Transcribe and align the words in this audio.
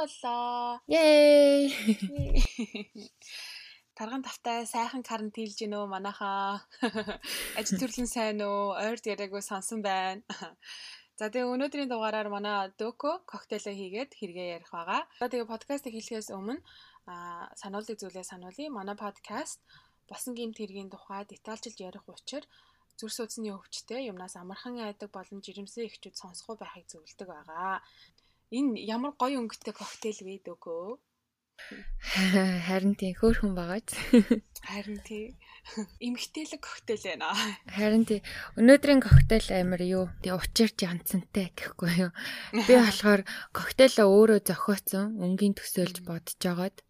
боллоо. 0.00 0.80
Yay! 0.88 1.68
Тарган 3.98 4.24
тавтай 4.24 4.64
сайхан 4.64 5.04
карантинлж 5.04 5.60
гинөө 5.60 5.84
манайхаа. 5.92 6.64
Ажил 7.58 7.80
төрлөн 7.80 8.08
сайн 8.08 8.40
уу? 8.40 8.72
Ойрд 8.72 9.04
яриаггүй 9.12 9.44
сонсон 9.44 9.84
байна. 9.84 10.24
За 11.20 11.28
тэгээ 11.28 11.52
өнөөдрийн 11.52 11.92
дугаараар 11.92 12.32
манай 12.32 12.72
Дөко 12.80 13.20
коктейлээ 13.28 13.76
хийгээд 13.76 14.10
хэрэгээ 14.16 14.48
ярих 14.56 14.72
байгаа. 14.72 15.04
За 15.20 15.28
тэгээ 15.28 15.52
подкастыг 15.52 15.92
хэлэхээс 15.92 16.32
өмнө 16.32 16.64
аа 17.12 17.52
сануулгын 17.60 18.00
зүйлээ 18.00 18.24
сануулъя. 18.24 18.72
Манай 18.72 18.96
подкаст 18.96 19.60
болсон 20.08 20.32
гинт 20.32 20.56
хэргийн 20.56 20.88
тухай 20.88 21.28
детальчилж 21.28 21.76
ярих 21.76 22.08
учир 22.08 22.48
зүр 22.96 23.12
судасны 23.12 23.52
өвчтэй 23.52 24.08
юмнаас 24.08 24.40
амархан 24.40 24.80
айдаг 24.80 25.12
болон 25.12 25.44
жирэмсэн 25.44 25.88
ихчүүд 25.88 26.16
сонсохгүй 26.16 26.56
байхыг 26.56 26.88
зөвлөдөг 26.88 27.28
байгаа. 27.28 27.84
Энэ 28.50 28.82
ямар 28.82 29.14
гоё 29.14 29.38
өнгөтэй 29.38 29.74
коктейл 29.74 30.20
вэ 30.26 30.42
Дөко? 30.42 30.98
Харин 32.66 32.98
тийм 32.98 33.14
хөөрхөн 33.14 33.54
багаж. 33.54 33.94
Харин 34.66 34.98
тийм 35.06 35.38
эмгтээлэг 36.02 36.58
коктейл 36.58 37.04
байна. 37.04 37.30
Харин 37.70 38.04
тийм 38.08 38.26
өнөөдрийн 38.58 39.04
коктейл 39.06 39.48
амар 39.54 39.82
юу? 39.86 40.10
Тэг 40.24 40.40
учирч 40.40 40.82
янцантай 40.82 41.54
гэхгүй 41.54 42.10
юу? 42.10 42.12
Би 42.66 42.74
болохоор 42.80 43.22
коктейлээ 43.54 44.06
өөрөө 44.08 44.40
зохиоцсон, 44.42 45.20
өнгийн 45.22 45.54
төсөөлж 45.54 46.02
бодож 46.02 46.34
жагаад 46.42 46.82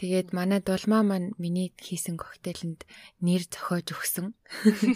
Тэгээд 0.00 0.32
манай 0.32 0.58
дулмаа 0.64 1.04
маань 1.04 1.36
миний 1.38 1.70
хийсэн 1.76 2.16
коктейлэнд 2.16 2.88
нэр 3.20 3.44
зохиож 3.46 3.86
өгсөн. 3.92 4.26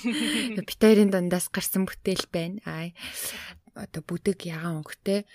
Битэрийн 0.66 1.12
дундаас 1.12 1.52
гарсан 1.52 1.84
бүтээл 1.86 2.26
байна. 2.32 2.58
Аа 2.64 2.91
одоо 3.76 4.02
бүдэг 4.02 4.48
ягаан 4.48 4.80
өнгөтэй 4.80 5.28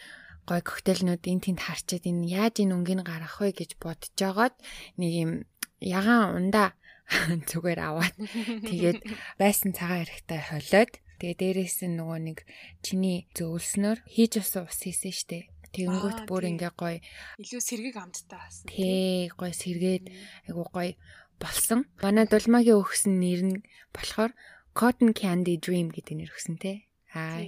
гой 0.52 0.60
коктейлнууд 0.60 1.24
эн 1.24 1.40
тэнд 1.40 1.64
харчаад 1.64 2.04
энэ 2.04 2.28
яаж 2.28 2.60
энэ 2.60 2.76
өнгийг 2.76 3.08
гаргах 3.08 3.40
вэ 3.40 3.56
гэж 3.56 3.80
бодож 3.80 4.12
жагаад 4.20 4.56
нэг 5.00 5.12
юм 5.16 5.32
ягаан 5.80 6.36
ундаа 6.36 6.76
зүгээр 7.50 7.80
аваад 7.80 8.16
тэгээд 8.68 9.00
байсан 9.40 9.72
цагаан 9.72 10.04
эрэхтэй 10.04 10.42
холиод 10.52 10.92
тэгээ 11.24 11.40
дээрээс 11.40 11.88
нь 11.88 11.96
нөгөө 11.96 12.20
нэг 12.28 12.38
чиний 12.84 13.32
зөөлснөр 13.32 14.04
хийж 14.04 14.44
ус 14.44 14.52
ус 14.60 14.80
хийсэн 14.84 15.16
штэ 15.16 15.40
Тэгэнгүүт 15.72 16.28
бүр 16.28 16.44
ингээ 16.52 16.74
гоё 16.76 17.00
илүү 17.40 17.62
сэргийг 17.64 17.96
амттай 17.96 18.36
басан. 18.36 18.68
Тий, 18.68 19.32
гоё 19.32 19.56
сэргээд 19.56 20.12
айгу 20.52 20.68
гоё 20.68 21.00
болсон. 21.40 21.88
Манай 22.04 22.28
дулмагийн 22.28 22.76
өгсөн 22.84 23.16
нэр 23.24 23.42
нь 23.48 23.58
болохоор 23.96 24.36
Cotton 24.76 25.16
Candy 25.16 25.56
Dream 25.56 25.88
гэдэг 25.96 26.16
нэр 26.20 26.32
өгсөн 26.36 26.60
те. 26.60 26.92
Аа. 27.16 27.40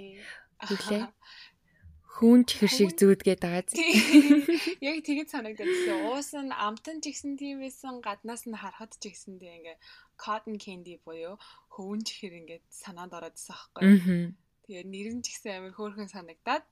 Тэглээ. 0.64 1.04
Хүүн 2.14 2.46
чихэр 2.46 2.72
шиг 2.72 2.92
зүүдгээд 2.94 3.42
байгаа 3.42 3.64
зү. 3.66 3.74
Яг 4.90 4.98
тэгэд 5.02 5.34
санагдаад 5.34 5.66
байсан. 5.66 5.98
Уус 6.14 6.30
нь 6.38 6.54
амтан 6.54 7.02
ч 7.02 7.10
гэсэн 7.10 7.34
тийм 7.42 7.66
байсан, 7.66 8.06
гаднаас 8.06 8.46
нь 8.46 8.54
харахад 8.54 8.94
ч 9.02 9.10
гэсэн 9.10 9.42
тийм 9.42 9.66
ингээ 9.66 9.78
cotton 10.22 10.62
candy 10.62 11.02
буюу 11.02 11.42
хөвөн 11.74 12.06
чихэр 12.06 12.34
ингээд 12.40 12.66
санаанд 12.70 13.18
ороод 13.18 13.34
ирсэн 13.34 13.58
аахгүй. 13.58 13.82
Тэгээ 14.70 14.86
нэр 14.94 15.08
нь 15.18 15.24
ч 15.26 15.34
гэсэн 15.34 15.52
амар 15.58 15.74
хөөрхөн 15.74 16.10
санагдаад. 16.14 16.64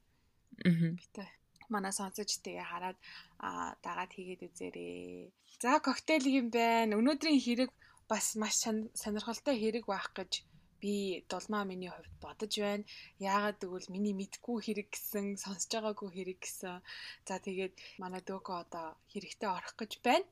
Аа. 0.61 0.93
Битээ 0.93 1.29
манай 1.71 1.93
сонсож 1.95 2.29
тэгээ 2.43 2.67
хараад 2.67 2.97
аа 3.39 3.73
дагаад 3.85 4.11
хийгээд 4.13 4.45
үзээрэй. 4.45 5.31
За 5.63 5.79
коктейл 5.79 6.27
юм 6.27 6.47
байна. 6.51 6.99
Өнөөдрийн 6.99 7.39
хэрэг 7.39 7.71
бас 8.11 8.35
маш 8.35 8.59
сонирхолтой 9.01 9.55
хэрэг 9.55 9.87
байх 9.87 10.11
гэж 10.11 10.43
би 10.81 11.23
дулмаа 11.29 11.63
миний 11.69 11.93
хувьд 11.93 12.11
бодож 12.19 12.53
байна. 12.57 12.83
Яагаад 13.21 13.61
гэвэл 13.61 13.93
миний 13.93 14.15
мэдгүй 14.17 14.57
хэрэг 14.65 14.89
гэсэн, 14.91 15.37
сонсож 15.37 15.69
байгаагүй 15.69 16.09
хэрэг 16.09 16.39
гэсэн. 16.41 16.81
За 17.27 17.37
тэгээд 17.37 17.73
манай 18.01 18.21
дөөкө 18.25 18.51
одоо 18.65 18.97
хэрэгтэй 19.13 19.49
орох 19.49 19.77
гэж 19.77 20.01
байна. 20.01 20.25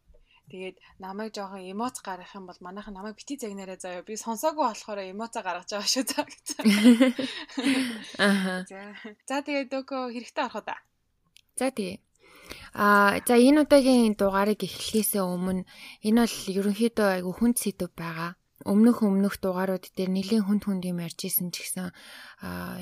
Тэгээд 0.50 0.78
намайг 0.98 1.38
жоохон 1.38 1.62
эмоц 1.62 2.02
гаргах 2.02 2.34
юм 2.34 2.50
бол 2.50 2.58
манайхан 2.66 2.98
намайг 2.98 3.14
бити 3.14 3.38
загнаарай 3.38 3.78
заяа. 3.78 4.02
Би 4.02 4.18
сонсоогүй 4.18 4.66
болохоор 4.66 5.00
эмоцоо 5.06 5.46
гаргаж 5.46 5.70
байгаа 5.70 5.94
шүү 5.94 6.06
за 6.10 6.22
гэсэн. 6.26 6.66
Аа. 8.18 8.66
За 9.30 9.38
тэгээд 9.46 9.70
дөөкө 9.70 10.10
хэрэгтэй 10.10 10.44
орох 10.50 10.58
уу 10.58 10.66
да. 10.66 10.82
За 11.54 11.70
тэгээ. 11.70 12.02
Аа 12.74 13.22
за 13.22 13.38
энэ 13.38 13.62
удаагийн 13.62 14.18
дугаарыг 14.18 14.66
эхлэхээс 14.66 15.22
өмнө 15.22 15.70
энэ 16.02 16.20
бол 16.26 16.38
ерөнхийдөө 16.58 17.08
айгүй 17.22 17.34
хүнд 17.38 17.58
сэдв 17.62 17.94
байгаа 17.94 18.34
өмнөх 18.68 19.00
өмнөх 19.08 19.40
дугаарууд 19.40 19.96
дээр 19.96 20.12
нэлийн 20.12 20.44
хүнд 20.44 20.68
хүнд 20.68 20.84
юм 20.84 21.00
ярьж 21.00 21.32
исэн 21.32 21.48
ч 21.56 21.64
гэсэн 21.64 21.96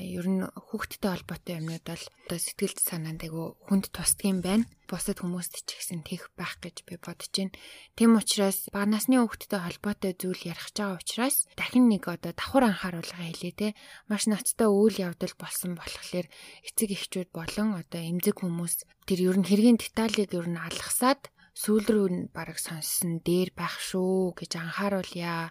ер 0.02 0.26
нь 0.26 0.42
хүүхдтэй 0.42 1.06
холбоотой 1.06 1.62
юмнууд 1.62 1.86
бол 1.86 2.04
одоо 2.26 2.38
сэтгэл 2.42 2.74
санаанд 2.82 3.22
айгу 3.22 3.54
хүнд 3.70 3.94
тусдгийм 3.94 4.42
байна. 4.42 4.66
Бусад 4.90 5.22
хүмүүст 5.22 5.62
ч 5.62 5.78
гэсэн 5.78 6.02
тех 6.02 6.34
байх 6.34 6.58
гэж 6.58 6.82
би 6.82 6.98
бодож 6.98 7.30
байна. 7.30 7.54
Тэм 7.94 8.18
учраас 8.18 8.66
бага 8.74 8.90
насны 8.90 9.22
хүүхдтэй 9.22 9.60
холбоотой 9.62 10.12
зүйл 10.18 10.50
ярих 10.50 10.66
байгаа 10.74 10.98
учраас 10.98 11.46
дахин 11.54 11.86
нэг 11.86 12.10
одоо 12.10 12.34
давхар 12.34 12.74
анхааруулга 12.74 13.22
хэлээ 13.22 13.54
те. 13.54 13.68
Маш 14.10 14.26
ноцтой 14.26 14.66
үйл 14.66 14.98
явдал 14.98 15.34
болсон 15.38 15.78
болохоор 15.78 16.26
эцэг 16.66 16.90
эхчүүд 16.90 17.30
болон 17.30 17.78
одоо 17.78 18.02
эмзэг 18.02 18.42
хүмүүс 18.42 18.82
тэр 19.06 19.30
ер 19.30 19.36
нь 19.38 19.46
хэргийн 19.46 19.78
деталийг 19.78 20.34
ер 20.34 20.48
нь 20.50 20.58
алгасаад 20.58 21.30
сүүл 21.58 21.86
рүү 21.90 22.06
бараг 22.30 22.58
сонссон 22.62 23.18
дээр 23.26 23.50
байх 23.50 23.82
шүү 23.82 24.38
гэж 24.38 24.62
анхааруулъя. 24.62 25.50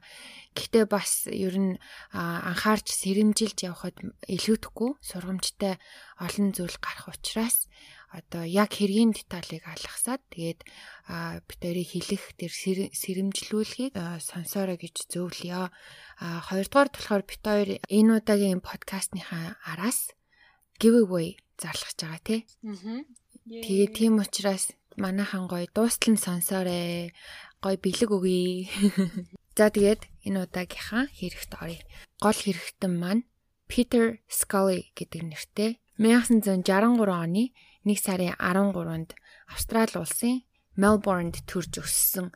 Гэхдээ 0.56 0.86
бас 0.88 1.28
ер 1.28 1.56
нь 1.60 1.76
анхаарч 2.16 2.88
сэрэмжилж 2.96 3.68
явхад 3.68 4.00
илүүдэхгүй 4.32 4.92
сургамжтай 5.04 5.76
олон 6.24 6.48
зүйл 6.56 6.78
гарах 6.80 7.12
учраас 7.12 7.68
одоо 8.08 8.48
яг 8.48 8.72
хэргийн 8.72 9.12
деталийг 9.12 9.68
алгасаад 9.68 10.24
тэгээд 10.32 10.64
битэрийг 11.44 11.90
хэлэх 11.92 12.24
тэр 12.40 12.52
сэрэмжлүүлэхийг 12.56 13.94
сонсоорой 14.24 14.80
гэж 14.80 15.12
зөвлөё. 15.12 15.68
А 15.68 16.26
хоёрдугаар 16.48 16.88
болохоор 16.88 17.24
бит 17.28 17.44
хоёр 17.44 17.70
энэ 17.84 18.12
удаагийн 18.24 18.64
подкастныхаа 18.64 19.60
араас 19.68 20.16
giveaway 20.80 21.36
зарлах 21.60 21.92
гэж 21.92 22.00
байгаа 22.00 22.24
тий. 22.24 22.42
Тэгээ 23.44 23.88
тийм 23.92 24.24
учраас 24.24 24.72
манайхан 24.98 25.46
гоё 25.48 25.70
дуустал 25.72 26.14
нь 26.14 26.24
сонсоорой. 26.26 27.14
Гоё 27.64 27.78
бэлэг 27.78 28.10
өгье. 28.12 28.68
За 29.58 29.70
тэгээд 29.74 30.02
энэ 30.26 30.46
удаагийнхаа 30.46 31.10
хэрэгт 31.18 31.52
оръё. 31.58 31.82
Гол 32.22 32.38
хэрэгтэн 32.38 32.94
маань 32.98 33.24
Peter 33.70 34.20
Scully 34.30 34.94
гэдэг 34.98 35.22
нэртэй 35.26 35.72
1963 35.98 36.62
оны 37.10 37.44
1 37.86 37.98
сарын 37.98 38.38
13-нд 38.38 39.12
Австрали 39.50 39.96
улсын 39.98 40.46
Мелбурнд 40.78 41.42
төрж 41.50 41.82
өссөн 41.82 42.30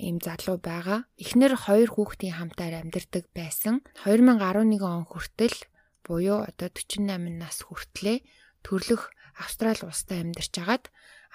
ийм 0.00 0.16
залуу 0.24 0.56
байгаа. 0.56 1.04
Эхнэр 1.20 1.52
хоёр 1.60 1.92
хүүхдийн 1.92 2.40
хамтаар 2.40 2.80
амьдардаг 2.80 3.28
байсан. 3.36 3.84
2011 4.08 4.80
он 4.80 5.04
хүртэл 5.04 5.56
буюу 6.00 6.48
одоо 6.48 6.68
48 6.72 7.28
нас 7.36 7.60
хүртлээр 7.60 8.24
төрлөх 8.64 9.12
Австрали 9.36 9.84
улстай 9.84 10.24
амьдарч 10.24 10.54
агаад 10.64 10.88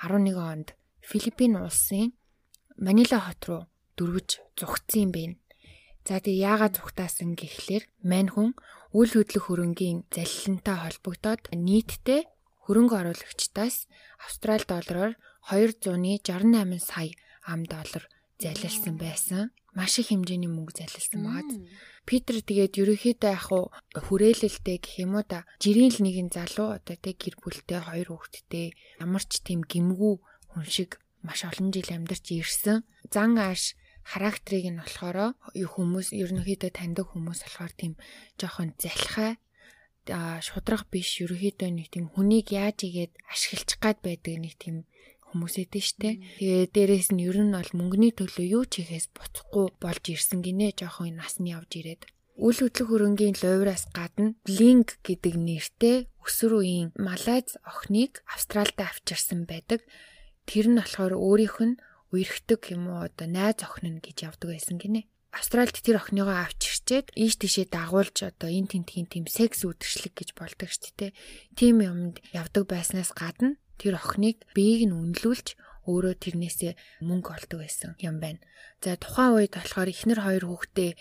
11 0.03 0.37
онд 0.37 0.67
Филиппин 1.01 1.57
улсын 1.57 2.13
Манила 2.77 3.19
хот 3.25 3.41
руу 3.49 3.63
дөрвөж 3.97 4.29
зүгтсэн 4.53 5.09
юм 5.09 5.11
байна. 5.17 5.35
За 6.05 6.21
тэгээ 6.21 6.45
яагаад 6.51 6.73
зүгтаасан 6.77 7.33
гэхлээр 7.33 7.83
мань 8.05 8.29
хүн 8.29 8.49
үйл 8.93 9.11
хөдлөх 9.17 9.49
хөрөнгийн 9.49 10.05
залилантай 10.13 10.77
холбогдоод 10.79 11.41
нийтдээ 11.51 12.21
хөрөнгө 12.63 12.95
оруулагчдаас 13.01 13.75
Австрали 14.21 14.65
доллараар 14.69 15.13
268 15.49 16.79
сая 16.79 17.11
ам 17.51 17.65
доллар 17.65 18.03
залилсан 18.39 18.95
байсан. 18.97 19.51
Маш 19.77 19.99
их 20.01 20.09
хэмжээний 20.09 20.49
мөнгө 20.49 20.73
залилсан 20.77 21.21
байгаа. 21.21 21.57
Питер 22.07 22.39
тэгээд 22.41 22.79
ерөөхдөө 22.81 23.29
яг 23.33 23.43
хуу 23.45 23.69
хүрээлэлтэй 23.93 24.77
гэх 24.81 24.95
юм 25.03 25.19
уу 25.19 25.25
да 25.27 25.45
жирийн 25.61 25.91
л 25.93 25.99
нэгэн 26.01 26.29
залуу 26.31 26.77
одоо 26.77 26.95
тэг 26.97 27.19
гэр 27.19 27.35
бүлтэй 27.41 27.81
хоёр 27.83 28.07
хүүхэдтэй 28.15 28.67
ямар 29.03 29.23
ч 29.27 29.43
тийм 29.43 29.61
гимгүү 29.67 30.13
хүн 30.53 30.65
шиг 30.65 30.97
маш 31.21 31.43
олон 31.43 31.69
жил 31.75 31.89
амьдарч 31.91 32.25
ирсэн. 32.31 32.87
Зан 33.11 33.37
ааш 33.37 33.75
характерыг 34.07 34.65
нь 34.71 34.79
болохоор 34.79 35.35
хүмүүс 35.51 36.15
ерөнхийдөө 36.15 36.71
таньдаг 36.71 37.11
хүмүүс 37.11 37.43
болохоор 37.43 37.73
тийм 37.75 37.93
жоохон 38.39 38.71
залхай 38.79 39.35
шудрах 40.07 40.87
биш 40.87 41.19
ерөөхдөө 41.19 41.69
нэг 41.75 41.87
тийм 41.91 42.07
хүнийг 42.07 42.55
яаж 42.55 42.87
игээд 42.87 43.11
ашиглах 43.27 43.79
гад 43.83 43.97
байдаг 43.99 44.35
нэг 44.39 44.55
тийм 44.55 44.87
хүмүүс 45.31 45.55
эдэн 45.59 45.83
штэ. 45.83 46.09
Тэгээ 46.39 46.71
дээрэс 46.71 47.09
нь 47.11 47.23
ер 47.27 47.37
нь 47.43 47.51
бол 47.51 47.71
мөнгөний 47.75 48.15
төлөө 48.15 48.45
юу 48.47 48.63
ч 48.63 48.83
хийхээс 48.83 49.11
буцахгүй 49.11 49.65
болж 49.81 50.03
ирсэн 50.07 50.39
гинэ 50.39 50.75
жоохон 50.79 51.19
насны 51.19 51.51
явж 51.51 51.71
ирээд. 51.79 52.07
Үл 52.37 52.53
хөдлөх 52.53 52.87
хөрөнгийн 52.93 53.35
лувраас 53.41 53.89
гадна 53.89 54.37
Blink 54.45 55.01
гэдэг 55.01 55.33
нэртэй 55.41 55.97
өсвөр 56.21 56.61
үеийн 56.61 56.89
Малайз 56.93 57.57
охиныг 57.65 58.21
Австралид 58.29 58.77
авчирсан 58.77 59.49
байдаг. 59.49 59.81
Тэр 60.45 60.69
нь 60.69 60.77
болохоор 60.77 61.17
өөрийнх 61.17 61.57
нь 61.65 61.79
үерхдэг 62.13 62.61
юм 62.77 62.93
уу 62.93 63.09
одоо 63.09 63.25
найз 63.25 63.57
охин 63.65 63.97
нь 63.97 64.03
гэж 64.05 64.29
явдаг 64.29 64.53
байсан 64.53 64.77
гинэ. 64.77 65.09
Австралид 65.33 65.81
тэр 65.81 65.97
охиныгоо 65.97 66.45
авчирчээд 66.45 67.17
ийш 67.17 67.41
тийшээ 67.41 67.67
дагуулж 67.73 68.15
одоо 68.21 68.53
эн 68.53 68.69
тентгийн 68.69 69.09
тийм 69.09 69.25
секс 69.25 69.65
үдшилэг 69.65 70.13
гэж 70.13 70.29
болдог 70.37 70.69
шүү 70.71 70.93
дээ. 70.93 71.11
Тим 71.57 71.81
юмд 71.83 72.21
явдаг 72.31 72.69
байснаас 72.69 73.11
гадна 73.17 73.57
тэр 73.79 73.93
охиныг 74.01 74.37
биеийг 74.53 74.89
нь 74.89 74.95
үнэлүүлж 74.97 75.47
өөрөө 75.87 76.15
тэрнээсээ 76.19 76.73
мөнгө 77.07 77.31
олдог 77.33 77.59
байсан 77.63 77.95
юм 78.03 78.19
байна. 78.19 78.43
За 78.83 78.93
тухайн 78.93 79.33
үед 79.33 79.57
болохоор 79.57 79.89
эхнэр 79.89 80.19
хоёр 80.21 80.45
хүүхдээ 80.45 80.91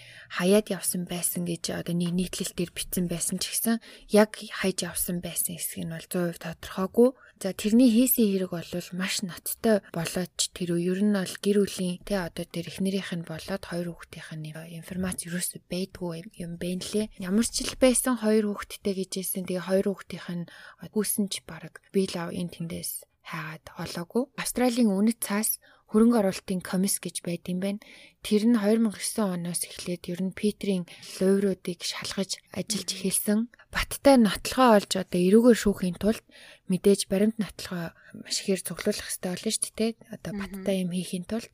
хаяад 0.40 0.66
явсан 0.72 1.04
байсан 1.04 1.44
гэж 1.44 1.76
одоо 1.76 1.92
нэг 1.92 2.16
нийтлэлтээр 2.16 2.70
бичсэн 2.72 3.04
байсан 3.04 3.36
ч 3.36 3.52
гэсэн 3.52 3.76
яг 4.16 4.32
хайж 4.40 4.78
явсан 4.88 5.20
байсан 5.20 5.60
хэсэг 5.60 5.84
нь 5.84 5.92
бол 5.92 6.06
100% 6.08 6.40
тодорхойгүй. 6.40 7.08
За 7.36 7.52
тэрний 7.52 7.92
хийсэн 7.92 8.32
хэрэг 8.32 8.52
бол 8.56 8.72
маш 8.96 9.14
ноцтой 9.20 9.84
болоод 9.92 10.32
тэр 10.56 10.70
ер 10.80 11.00
нь 11.04 11.12
бол 11.12 11.34
гэр 11.44 11.58
бүлийн 11.60 12.00
тэ 12.08 12.16
одоо 12.16 12.48
тэр 12.48 12.72
эхнэрийнх 12.72 13.12
нь 13.12 13.28
болоод 13.28 13.62
хоёр 13.68 13.92
хүүхдийнх 13.92 14.30
нь 14.40 14.48
информац 14.80 15.28
юус 15.28 15.52
байдгүй 15.68 16.32
юм 16.40 16.56
бэ 16.56 16.80
нэлээ. 16.80 17.12
Ямар 17.20 17.44
ч 17.44 17.60
л 17.60 17.76
байсан 17.76 18.16
хоёр 18.24 18.48
хүүхэдтэй 18.48 18.94
гэжсэн. 19.04 19.44
Тэгээ 19.44 19.68
хоёр 19.68 19.86
хүүхдийнх 19.92 20.28
нь 20.32 20.48
хүүсэн 20.96 21.28
ч 21.28 21.44
баг 21.44 21.84
би 21.92 22.08
лав 22.08 22.32
энэ 22.32 22.56
тэндээс 22.56 23.04
хайгаад 23.26 23.64
олоогүй. 23.82 24.24
Австралийн 24.38 24.94
үнэт 24.94 25.18
цаас 25.26 25.58
хөрөнгө 25.90 26.18
оруулалтын 26.18 26.62
комисс 26.62 26.98
гэж 26.98 27.22
байд 27.26 27.46
юм 27.46 27.58
байна. 27.62 27.80
Тэр 28.26 28.42
нь 28.50 28.58
2009 28.58 29.22
оноос 29.22 29.62
эхлээд 29.70 30.10
ер 30.10 30.20
нь 30.22 30.34
Питерийн 30.34 30.84
луйруудыг 31.18 31.78
шалгаж 31.86 32.42
ажиллаж 32.50 32.90
эхэлсэн. 32.90 33.40
Баттай 33.70 34.18
нотлохоо 34.18 34.82
олж 34.82 34.92
одоо 34.98 35.20
эрүүгээр 35.22 35.58
шүүхийн 35.62 35.96
тулд 36.02 36.26
мэдээж 36.70 37.00
баримт 37.10 37.36
нотлохоо 37.38 37.94
маш 38.22 38.36
ихээр 38.42 38.62
цуглуулах 38.66 39.06
хэрэгтэй 39.06 39.30
болно 39.30 39.50
шүү 39.52 39.74
дээ. 39.76 39.92
Одоо 40.14 40.32
баттай 40.36 40.76
юм 40.82 40.90
хийхийн 40.94 41.26
тулд 41.28 41.52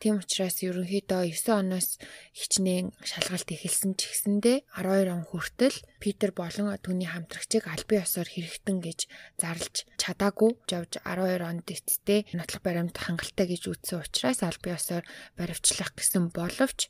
Тийм 0.00 0.16
учраас 0.16 0.64
ерөнхийдөө 0.64 1.28
9 1.28 1.60
оноос 1.60 2.00
хичнээн 2.32 2.88
шалгалт 3.04 3.52
эхэлсэн 3.52 4.00
ч 4.00 4.08
гэсэндээ 4.08 4.64
12 4.80 5.12
он 5.12 5.28
хүртэл 5.28 5.76
Питер 6.00 6.32
болон 6.32 6.72
түүний 6.80 7.04
хамтрагчийг 7.04 7.68
албан 7.68 8.00
ёсоор 8.00 8.24
хэрэгтэн 8.32 8.80
гэж 8.80 9.00
зарлж 9.36 9.84
чадаагүй. 10.00 10.56
Жавж 10.64 11.04
12 11.04 11.44
онд 11.44 11.68
эцтэй 11.68 12.24
нотлох 12.32 12.64
баримт 12.64 12.96
хангалттай 12.96 13.44
гэж 13.52 13.62
үзсэн 13.68 14.00
учраас 14.00 14.40
албан 14.40 14.80
ёсоор 14.80 15.04
баривчлах 15.36 15.92
гэсэн 15.92 16.32
боловч 16.32 16.88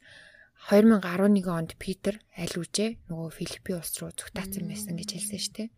2011 0.70 1.50
онд 1.50 1.75
Питер 1.82 2.23
аль 2.38 2.56
үжээ 2.62 3.11
нөгөө 3.11 3.31
Филиппин 3.34 3.82
улс 3.82 3.99
руу 3.99 4.14
зүгтаацсан 4.14 4.70
байсан 4.70 4.94
гэж 4.94 5.19
хэлсэн 5.19 5.40
шүү 5.43 5.55
дээ. 5.58 5.69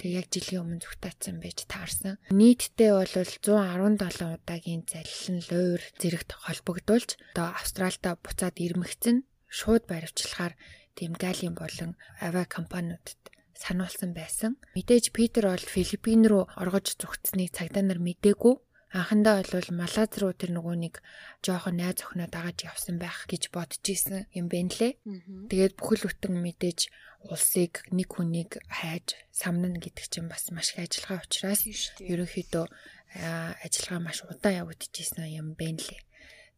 Тэгээ 0.00 0.18
яг 0.20 0.28
жилийн 0.32 0.62
өмнө 0.62 0.82
зүгтаацсан 0.84 1.36
байж 1.42 1.58
таарсан. 1.68 2.16
Нийтдээ 2.32 2.92
бол 2.96 3.12
117 3.12 3.42
удаагийн 3.42 4.82
залилан 4.88 5.38
луур 5.50 5.82
зэрэгт 6.00 6.30
холбогдуулж 6.32 7.10
одоо 7.36 7.48
Австралида 7.56 8.16
буцаад 8.20 8.56
ирмэгцэн 8.56 9.28
шууд 9.52 9.84
баривчлахаар 9.90 10.54
тийм 10.96 11.12
галийн 11.16 11.54
болон 11.54 11.96
авиа 12.20 12.48
компаниудад 12.48 13.20
сануулсан 13.52 14.10
байсан. 14.16 14.56
Мэдээж 14.74 15.12
Питер 15.12 15.52
бол 15.52 15.60
Филиппин 15.60 16.26
руу 16.26 16.48
оргож 16.56 16.96
зүгтсэнийг 16.98 17.52
цагдаа 17.52 17.84
нар 17.84 18.00
мдээгүй 18.00 18.54
Анхандаа 18.92 19.40
бол 19.40 19.68
Малаз 19.72 20.12
руу 20.20 20.36
тэр 20.36 20.52
нөгөө 20.52 20.76
нэг 20.84 20.94
жоохон 21.40 21.80
найз 21.80 22.04
охиноо 22.04 22.28
дагаж 22.28 22.68
явсан 22.68 23.00
байх 23.00 23.24
гэж 23.24 23.48
бодож 23.48 23.80
исэн 23.88 24.28
юм 24.36 24.52
бэ 24.52 24.68
нлээ. 24.68 24.92
Тэгээд 25.48 25.80
бүхэл 25.80 26.12
бүтэн 26.12 26.36
мэдээж 26.36 26.92
улсыг 27.24 27.88
нэг 27.88 28.08
хүнийг 28.12 28.60
хайж 28.68 29.16
самнана 29.32 29.80
гэдэг 29.80 30.06
чинь 30.12 30.28
бас 30.28 30.52
маш 30.52 30.76
их 30.76 30.84
ажиллагаа 30.84 31.24
учраас 31.24 31.64
ерөнхийдөө 32.04 32.66
ажиллагаа 33.64 34.00
маш 34.04 34.18
удаан 34.28 34.60
явагдчихсан 34.68 35.24
юм 35.40 35.56
бэ 35.56 35.72
нлээ. 35.72 36.00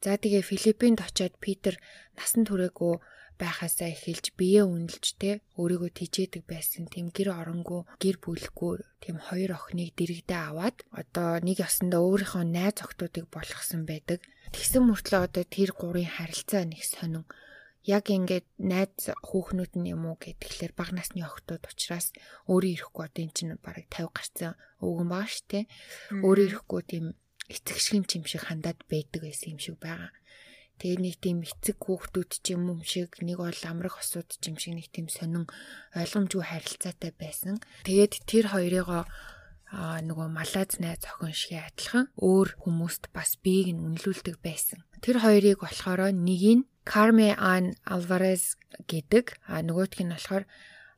За 0.03 0.19
тэгээ 0.19 0.43
Филиппинд 0.43 1.07
очиод 1.07 1.39
Питер 1.39 1.79
насан 2.19 2.43
туршаагүй 2.43 2.99
байхаасаа 3.41 3.91
эхэлж 3.95 4.35
бие 4.39 4.63
үнэлж 4.65 5.07
те 5.21 5.31
өөрийгөө 5.61 5.91
тижээдэг 5.99 6.43
байсан 6.47 6.87
тийм 6.93 7.11
гэр 7.11 7.35
оронгүй 7.35 7.83
гэр 8.03 8.17
бүлэхгүй 8.23 8.75
тийм 9.03 9.17
хоёр 9.19 9.51
охиныг 9.59 9.91
дэрэгдээ 9.99 10.41
аваад 10.51 10.77
одоо 10.95 11.43
нэг 11.43 11.59
ясандаа 11.67 12.01
өөрийнхөө 12.05 12.45
найз 12.47 12.77
охтуудыг 12.81 13.27
болгосон 13.35 13.83
байдаг. 13.85 14.21
Тэгсэн 14.55 14.83
мөртлөө 14.87 15.21
одоо 15.27 15.45
тэр 15.45 15.71
гурийн 15.75 16.15
харилцаа 16.15 16.63
нэг 16.65 16.83
сонин 16.87 17.25
яг 17.85 18.09
ингээд 18.09 18.49
найз 18.57 19.13
хүүхнүүд 19.29 19.73
нь 19.77 19.93
юм 19.93 20.09
уу 20.09 20.17
гэхэлэр 20.17 20.73
баг 20.73 20.97
насны 20.97 21.21
охтууд 21.21 21.69
учраас 21.69 22.17
өөрөө 22.49 22.73
ирэхгүй 22.81 23.05
одоо 23.05 23.23
эн 23.25 23.33
чинь 23.37 23.53
бараг 23.61 23.87
50 23.93 24.09
гарсан 24.17 24.53
өвгөн 24.81 25.09
баа 25.13 25.27
штэ. 25.29 25.69
Өөрөө 26.25 26.47
ирэхгүй 26.49 26.83
тийм 26.89 27.05
эцэгшгэн 27.53 28.05
чим 28.09 28.25
шиг 28.25 28.49
хандаад 28.49 28.81
байдаг 28.89 29.21
байсан 29.29 29.53
юм 29.53 29.61
шиг 29.61 29.77
байгаа. 29.77 30.11
Тэгээ 30.79 30.99
нэг 31.01 31.15
тийм 31.23 31.39
эцэг 31.47 31.79
хүүхдүүд 31.79 32.31
ч 32.43 32.55
юм 32.55 32.71
юм 32.75 32.81
шиг 32.83 33.15
нэг 33.23 33.39
бол 33.39 33.61
амрах 33.65 34.03
осууд 34.03 34.29
ч 34.29 34.43
юм 34.51 34.57
шиг 34.59 34.75
нэг 34.75 34.89
тийм 34.91 35.07
сонин 35.07 35.47
ойлгомжгүй 35.95 36.43
харилцаатай 36.43 37.13
байсан. 37.15 37.63
Тэгээд 37.87 38.13
тэр 38.27 38.51
хоёрыгоо 38.51 39.03
а 39.75 39.99
нөгөө 40.07 40.29
малаз 40.31 40.79
найз 40.79 41.03
охин 41.03 41.35
шиг 41.35 41.59
адилхан 41.59 42.07
өөр 42.19 42.49
хүмүүст 42.63 43.11
бас 43.11 43.39
биеийг 43.43 43.75
нь 43.75 43.83
үнэлүүлдэг 43.83 44.39
байсан. 44.39 44.87
Тэр 45.03 45.19
хоёрыг 45.19 45.63
болохоор 45.63 46.15
нэг 46.15 46.43
нь 46.59 46.67
Carme 46.85 47.33
Ann 47.35 47.75
Alvarez 47.89 48.61
гэдэг 48.87 49.41
а 49.49 49.65
нөгөөх 49.65 49.99
нь 50.05 50.15
болохоор 50.15 50.45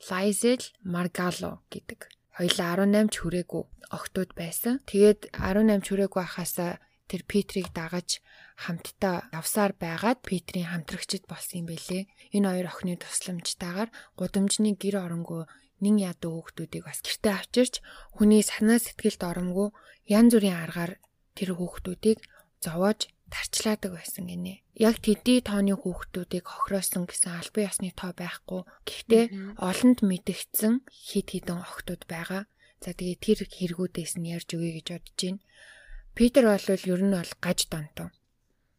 Lizel 0.08 0.62
Margalo 0.84 1.64
гэдэг. 1.72 2.10
Хоёлаа 2.36 2.76
18 2.84 3.08
ч 3.08 3.14
хүрээгүй 3.24 3.64
охтууд 3.96 4.30
байсан. 4.36 4.84
Тэгээд 4.84 5.32
18 5.32 5.80
ч 5.80 5.86
хүрээгүй 5.94 6.20
байхасаа 6.20 6.76
тэр 7.10 7.22
Петрийг 7.30 7.68
дагаж 7.72 8.20
хамтдаа 8.56 9.28
явсаар 9.32 9.72
байгаад 9.76 10.18
Петрийн 10.26 10.70
хамтрагчид 10.70 11.24
болсон 11.30 11.64
юм 11.64 11.66
бэлээ. 11.70 12.08
Энэ 12.36 12.48
хоёр 12.50 12.66
охины 12.70 12.94
тусламжтайгаар 12.98 13.90
гудамжны 14.18 14.74
гэр 14.74 14.96
оронгүй 15.04 15.42
нин 15.84 15.96
ядуу 16.00 16.40
хүүхдүүдийг 16.40 16.84
бас 16.88 17.00
гэртээ 17.04 17.34
авчирч 17.36 17.74
хүний 18.16 18.40
санаа 18.40 18.80
сэтгэлд 18.80 19.22
оромгүй 19.30 19.68
янз 20.08 20.32
бүрийн 20.32 20.56
аргаар 20.64 20.92
тэр 21.36 21.50
хүүхдүүдийг 21.52 22.18
зовоож 22.64 23.12
тарчлаадаг 23.28 23.92
байсан 23.98 24.24
гинэ. 24.30 24.62
Яг 24.78 25.02
тэдний 25.04 25.44
тооны 25.44 25.74
хүүхдүүдийг 25.76 26.44
хохироосон 26.48 27.04
гэсэн 27.10 27.32
албан 27.36 27.66
ёсны 27.68 27.90
тоо 27.92 28.12
байхгүй. 28.16 28.62
Гэхдээ 28.88 29.24
олонд 29.60 29.98
мэдэгдсэн 30.06 30.74
хид 30.88 31.28
хідэн 31.34 31.60
охтууд 31.60 32.02
байгаа. 32.08 32.42
За 32.80 32.94
тэгээ 32.94 33.18
тэр 33.24 33.38
хэрэгүүдээс 33.50 34.12
нь 34.20 34.30
ярьж 34.30 34.48
өгье 34.54 34.78
гэж 34.78 34.86
бодож 34.94 35.16
байна. 35.20 35.40
Питер 36.16 36.44
бол 36.48 36.64
ер 36.64 37.02
нь 37.04 37.12
бол 37.12 37.32
гаж 37.44 37.68
донтон 37.68 38.10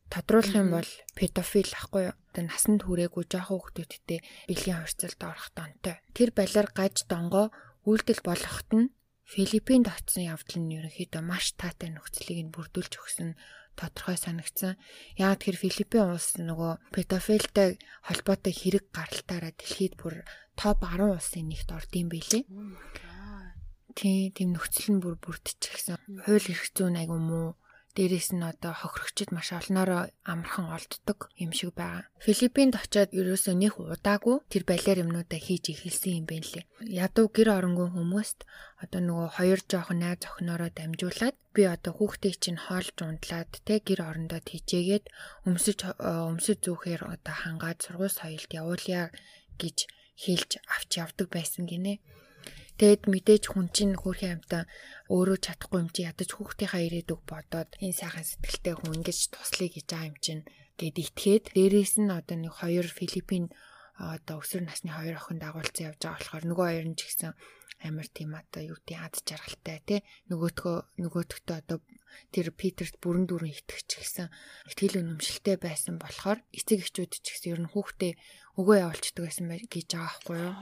тодруулах 0.10 0.56
юм 0.56 0.70
бол 0.74 0.90
педофил 1.14 1.70
ахгүй 1.78 2.10
юу? 2.10 2.16
Одоо 2.34 2.44
насанд 2.48 2.82
хүрээгүй 2.84 3.24
жоохон 3.30 3.60
хүүхдүүдтэй 3.60 4.20
бэлгийн 4.50 4.80
харьцалд 4.82 5.22
орох 5.22 5.48
донтой. 5.54 5.96
Тэр 6.16 6.30
балиар 6.34 6.68
гаж 6.74 7.06
донгоо 7.12 7.54
үйлдэл 7.86 8.22
болгоход 8.24 8.70
нь 8.74 8.92
Филиппинд 9.28 9.92
очсон 9.92 10.24
явдал 10.34 10.64
нь 10.64 10.76
ерөнхийдөө 10.80 11.22
маш 11.22 11.52
таатай 11.60 11.92
нөхцөлийг 11.92 12.40
нь 12.48 12.54
бүрдүүлж 12.56 12.94
өгсөн 12.96 13.36
тодорхой 13.76 14.18
санагдсан. 14.18 14.80
Яг 15.20 15.44
тэр 15.44 15.60
Филиппин 15.60 16.08
улс 16.16 16.40
нөгөө 16.40 16.96
педофилтэй 16.96 17.76
холбоотой 18.08 18.54
хэрэг 18.56 18.86
гаралтаараа 18.96 19.52
дэлхийд 19.52 20.00
бүр 20.00 20.24
топ 20.56 20.80
10 20.82 21.12
улсын 21.12 21.46
нэгт 21.52 21.70
ордсон 21.76 22.08
байлээ. 22.08 22.44
Тийм 23.98 24.30
тийм 24.36 24.50
нөхцөл 24.54 24.90
нь 24.94 25.02
бүр 25.02 25.16
бүрдчихсэн. 25.24 25.98
Хууль 26.24 26.52
эрх 26.54 26.66
зүйн 26.76 26.96
айгу 27.02 27.18
муу 27.18 27.50
Дээрээс 27.98 28.30
нь 28.38 28.46
одоо 28.46 28.74
хохирогчд 28.78 29.30
маш 29.34 29.50
олноороо 29.58 30.04
амархан 30.32 30.70
олддог 30.78 31.20
юм 31.44 31.52
шиг 31.58 31.74
байгаа. 31.74 32.06
Филиппинд 32.26 32.74
очиод 32.78 33.10
ерөөсөө 33.20 33.56
нэх 33.58 33.74
удаагүй 33.82 34.38
тэр 34.54 34.64
балер 34.70 35.02
юмнуудаа 35.02 35.42
хийж 35.42 35.74
эхэлсэн 35.74 36.14
юм 36.22 36.26
байна 36.30 36.46
лээ. 36.54 36.66
Ядуу 37.06 37.26
гэр 37.36 37.50
оронгүй 37.58 37.90
хүмүүст 37.98 38.40
одоо 38.84 39.02
нөгөө 39.02 39.30
хоёр 39.38 39.60
жоохон 39.66 39.98
найз 40.06 40.22
охиноороо 40.30 40.70
дамжуулаад 40.78 41.36
би 41.56 41.62
одоо 41.66 41.92
хүүхдийг 41.98 42.36
чинь 42.38 42.62
хоолж 42.66 42.98
унтлаад 43.02 43.50
те 43.66 43.82
гэр 43.88 44.00
орондоо 44.10 44.42
тийжээгээд 44.46 45.06
өмсөж 45.50 45.80
өмсөж 45.98 46.58
зүүхээр 46.70 47.02
одоо 47.02 47.36
хангаад 47.42 47.82
сургууль 47.82 48.14
соёлд 48.14 48.52
явуулъя 48.62 49.10
гэж 49.58 49.78
хэлж 50.22 50.52
авч 50.70 50.90
явдаг 51.02 51.28
байсан 51.34 51.66
гинэ. 51.66 51.98
Тэгэд 52.78 53.10
мэдээж 53.10 53.44
хүн 53.50 53.68
чинь 53.74 53.98
хөөрхөн 53.98 54.38
амтаа 54.38 54.64
өөрөө 55.10 55.38
чадахгүй 55.42 55.80
юм 55.82 55.90
чи 55.90 56.06
ядаж 56.06 56.30
хүүхдийнхаа 56.30 56.82
ирээдүг 56.86 57.22
бодоод 57.26 57.70
энэ 57.82 57.98
сайхан 57.98 58.22
сэтгэлтэй 58.22 58.76
хүн 58.78 59.02
ингэж 59.02 59.20
туслая 59.34 59.70
гэж 59.74 59.86
байгаа 59.90 60.10
юм 60.14 60.18
чинь. 60.22 60.44
Гэд 60.78 60.96
итгээд 61.02 61.46
дээрээс 61.58 61.94
нь 61.98 62.14
одоо 62.14 62.38
нэг 62.38 62.54
хоёр 62.54 62.86
Филиппин 62.86 63.50
одоо 63.98 64.46
өсвөр 64.46 64.70
насны 64.70 64.94
хоёр 64.94 65.18
охин 65.18 65.42
дагуулсан 65.42 65.90
явж 65.90 66.00
байгаа 66.06 66.22
болохоор 66.22 66.46
нөгөө 66.46 66.68
хоёр 66.70 66.86
нь 66.86 66.98
ч 66.98 67.02
гэсэн 67.10 67.34
амар 67.86 68.08
тийм 68.10 68.34
одоо 68.34 68.62
юу 68.74 68.78
гэдэг 68.82 68.98
ад 68.98 69.16
жаргалтай 69.22 69.78
тий 69.86 70.00
нөгөөтгөө 70.30 70.78
нөгөөтгтөө 71.02 71.56
одоо 71.62 71.78
тэр 72.34 72.50
Питерт 72.56 72.98
бүрэн 72.98 73.30
дүүрэн 73.30 73.54
итгэж 73.54 73.90
гэсэн 74.02 74.28
ихтгэл 74.70 75.00
үнэмшилтэй 75.06 75.58
байсан 75.62 76.02
болохоор 76.02 76.42
эцэг 76.50 76.82
эхчүүд 76.82 77.12
ч 77.22 77.26
гэсэн 77.30 77.52
ер 77.54 77.62
нь 77.62 77.72
хүүхдээ 77.72 78.14
өгөө 78.58 78.76
явуулчихдаг 78.82 79.24
байсан 79.30 79.46
гэж 79.54 79.88
байгаа 79.94 80.10
байхгүй 80.10 80.38
юу. 80.42 80.56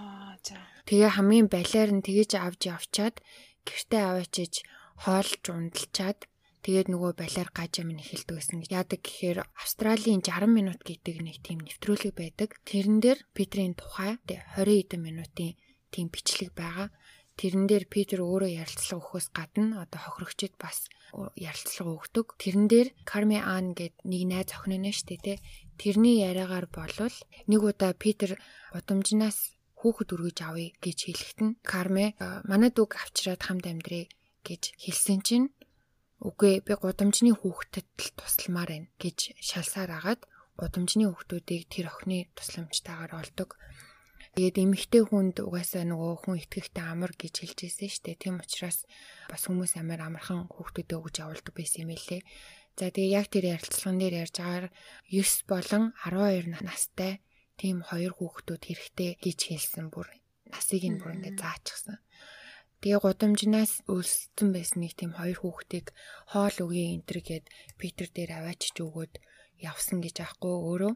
Тэгээ 0.84 1.12
хамгийн 1.16 1.48
балиар 1.48 1.92
нь 1.96 2.04
тэгэж 2.04 2.32
авч 2.36 2.62
явчаад 2.68 3.16
гэртээ 3.64 4.04
аваачиж 4.04 4.54
хоолж 5.00 5.44
ундалчаад 5.48 6.20
тэгээд 6.66 6.88
нөгөө 6.92 7.12
балиар 7.16 7.50
гаж 7.56 7.74
амин 7.80 8.04
эхэлдэг 8.04 8.36
гэсэн. 8.36 8.68
Яадаг 8.68 9.00
гэхээр 9.00 9.48
Австралийн 9.56 10.22
60 10.26 10.50
минут 10.50 10.82
гэдэг 10.82 11.16
нэг 11.24 11.38
тийм 11.46 11.64
нэвтрүүлэг 11.64 12.14
байдаг. 12.18 12.50
Тэрэн 12.68 13.00
дээр 13.00 13.20
Питрийн 13.38 13.78
тухай 13.78 14.18
20 14.28 14.58
хэдэн 14.58 15.02
минутын 15.02 15.56
тийм 15.94 16.12
бичлэг 16.12 16.52
байгаа. 16.58 16.90
Тэрэн 17.36 17.68
дээр 17.68 17.86
Питер 17.92 18.24
өөрөө 18.24 18.52
ярилцлага 18.64 19.00
өгөхөөс 19.04 19.28
гадна 19.36 19.84
одоо 19.84 20.00
хохирогчд 20.00 20.56
бас 20.56 20.88
ярилцлага 21.36 21.92
өгдөг. 22.00 22.40
Тэрэн 22.40 22.66
дээр 22.72 22.88
Карми 23.04 23.44
Ан 23.44 23.76
гэд 23.76 23.96
нэг 24.08 24.22
найз 24.24 24.56
охин 24.56 24.80
нь 24.80 24.96
штэ 24.96 25.20
тэ. 25.20 25.44
Тэрний 25.76 26.24
яриагаар 26.24 26.72
болвол 26.72 27.16
нэг 27.52 27.60
удаа 27.60 27.92
Питер 27.92 28.40
удамжнаас 28.72 29.56
хүүхэд 29.86 30.16
өргөж 30.16 30.38
авъя 30.48 30.72
гэж 30.80 30.98
хэлэхэд 31.06 31.40
нь 31.44 31.58
Карме 31.62 32.16
манай 32.48 32.72
дүүг 32.72 32.96
авчираад 32.98 33.44
хамт 33.44 33.68
амьдрий 33.68 34.08
гэж 34.48 34.74
хэлсэн 34.82 35.20
чинь 35.28 35.48
үгүй 36.24 36.64
би 36.66 36.74
гудамжны 36.74 37.36
хүүхдэд 37.36 37.86
л 37.86 38.10
тусламаар 38.18 38.70
байна 38.72 38.90
гэж 38.98 39.38
шалсаар 39.44 39.92
агаад 40.00 40.22
гудамжны 40.58 41.06
хүүхдүүдийг 41.06 41.64
тэр 41.68 41.92
охины 41.92 42.32
тусламжтайгаар 42.34 43.14
олдог. 43.20 43.60
Тэгээд 44.36 44.60
эмэгтэй 44.68 45.04
хүнд 45.08 45.40
угаасаа 45.48 45.88
нөгөө 45.88 46.28
хүн 46.28 46.44
итгэхтэй 46.44 46.84
амар 46.84 47.16
гэж 47.16 47.34
хэлж 47.40 47.60
ирсэн 47.72 47.88
шүү 47.88 48.04
дээ. 48.04 48.20
Тийм 48.20 48.36
учраас 48.44 48.84
бас 49.32 49.48
хүмүүс 49.48 49.80
амар 49.80 50.04
амархан 50.04 50.52
хүүхдүүдэд 50.52 50.92
өгж 51.00 51.16
явуулдаг 51.24 51.56
байсан 51.56 51.88
юм 51.88 51.96
элэ. 51.96 52.20
За 52.76 52.92
тэгээ 52.92 53.16
яг 53.16 53.32
тэр 53.32 53.56
ярилцлаган 53.56 53.96
дээр 53.96 54.16
ярьж 54.28 54.36
байгаа 54.36 54.68
9 55.08 55.48
болон 55.48 55.84
12 56.04 56.68
настай 56.68 57.24
тийм 57.56 57.80
хоёр 57.88 58.12
хүүхдүүд 58.20 58.64
хэрэгтэй 58.68 59.12
гэж 59.24 59.40
хэлсэн 59.56 59.88
бүр 59.88 60.12
насыг 60.52 60.84
нь 60.84 61.00
бүр 61.00 61.16
ингээд 61.16 61.40
заачихсан. 61.40 62.04
Тэгээ 62.84 63.00
гудамжнаас 63.08 63.88
өлссөн 63.88 64.52
байсан 64.52 64.84
нэг 64.84 65.00
тийм 65.00 65.16
хоёр 65.16 65.40
хүүхдийг 65.40 65.96
хоол 66.28 66.58
өгье 66.60 66.92
энтер 66.92 67.24
гэд 67.24 67.48
Питер 67.80 68.12
дээр 68.12 68.44
аваачиж 68.44 68.76
өгөөд 68.84 69.14
явсан 69.64 70.04
гэж 70.04 70.16
аахгүй 70.28 70.56
өөрөө. 70.60 70.94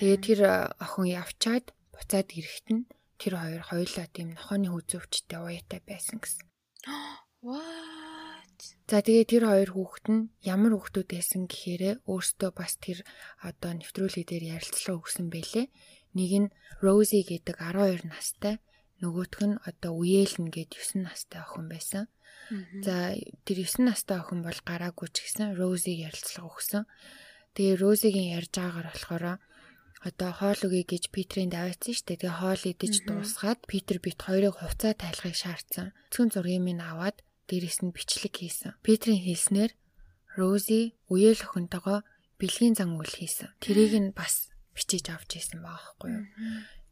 Тэгээ 0.00 0.18
тэр 0.24 0.40
охин 0.80 1.06
явчаад 1.12 1.75
буцаад 1.96 2.28
ирэхэд 2.36 2.68
нь 2.76 2.84
тэр 3.16 3.34
хоёр 3.40 3.62
хоёулаа 3.64 4.06
тийм 4.12 4.28
нохооны 4.36 4.68
хүзөвчтэй 4.70 5.40
уяатай 5.40 5.80
байсан 5.82 6.20
гэсэн. 6.20 6.44
What? 7.46 8.60
За 8.86 9.02
тэгээ 9.02 9.24
тэр 9.26 9.44
хоёр 9.50 9.70
хүүхэд 9.72 10.06
нь 10.12 10.28
ямар 10.44 10.72
хүүхдүүд 10.76 11.08
байсан 11.10 11.42
гэхээр 11.50 11.82
өөртөө 12.06 12.50
бас 12.54 12.76
тэр 12.78 13.02
одоо 13.42 13.72
нэвтрүүлэг 13.74 14.24
дээр 14.28 14.44
ярилцлага 14.56 15.00
өгсөн 15.00 15.26
байлээ. 15.32 15.66
Нэг 16.16 16.32
нь 16.40 16.48
Рози 16.80 17.20
гэдэг 17.26 17.56
12 17.60 18.08
настай, 18.08 18.56
нөгөөх 19.02 19.42
нь 19.44 19.60
одоо 19.68 19.92
Уэлн 20.00 20.48
гэдэг 20.48 20.80
9 20.80 21.04
настай 21.04 21.40
охин 21.44 21.66
байсан. 21.68 22.04
За 22.86 23.12
тэр 23.44 23.58
9 23.66 23.82
настай 23.90 24.22
охин 24.22 24.40
бол 24.46 24.60
гараагүй 24.62 25.08
ч 25.10 25.26
гэсэн 25.26 25.58
Розиг 25.58 25.98
ярилцлага 25.98 26.46
өгсөн. 26.46 26.82
Тэгээ 27.58 27.80
Розигийн 27.82 28.38
ярьж 28.38 28.54
байгаагаар 28.54 28.88
болохоор 28.94 29.24
одоо 30.04 30.30
хоол 30.36 30.60
өгье 30.68 30.84
гэж 30.84 31.08
Питрийн 31.14 31.48
даваацсан 31.48 31.94
шүү 31.96 32.06
дээ. 32.06 32.20
Тэгээ 32.20 32.40
хоол 32.40 32.62
идэж 32.68 32.94
дуусгаад 33.08 33.60
Питер 33.64 33.98
бит 34.04 34.20
хоёрыг 34.20 34.60
хувцаа 34.60 34.92
тайлахыг 34.92 35.36
шаардсан. 35.36 35.96
Цүн 36.12 36.28
зургийг 36.34 36.60
минь 36.60 36.84
аваад 36.84 37.24
дээрэс 37.48 37.80
нь 37.80 37.94
бичлэг 37.96 38.34
хийсэн. 38.36 38.76
Питрийн 38.84 39.22
хэлснээр 39.24 39.72
Рози 40.36 40.92
үеэл 41.08 41.40
охинтойгоо 41.48 42.04
бэлгийн 42.36 42.76
зан 42.76 42.92
үйл 43.00 43.08
хийсэн. 43.08 43.56
Тэрийг 43.64 43.94
нь 43.96 44.12
бас 44.12 44.52
бичиж 44.76 45.08
авч 45.08 45.40
ийсэн 45.40 45.64
байгаа 45.64 45.96
байхгүй 45.96 46.10
юу. 46.12 46.26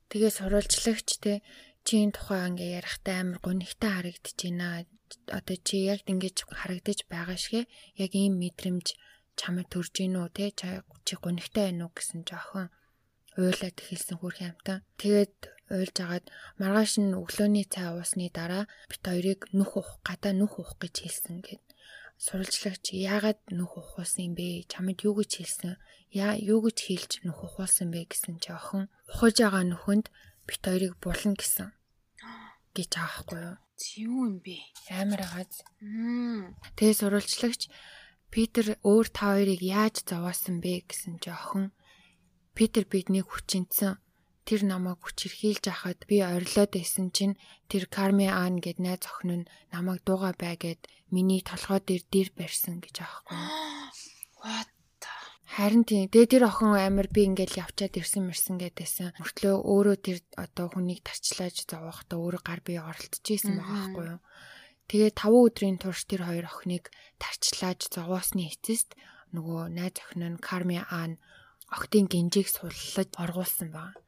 Тэгээ 0.09 0.33
сурвалжлагч 0.33 1.09
те 1.21 1.45
чинь 1.85 2.15
тухай 2.17 2.49
ингээ 2.49 2.81
ярихтай 2.81 3.21
амар 3.21 3.39
гонигтай 3.45 3.91
харагдаж 3.93 4.37
байна. 4.41 4.89
Одоо 5.29 5.57
чи 5.61 5.85
яг 5.85 6.01
ингэж 6.09 6.49
харагдаж 6.49 7.05
байгаа 7.13 7.37
шигэ 7.37 7.69
яг 8.01 8.13
ийм 8.17 8.41
мэдрэмж 8.41 8.97
чамд 9.37 9.69
төрж 9.69 9.93
гин 9.93 10.17
үү 10.17 10.29
те 10.33 10.45
чи 10.57 11.15
гонигтай 11.21 11.69
байна 11.69 11.85
уу 11.85 11.93
гэсэн 11.93 12.25
жоохон 12.25 12.73
уйлаад 13.39 13.79
хэлсэн 13.79 14.17
хүрх 14.19 14.39
юмтан. 14.43 14.87
Тэгээд 15.01 15.37
уйлж 15.75 15.97
агаад 16.05 16.27
маргааш 16.61 16.93
нь 17.03 17.17
өглөөний 17.19 17.67
цай 17.67 17.91
уусны 17.91 18.29
дараа 18.31 18.65
бит 18.91 19.03
хоёрыг 19.03 19.41
нүх 19.57 19.73
ух 19.81 19.91
гадаа 20.07 20.33
нүх 20.37 20.61
ух 20.63 20.77
гэж 20.79 20.95
хэлсэн 21.03 21.41
гэд 21.41 21.65
сурвалжлагч 22.21 22.95
яагаад 22.95 23.41
нүх 23.51 23.73
ухуулсан 23.81 24.31
юм 24.31 24.35
бэ? 24.39 24.69
Чамд 24.71 25.03
юу 25.03 25.19
гэж 25.19 25.31
хэлсэн? 25.41 25.75
Яа 26.15 26.39
юу 26.39 26.61
гэж 26.63 26.79
хэлж 26.87 27.11
нүх 27.27 27.43
ухуулсан 27.43 27.91
бэ 27.91 28.07
гэсэн 28.07 28.39
чи 28.39 28.55
охин 28.55 28.87
ухаж 29.11 29.35
байгаа 29.43 29.65
нүхэнд 29.67 30.07
бит 30.47 30.63
хоёрыг 30.63 30.95
булна 31.03 31.35
гэсэн 31.35 31.69
гэж 32.77 32.91
аахгүй 32.95 33.41
юу? 33.43 33.57
Юу 33.99 34.21
юм 34.31 34.37
бэ? 34.45 34.57
Амар 34.95 35.27
агаз. 35.27 35.65
Тэгээ 36.79 37.01
сурвалжлагч 37.03 37.67
Питер 38.31 38.79
өөр 38.83 39.07
та 39.11 39.35
хоёрыг 39.35 39.63
яаж 39.63 40.07
зовоосон 40.07 40.63
бэ 40.63 40.87
гэсэн 40.87 41.19
чи 41.19 41.31
охин 41.35 41.75
Питер 42.55 42.85
биднийг 42.87 43.27
хүчинцэн 43.31 43.99
тэр 44.47 44.61
намайг 44.63 45.03
хүчирхийлж 45.03 45.65
ахад 45.75 46.07
би 46.07 46.23
орилоод 46.23 46.71
байсан 46.71 47.11
чинь 47.11 47.35
тэр 47.67 47.91
Карми 47.91 48.31
Ан 48.31 48.63
гэд 48.65 48.79
найз 48.79 49.03
охин 49.11 49.31
нь 49.43 49.49
намайг 49.75 50.01
дууга 50.07 50.31
бай 50.39 50.55
гэд 50.55 50.87
миний 51.11 51.43
толгой 51.43 51.81
дээр 51.83 52.03
дэр 52.13 52.29
барьсан 52.39 52.79
гэж 52.79 52.97
аахгүй. 53.03 53.35
What? 54.45 54.71
Харин 55.55 55.87
тийм. 55.87 56.11
Тэгээ 56.11 56.31
тэр 56.35 56.45
охин 56.51 56.75
амир 56.75 57.07
би 57.15 57.31
ингээл 57.31 57.63
явчаад 57.63 57.95
ирсэн 57.95 58.27
мэрсэн 58.27 58.59
гэдээсэн. 58.59 59.23
Мөртлөө 59.23 59.55
өөрөө 59.63 59.97
тэр 60.03 60.19
одоо 60.35 60.67
хүнийг 60.67 61.07
тарчлааж 61.07 61.71
зовохдоо 61.71 62.19
өөрөө 62.19 62.43
гар 62.43 62.61
бие 62.67 62.83
оролцож 62.83 63.23
исэн 63.23 63.63
байгаа 63.63 63.79
байхгүй 63.79 64.07
юу? 64.19 64.21
Тэгээ 64.91 65.13
5 65.15 65.47
өдрийн 65.47 65.79
турш 65.79 66.01
тэр 66.11 66.27
хоёр 66.27 66.51
охиныг 66.51 66.91
тарчлааж 67.23 67.81
зовоосны 67.87 68.51
эцэст 68.51 68.99
нөгөө 69.31 69.71
найз 69.79 69.95
охин 70.03 70.23
нь 70.35 70.43
Карми 70.43 70.83
Ан 70.91 71.23
охтын 71.71 72.07
гинжийг 72.11 72.49
суллаж 72.49 73.09
оргуулсан 73.17 73.71
байна. 73.73 74.01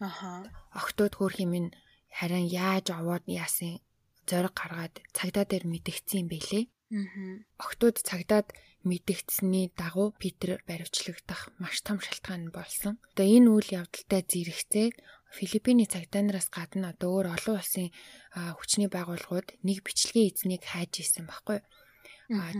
Аха. 0.00 0.50
Октод 0.72 1.16
хөрх 1.16 1.38
юм 1.40 1.52
ин 1.58 1.66
харин 2.10 2.46
яаж 2.46 2.90
овоод 2.92 3.24
яасан 3.26 3.80
зориг 4.28 4.54
гаргаад 4.56 4.94
цагдаа 5.16 5.44
дээр 5.48 5.64
мэдгдсэн 5.70 6.26
юм 6.26 6.28
бэлээ. 6.28 6.64
Аа. 6.66 7.34
Октод 7.62 8.02
цагдаад 8.02 8.52
мэдгдсэний 8.86 9.74
дагуу 9.74 10.14
Питер 10.14 10.62
баривчлагдах 10.68 11.50
маш 11.58 11.82
том 11.82 11.98
шалтгаан 11.98 12.54
болсон. 12.54 13.02
Одоо 13.14 13.26
энэ 13.26 13.50
үйл 13.50 13.68
явдалтай 13.82 14.22
зэрэгцээ 14.22 14.88
Филиппиний 15.36 15.90
цагдаанараас 15.90 16.48
гадна 16.54 16.94
одоо 16.94 17.10
өөр 17.18 17.34
олон 17.34 17.58
улсын 17.58 17.90
хүчний 18.32 18.88
байгууллагууд 18.88 19.58
нэг 19.66 19.82
бичлэгийн 19.82 20.30
эзнийг 20.30 20.62
хайж 20.62 21.02
исэн 21.02 21.26
баггүй. 21.26 21.60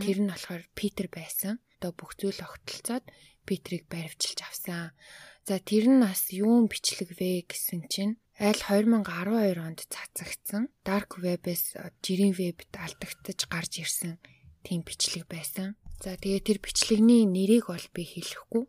Тэр 0.03 0.19
нь 0.26 0.31
болохоор 0.31 0.62
Питер 0.75 1.07
байсан. 1.09 1.62
Одоо 1.76 1.92
бүх 1.92 2.16
зүйл 2.16 2.40
огтлцоод 2.40 3.04
Питрийг 3.47 3.87
баривчилж 3.92 4.40
авсан. 4.42 4.97
За 5.47 5.61
тэр 5.62 5.87
нь 5.87 6.02
бас 6.02 6.33
юун 6.35 6.66
бичлэг 6.66 7.14
вэ 7.14 7.47
гэсэн 7.47 7.87
чинь 7.92 8.18
аль 8.40 8.59
2012 8.59 9.61
онд 9.62 9.80
цацагдсан 9.87 10.73
dark 10.83 11.23
web-с 11.23 11.78
жирийн 12.02 12.35
вебд 12.35 12.66
алдагдаж 12.75 13.47
гарч 13.47 13.73
ирсэн 13.85 14.18
тийм 14.66 14.83
бичлэг 14.83 15.30
байсан. 15.30 15.78
За 16.02 16.18
тэгээ 16.18 16.42
тэр 16.42 16.59
бичлэгний 16.59 17.23
нэрийг 17.28 17.71
бол 17.71 17.87
би 17.95 18.02
хэлэхгүй. 18.02 18.64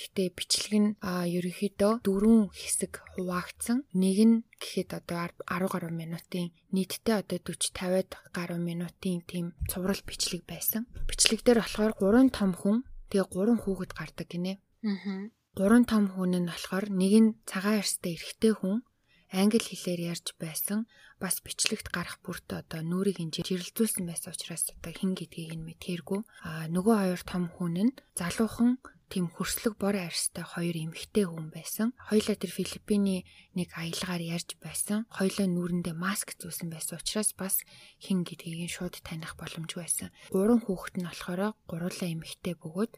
Гэхдээ 0.00 0.28
бичлэг 0.32 0.74
нь 0.80 0.90
ерөнхийдөө 1.04 1.92
дөрвөн 2.00 2.48
хэсэг 2.56 3.04
хуваагдсан. 3.20 3.84
Нэг 3.92 4.18
нь 4.24 4.36
гэхэд 4.56 4.96
одоо 4.96 5.28
10 5.44 5.68
гаруй 5.68 5.92
минутын 5.92 6.56
нийтдээ 6.72 7.20
одоо 7.20 7.36
40 7.36 7.76
50-аад 7.76 8.10
гаруй 8.32 8.60
минутын 8.64 9.20
тийм 9.28 9.52
цуврал 9.68 10.00
бичлэг 10.08 10.48
байсан. 10.48 10.88
Бичлэг 11.04 11.44
дээр 11.44 11.60
болохоор 11.60 11.92
3 12.00 12.32
том 12.32 12.56
хүн 12.56 12.76
тэгээ 13.12 13.28
3 13.28 13.60
хүүхэд 13.60 13.92
гардаг 13.92 14.28
гинэ. 14.32 14.56
Аа. 14.88 15.28
Гурван 15.58 15.84
том 15.84 16.04
хүн 16.08 16.32
нь 16.40 16.48
болохоор 16.48 16.86
нэг 16.88 17.12
нь 17.20 17.30
цагаан 17.50 17.84
арьстай 17.84 18.16
эрэгтэй 18.16 18.54
хүн 18.56 18.80
англи 19.40 19.62
хэлээр 19.62 20.00
ярьж 20.14 20.26
байсан 20.42 20.88
бас 21.22 21.42
бичлэгт 21.44 21.88
гарах 21.94 22.18
бүрт 22.24 22.48
одоо 22.60 22.80
нүрийг 22.82 23.18
энэ 23.22 23.34
жирэлзүүлсэн 23.36 24.04
байсан 24.08 24.32
учраас 24.34 24.64
одоо 24.74 24.92
хин 24.94 25.12
гэдгийг 25.18 25.52
нь 25.58 25.66
мэдхэргүй 25.68 26.20
а 26.46 26.66
нөгөө 26.74 26.96
хоёр 27.02 27.22
том 27.30 27.44
хүн 27.54 27.74
нь 27.86 27.96
залуухан 28.18 28.70
тийм 29.10 29.26
хөрслөг 29.34 29.74
бор 29.74 29.98
арьстай 29.98 30.46
хоёр 30.46 30.76
эмэгтэй 30.78 31.26
хүн 31.26 31.50
байсан. 31.50 31.90
Хоёлаа 32.06 32.38
тэр 32.38 32.54
Филиппиний 32.54 33.26
нэг 33.58 33.74
аялгаар 33.74 34.22
ярьж 34.22 34.54
байсан. 34.62 35.10
Хоёлаа 35.10 35.50
нүрэндээ 35.50 35.98
маск 35.98 36.38
зүүсэн 36.38 36.70
байсан 36.70 37.02
учраас 37.02 37.34
бас 37.34 37.58
хин 37.98 38.22
гэдгийг 38.22 38.70
нь 38.70 38.74
шууд 38.74 39.02
таних 39.02 39.34
боломжгүй 39.34 39.82
байсан. 39.82 40.14
Гурван 40.30 40.62
хүүхэд 40.62 41.02
нь 41.02 41.08
болохоор 41.10 41.58
гурлаа 41.66 42.08
эмэгтэй 42.14 42.54
бөгөөд 42.54 42.92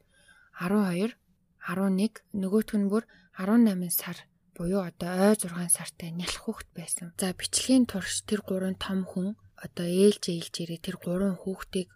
12 0.61 1.16
11 1.64 2.21
нөгөөх 2.37 2.71
нь 2.76 2.90
бүр 2.92 3.09
18 3.40 3.88
сар 3.88 4.19
буюу 4.52 4.85
одоо 4.85 5.33
ой 5.33 5.37
6 5.40 5.49
сартай 5.73 6.12
нялх 6.12 6.45
хүүхэд 6.45 6.71
байсан. 6.76 7.07
За 7.16 7.33
бичлэгийн 7.33 7.88
турш 7.88 8.21
тэр 8.28 8.45
гурван 8.45 8.76
том 8.76 9.09
хүн 9.09 9.33
одоо 9.57 9.88
ээлж 9.88 10.28
ээлж 10.28 10.54
ирээ 10.61 10.81
тэр 10.85 10.97
гурван 11.00 11.40
хүүхдийг 11.40 11.88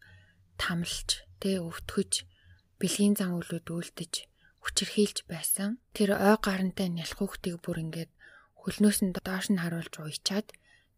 тамлж 0.56 1.28
тэ 1.37 1.61
өвтгөж 1.61 2.25
бэлгийн 2.80 3.14
зан 3.16 3.33
үйлүүд 3.37 3.66
үлдэж 3.73 4.14
хүчрхийлж 4.62 5.18
байсан. 5.30 5.78
Тэр 5.97 6.18
ой 6.18 6.37
гарантай 6.42 6.88
нялх 6.90 7.16
хүүхдийг 7.16 7.62
бүр 7.62 7.78
ингээд 7.85 8.12
хөлнөөс 8.61 8.99
нь 9.06 9.14
доош 9.14 9.47
нь 9.52 9.62
харуулж 9.62 9.95
уйчаад 10.02 10.50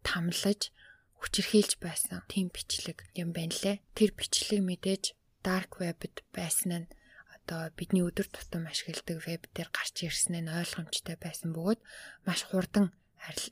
тамлаж 0.06 0.72
хүчрхийлж 1.20 1.76
байсан. 1.82 2.24
Тим 2.32 2.48
бичлэг 2.48 3.04
юм 3.12 3.36
байна 3.36 3.52
лээ. 3.52 3.84
Тэр 3.92 4.10
бичлэг 4.16 4.64
мэдээж 4.64 5.04
dark 5.44 5.78
web-д 5.82 6.24
байсан 6.32 6.88
нь 6.88 6.90
одоо 7.34 7.68
бидний 7.76 8.04
өдөр 8.04 8.28
тутам 8.32 8.68
ашигладаг 8.68 9.18
веб 9.24 9.42
дээр 9.52 9.70
гарч 9.72 9.96
ирсэн 10.04 10.44
нь 10.44 10.52
ойлгомжтой 10.52 11.16
байсан 11.20 11.52
бөгөөд 11.52 11.80
маш 12.26 12.40
хурдан 12.48 12.92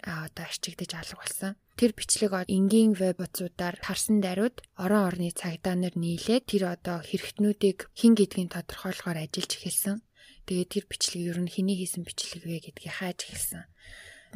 одоо 0.04 0.45
арчигдаж 0.45 0.90
алга 0.97 1.16
болсон. 1.21 1.52
Тэр 1.76 1.92
бичлэг 1.92 2.33
энгийн 2.49 2.97
веб 2.97 3.21
утсуудаар 3.21 3.76
тарсан 3.76 4.25
даруйд 4.25 4.64
орон 4.80 5.12
орны 5.12 5.28
цагдаа 5.28 5.76
нар 5.76 5.92
нийлээд 5.92 6.49
тэр 6.49 6.73
одоо 6.73 7.04
хэрэгтнүүдийг 7.04 7.92
хин 7.92 8.16
гэдгийг 8.16 8.49
тодорхойлохоор 8.56 9.21
ажиллаж 9.21 9.52
эхэлсэн. 9.61 10.00
Тэгээд 10.49 10.73
тэр 10.73 10.85
бичлэг 10.88 11.23
ер 11.37 11.38
нь 11.45 11.52
хэний 11.52 11.76
хийсэн 11.76 12.09
бичлэг 12.09 12.49
вэ 12.49 12.64
гэдгийг 12.64 12.97
хааж 12.97 13.28
эхэлсэн. 13.28 13.68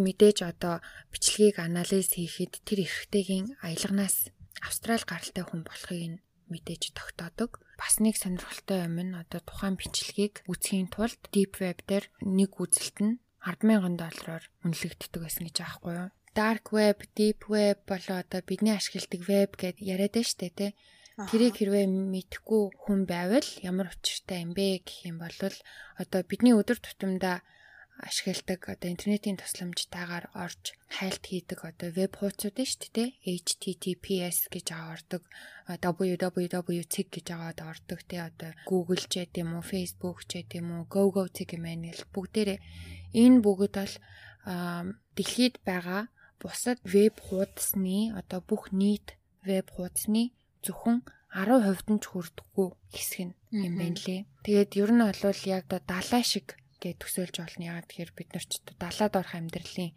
Мэдээж 0.05 0.39
одоо 0.53 0.85
бичлэгийг 1.09 1.57
анализ 1.65 2.13
хийхэд 2.13 2.61
тэр 2.61 2.85
эрхтэйгийн 2.85 3.57
аялганаас 3.65 4.29
Австрали 4.61 5.09
гаралтай 5.09 5.45
хүн 5.49 5.65
болохыг 5.65 6.21
мэдээж 6.53 6.93
тогтоодог. 6.93 7.65
Бас 7.81 8.05
нэг 8.05 8.21
сонирхолтой 8.21 8.85
юм 8.85 9.01
нь 9.01 9.17
одоо 9.17 9.41
тухайн 9.41 9.81
бичлэгийг 9.81 10.45
үзхийн 10.45 10.93
тулд 10.93 11.17
Deep 11.33 11.57
Web 11.65 11.89
дээр 11.89 12.05
нэг 12.21 12.61
үзэлт 12.61 12.99
нь 13.01 13.17
100000 13.41 13.97
доллараар 13.97 14.45
үнэлэгддэг 14.61 15.21
байсан 15.25 15.49
гэж 15.49 15.57
аахгүй 15.65 15.95
юу? 15.97 16.11
Dark 16.35 16.65
Web, 16.77 16.99
Deep 17.17 17.41
Web 17.51 17.79
болоо 17.91 18.23
одоо 18.23 18.41
бидний 18.47 18.75
ашигладаг 18.77 19.21
веб 19.27 19.51
гэд 19.59 19.77
яриад 19.83 20.15
байна 20.15 20.29
шүү 20.29 20.41
дээ, 20.41 20.55
тэ. 20.59 20.69
Тэрийг 21.29 21.55
хэрвээ 21.59 21.87
мэдхгүй 21.87 22.63
хүн 22.83 23.01
байвал 23.05 23.49
ямар 23.61 23.93
учиртай 23.93 24.47
юм 24.47 24.57
бэ 24.57 24.81
гэх 24.87 25.11
юм 25.11 25.21
бол 25.21 25.37
одоо 26.01 26.21
бидний 26.25 26.57
өдөр 26.57 26.79
тутамдаа 26.81 27.45
ашигладаг 28.01 28.61
одоо 28.73 28.89
интернетийн 28.89 29.37
тусламжтайгаар 29.37 30.27
орж 30.33 30.73
хайлт 30.97 31.25
хийдэг 31.29 31.61
одоо 31.71 31.89
веб 31.93 32.13
хуудсууд 32.17 32.57
нь 32.57 32.71
шүү 32.71 32.89
дээ 32.97 33.09
https 33.37 34.39
гэж 34.55 34.67
аваардаг 34.73 35.23
www 35.69 36.81
цэг 36.95 37.07
гэж 37.13 37.27
аваад 37.37 37.59
ордог 37.61 38.01
тий 38.09 38.21
одоо 38.23 38.51
Google 38.65 39.05
ч 39.05 39.21
гэдэм 39.21 39.51
үү 39.61 39.65
Facebook 39.73 40.25
ч 40.25 40.41
гэдэм 40.41 40.67
үү 40.73 40.83
GoGo 40.89 41.29
цэг 41.29 41.49
юм 41.57 41.65
байна 41.69 41.93
гэл 41.93 42.09
бүгдээрээ. 42.15 42.59
Энэ 43.21 43.39
бүгд 43.45 43.75
бол 43.77 43.95
дэлхийд 45.17 45.61
байгаа 45.69 46.09
бусад 46.41 46.79
веб 46.85 47.15
хуудасны 47.21 48.17
одоо 48.17 48.41
бүх 48.41 48.73
нийт 48.73 49.15
веб 49.45 49.67
хуудасны 49.71 50.33
зөвхөн 50.65 51.05
10% 51.31 51.95
нь 51.95 52.03
ч 52.03 52.05
хүрдэггүй 52.11 52.69
хэсэг 52.91 53.21
нь 53.31 53.35
юм 53.55 53.75
байна 53.79 54.01
лээ. 54.03 54.27
Тэгээд 54.45 54.71
ер 54.83 54.91
нь 54.91 55.05
бол 55.05 55.43
яг 55.47 55.65
да 55.71 55.79
70 55.79 56.27
шиг 56.27 56.47
гэж 56.83 56.97
төсөөлж 56.99 57.37
болно. 57.39 57.69
Ягаад 57.71 57.87
тэгэхээр 57.87 58.13
бид 58.19 58.29
нар 58.35 58.45
ч 58.51 58.53
далаад 58.67 59.15
орох 59.21 59.35
амьдралын 59.39 59.93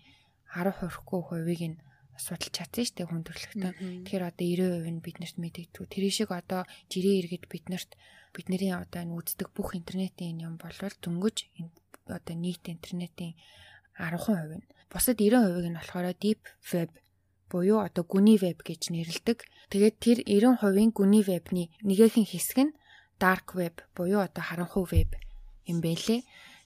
10 0.53 0.77
хүрэхгүй 0.77 1.21
хувийг 1.25 1.61
нь 1.73 1.77
судалж 2.21 2.53
чадсан 2.53 2.85
шүү 2.85 2.95
дээ 3.01 3.09
хүн 3.09 3.23
төрөлхтөө. 3.25 3.71
Тэгэхээр 4.05 4.23
одоо 4.29 4.45
90% 4.45 4.93
нь 4.93 5.01
биднэрт 5.01 5.37
мэдэгдүү. 5.41 5.83
Тэр 5.89 6.05
шиг 6.13 6.29
одоо 6.29 6.61
жирийн 6.91 7.19
иргэд 7.25 7.45
биднэрт 7.49 7.91
бидний 8.35 8.69
одоо 8.69 8.99
энэ 9.01 9.17
үздэг 9.17 9.49
бүх 9.57 9.73
интернетийн 9.73 10.45
юм 10.45 10.61
болвол 10.61 10.93
дөнгөж 11.01 11.37
одоо 12.13 12.35
нийт 12.37 12.69
интернетийн 12.69 13.33
10% 13.97 14.61
нь. 14.61 14.65
Бусад 14.93 15.17
90% 15.17 15.73
нь 15.73 15.77
болохоор 15.81 16.13
deep 16.13 16.41
web 16.69 16.93
буюу 17.49 17.81
одоо 17.81 18.05
гүний 18.05 18.37
веб 18.37 18.61
гэж 18.61 18.93
нэрлэдэг. 18.93 19.41
Тэгээд 19.73 19.95
тэр 19.97 20.17
90%-ийн 20.21 20.91
гүний 20.93 21.23
вебний 21.25 21.67
нэгэн 21.81 22.29
хэсэг 22.29 22.57
нь 22.69 22.75
dark 23.17 23.57
web 23.57 23.81
буюу 23.97 24.21
одоо 24.21 24.43
харанхуй 24.45 24.85
веб 24.85 25.09
юм 25.65 25.81
байлээ. 25.81 26.21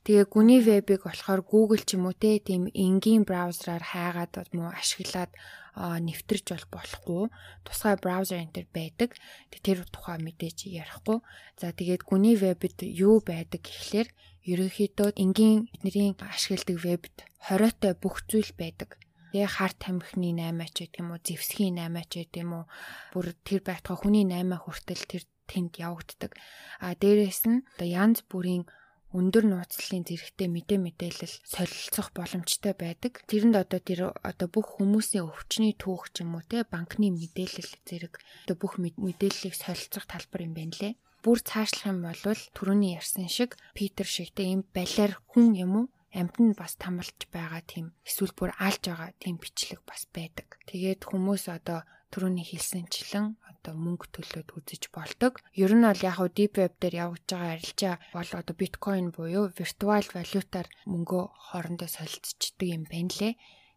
Тэгээ 0.07 0.25
гүний 0.31 0.60
вебийг 0.63 1.03
болохоор 1.03 1.43
Google 1.43 1.84
ч 1.84 2.00
юм 2.00 2.07
уу 2.07 2.15
те 2.15 2.39
тийм 2.39 2.72
энгийн 2.72 3.27
браузераар 3.27 3.84
хайгаад 3.84 4.51
муу 4.55 4.72
ашиглаад 4.72 5.31
нэвтэрч 5.75 6.46
бол 6.55 6.67
болохгүй. 6.72 7.24
Тусгай 7.67 7.96
браузер 8.00 8.39
энэ 8.39 8.55
төр 8.55 8.67
байдаг. 8.72 9.10
Тэр 9.51 9.84
тухай 9.91 10.17
мэдээж 10.24 10.72
ярихгүй. 10.72 11.19
За 11.60 11.75
тэгээд 11.75 12.07
гүний 12.07 12.39
вебд 12.39 12.88
юу 12.88 13.19
байдаг 13.19 13.67
гэхлээр 13.67 14.07
ерөнхийдөө 14.51 15.09
энгийн 15.23 15.67
бидний 15.83 16.12
ашигладаг 16.31 16.77
вебд 16.86 17.15
хориотой 17.45 17.93
бүх 18.01 18.15
зүйл 18.29 18.51
байдаг 18.62 18.89
Тэгээ 19.38 19.53
хар 19.53 19.73
тамхины 19.75 20.33
8 20.33 20.71
ч 20.71 20.88
гэдэг 20.88 21.03
юм 21.03 21.12
уу, 21.12 21.19
зевсгийн 21.19 21.77
8 21.83 22.10
ч 22.10 22.25
гэдэг 22.25 22.41
юм 22.47 22.51
уу, 22.57 22.65
бүр 23.12 23.36
тэр 23.43 23.60
байтугай 23.60 23.97
хүний 23.99 24.25
8 24.25 24.55
хүртэл 24.55 25.03
тэр 25.03 25.23
тэнд 25.51 25.73
явагддаг. 25.83 26.31
А 26.79 26.95
дээрэс 26.95 27.43
нь 27.45 27.62
одоо 27.75 27.88
янз 27.91 28.23
бүрийн 28.23 28.63
өндөр 29.12 29.45
нууцлалын 29.51 30.03
зэрэгтэй 30.07 30.47
мэдээ 30.51 30.79
мэдээлэл 30.83 31.36
солилцох 31.43 32.12
боломжтой 32.17 32.73
байдаг. 32.75 33.23
Тэрэнд 33.29 33.55
одоо 33.55 33.79
тэр 33.83 33.99
одоо 34.15 34.47
бүх 34.51 34.79
хүмүүсийн 34.79 35.27
өвчний 35.27 35.75
түүх 35.75 36.12
ч 36.12 36.27
юм 36.27 36.39
уу 36.39 36.43
те 36.47 36.67
банкны 36.67 37.07
мэдээлэл 37.12 37.71
зэрэг 37.88 38.13
одоо 38.47 38.55
бүх 38.60 38.79
мэдээллийг 38.79 39.55
солилцох 39.55 40.07
талбар 40.12 40.43
юм 40.47 40.53
байна 40.55 40.75
лээ. 40.75 40.93
Бүр 41.23 41.39
цаашлах 41.49 41.89
юм 41.91 41.99
бол 42.08 42.21
түрүүний 42.56 42.95
ярьсан 42.99 43.27
шиг 43.27 43.58
Питер 43.77 44.08
шигтэй 44.08 44.53
ийм 44.53 44.62
балиар 44.75 45.17
хүн 45.32 45.47
юм 45.58 45.71
уу 45.80 45.86
амьтанд 46.19 46.56
бас 46.58 46.73
тамалж 46.82 47.19
байгаа 47.36 47.62
тийм 47.71 47.86
эсвэл 48.08 48.34
бүр 48.38 48.51
алж 48.58 48.84
байгаа 48.89 49.12
тийм 49.21 49.36
бичлэг 49.41 49.82
бас 49.89 50.08
байдаг. 50.15 50.47
Тэгээд 50.69 51.01
хүмүүс 51.10 51.43
одоо 51.58 51.80
түрүүний 52.13 52.45
хэлсэнчлэн 52.47 53.25
одоо 53.51 53.73
мөнгө 53.75 54.08
төлөөд 54.15 54.49
үзэж 54.58 54.84
болдог. 54.95 55.34
Ер 55.63 55.71
нь 55.75 55.84
бол 55.84 56.01
яг 56.08 56.15
хуу 56.17 56.30
deep 56.32 56.53
web 56.62 56.73
дээр 56.80 56.95
явагдаж 57.03 57.30
байгаа 57.36 57.53
арилжаа 57.56 57.95
бол 58.15 58.30
одоо 58.39 58.56
биткойн 58.56 59.08
буюу 59.12 59.45
виртуал 59.58 60.08
валютаар 60.15 60.67
мөнгөө 60.91 61.23
хоорондоо 61.47 61.89
солилцдог 61.91 62.60
юм 62.63 62.84
байна 62.88 63.13
лээ. 63.19 63.34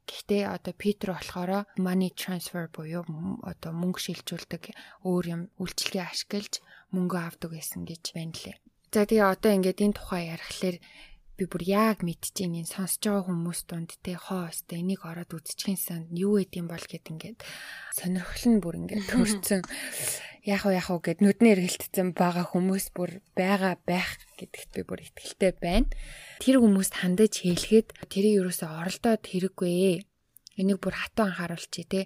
Гэхдээ 0.09 0.43
одоо 0.57 0.75
Питер 0.83 1.11
болохоор 1.15 1.51
money 1.87 2.11
transfer 2.21 2.67
буюу 2.77 3.05
одоо 3.51 3.71
мөнгө 3.75 4.01
шилжүүлдэг 4.05 4.65
өөр 5.07 5.25
юм 5.35 5.43
үйлчлэгээ 5.61 6.05
ашиглаж 6.07 6.55
мөнгө 6.95 7.19
авдаг 7.19 7.51
гэсэн 7.55 7.87
гэж 7.87 8.05
байна 8.15 8.35
лээ. 8.35 8.57
За 8.91 9.07
тэгээ 9.07 9.23
одоо 9.23 9.51
ингээд 9.55 9.85
энэ 9.87 9.97
тухай 9.97 10.23
ярихлаар 10.35 10.77
би 11.41 11.49
бүр 11.49 11.65
яг 11.65 12.05
мэдчихээн 12.05 12.61
энэ 12.61 12.69
сонсож 12.69 13.01
байгаа 13.01 13.25
хүмүүс 13.33 13.61
дунд 13.65 13.97
те 14.05 14.13
хоо 14.13 14.53
өстэй 14.53 14.85
энийг 14.85 15.09
ороод 15.09 15.33
үзчихэн 15.33 15.79
сан 15.81 16.01
юу 16.13 16.37
гэдэм 16.37 16.69
бол 16.69 16.85
гэд 16.85 17.07
ингээд 17.09 17.39
сонирхол 17.97 18.45
нь 18.51 18.61
бүр 18.61 18.77
ингээд 18.85 19.09
төрцөн 19.09 19.65
яг 20.45 20.69
уу 20.69 20.77
яг 20.77 20.89
уу 20.93 21.01
гэд 21.01 21.25
нүднээр 21.25 21.61
хэлтцэн 21.65 22.13
байгаа 22.13 22.45
хүмүүс 22.53 22.93
бүр 22.93 23.25
байгаа 23.33 23.81
байх 23.89 24.21
гэдэгт 24.37 24.71
би 24.77 24.83
бүр 24.85 25.01
итгэлтэй 25.09 25.53
байна. 25.57 25.89
Тэр 26.45 26.61
хүмүүст 26.61 27.01
хандаж 27.01 27.41
хэлэхэд 27.41 27.97
тэрийг 28.09 28.45
юусоо 28.45 28.81
оролдоод 28.81 29.25
хэрэггүй. 29.25 30.05
Энийг 30.61 30.81
бүр 30.81 30.97
хатуу 30.97 31.29
анхааруулчих 31.29 31.89
те 31.89 32.01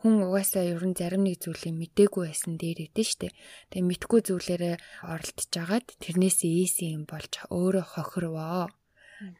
хүн 0.00 0.24
угаасаа 0.24 0.64
ер 0.64 0.80
нь 0.80 0.96
зарим 0.96 1.22
нэг 1.28 1.44
зүйлийг 1.44 1.76
мдээгүй 1.76 2.24
байсан 2.32 2.56
дээр 2.56 2.88
идэв 2.88 3.06
штэ. 3.06 3.28
Тэгээ 3.68 3.88
мэдгүй 3.88 4.20
зүйлээрээ 4.24 4.76
оролдож 5.04 5.52
агаад 5.60 5.86
тэрнээс 6.00 6.38
ийсэн 6.48 6.88
юм 6.96 7.04
болж 7.04 7.32
өөрөө 7.52 7.84
хохирвоо 7.84 8.72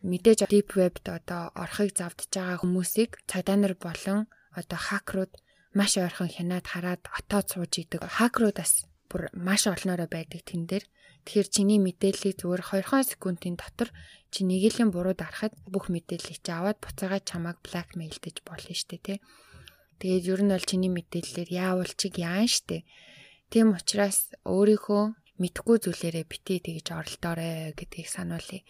мэдээж 0.05 0.41
deep 0.53 0.77
web-д 0.77 1.09
одоо 1.09 1.43
орохыг 1.57 1.97
завдж 1.97 2.29
байгаа 2.29 2.61
хүмүүсийг 2.61 3.11
цагдаа 3.25 3.57
нар 3.57 3.75
болон 3.81 4.29
одоо 4.53 4.79
хакерууд 4.89 5.33
маш 5.73 5.97
ойрхон 5.97 6.29
хянаад 6.29 6.67
хараад 6.69 7.03
отоод 7.09 7.47
сууж 7.49 7.73
идэг. 7.81 8.05
Хакеруудаас 8.05 8.85
бүр 9.09 9.33
маш 9.33 9.65
олноороо 9.65 10.09
байдаг 10.13 10.45
тэн 10.45 10.69
дээр. 10.69 10.85
Тэгэхээр 11.25 11.49
чиний 11.49 11.81
мэдээллийг 11.81 12.37
зүгээр 12.41 12.63
2 12.65 13.13
секундын 13.13 13.57
дотор 13.57 13.89
чи 14.33 14.45
нэгэн 14.45 14.89
буруу 14.93 15.17
дарахад 15.17 15.53
бүх 15.69 15.89
мэдээллийг 15.93 16.41
чи 16.45 16.51
аваад 16.53 16.81
буцаагаад 16.81 17.29
чамайг 17.29 17.59
blackmail-дэж 17.65 18.37
болно 18.45 18.73
штэ 18.77 18.97
тий. 19.01 19.19
Тэгээд 20.01 20.25
ер 20.33 20.41
нь 20.49 20.53
бол 20.57 20.65
чиний 20.65 20.89
мэдээллээр 20.89 21.51
яавал 21.53 21.93
чиг 21.93 22.17
яан 22.17 22.49
штэ. 22.49 22.89
Тийм 23.53 23.77
учраас 23.77 24.33
өөрийнхөө 24.49 25.03
мэдхгүй 25.37 25.77
зүйлээрээ 25.85 26.25
битээ 26.25 26.59
тэгж 26.65 26.87
оролдоорой 26.97 27.77
гэдгийг 27.77 28.09
сануулъя. 28.09 28.65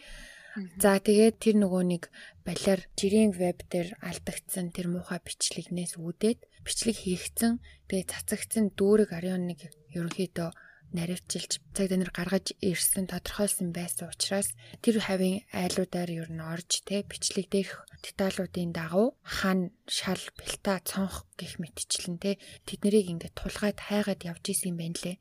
За 0.82 0.98
тэгээд 0.98 1.38
тэр 1.38 1.56
нөгөө 1.62 1.82
нэг 1.86 2.02
балиар 2.42 2.82
жирийн 2.98 3.30
веб 3.30 3.62
дээр 3.70 3.94
алдагдсан 4.02 4.74
тэр 4.74 4.90
муухай 4.90 5.22
бичлэгнээс 5.22 5.94
үүдээд 5.94 6.66
бичлэг 6.66 6.96
хийгдсэн 6.98 7.62
тэгээд 7.86 8.10
цацагдсан 8.10 8.74
дүүрэг 8.74 9.14
ариун 9.14 9.46
нэг 9.46 9.70
ерөнхийдөө 9.94 10.50
наривчилж 10.96 11.62
цаг 11.74 11.86
дээр 11.88 12.10
гаргаж 12.10 12.56
ирсэн 12.58 13.06
тодорхойлсон 13.10 13.70
байсан 13.70 14.10
учраас 14.10 14.48
тэр 14.82 14.98
хавийн 15.00 15.46
айлуудаар 15.54 16.10
ер 16.10 16.28
нь 16.32 16.42
орж 16.42 16.82
тэ 16.82 17.06
бичлэг 17.06 17.46
дээрх 17.50 17.86
деталуудын 18.02 18.72
дагуу 18.74 19.14
хан 19.22 19.70
шал 19.86 20.22
бэлта 20.38 20.80
цонх 20.82 21.28
гих 21.38 21.60
мэтчлэн 21.62 22.16
тэ 22.18 22.40
тэднийг 22.66 23.06
ингээд 23.12 23.38
тулгаад 23.38 23.78
хайгаад 23.78 24.20
явж 24.26 24.44
исэн 24.50 24.72
юм 24.72 24.78
байна 24.80 24.98
лээ. 25.04 25.16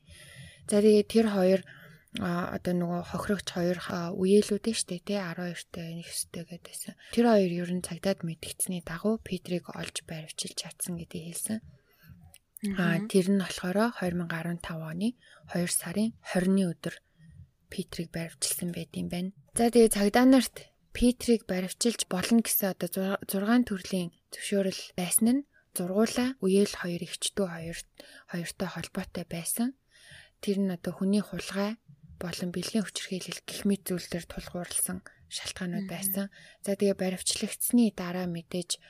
За 0.70 0.80
тэгээд 0.82 1.12
тэр 1.12 1.26
хоёр 1.30 1.60
а 2.18 2.58
одоо 2.58 2.74
нөгөө 2.74 3.02
хохирогч 3.14 3.48
хоёр 3.54 3.78
үеэлүүдэн 4.18 4.74
штэ 4.74 4.98
тий 5.06 5.14
12-тэй 5.14 6.02
9-тэй 6.02 6.42
гэдээсэн. 6.42 6.94
Тэр 7.14 7.26
хоёр 7.30 7.52
ер 7.62 7.70
нь 7.70 7.86
цагдаад 7.86 8.26
мэдгдсэний 8.26 8.82
дагуу 8.82 9.22
Петрийг 9.22 9.70
олж 9.70 10.02
баривчилж 10.10 10.58
чадсан 10.58 10.98
гэдгийг 10.98 11.30
хэлсэн. 11.30 11.62
А 12.76 13.00
тэр 13.08 13.32
нь 13.32 13.40
болохоор 13.40 13.96
2015 14.04 14.60
оны 14.76 15.16
2 15.48 15.64
сарын 15.72 16.12
20-ны 16.20 16.62
өдөр 16.68 16.94
Петрийг 17.72 18.12
баривчилсан 18.12 18.74
байт 18.76 18.92
юм 19.00 19.08
байна. 19.08 19.32
За 19.56 19.72
тэгээ 19.72 19.96
цагдаа 19.96 20.26
нарт 20.28 20.68
Петрийг 20.92 21.48
баривчилж 21.48 22.04
болно 22.12 22.44
гэсэн 22.44 22.76
одоо 22.76 23.16
6 23.24 23.64
төрлийн 23.64 24.12
зөвшөөрөл 24.28 24.82
байсан 24.92 25.26
нь 25.40 25.46
зургуула 25.72 26.36
үеэл 26.44 26.74
хоёр 26.76 27.00
ихчдүү 27.06 27.46
хоёр 27.48 27.78
хоёртой 28.28 28.68
холбоотой 28.68 29.24
байсан. 29.24 29.68
Тэр 30.44 30.58
нь 30.60 30.74
одоо 30.76 30.92
хүний 30.92 31.24
хулгай 31.24 31.80
болон 32.20 32.50
бэлгийн 32.52 32.84
хүчирхийлэл 32.84 33.40
гих 33.48 33.64
мэт 33.64 33.88
зүйлээр 33.88 34.26
тулгуурласан 34.28 35.00
шалтгаанууд 35.30 35.86
байсан. 35.88 36.28
За 36.66 36.74
тэгээ 36.74 36.98
баривчлагдсны 36.98 37.94
дараа 37.94 38.26
мэдээж 38.26 38.82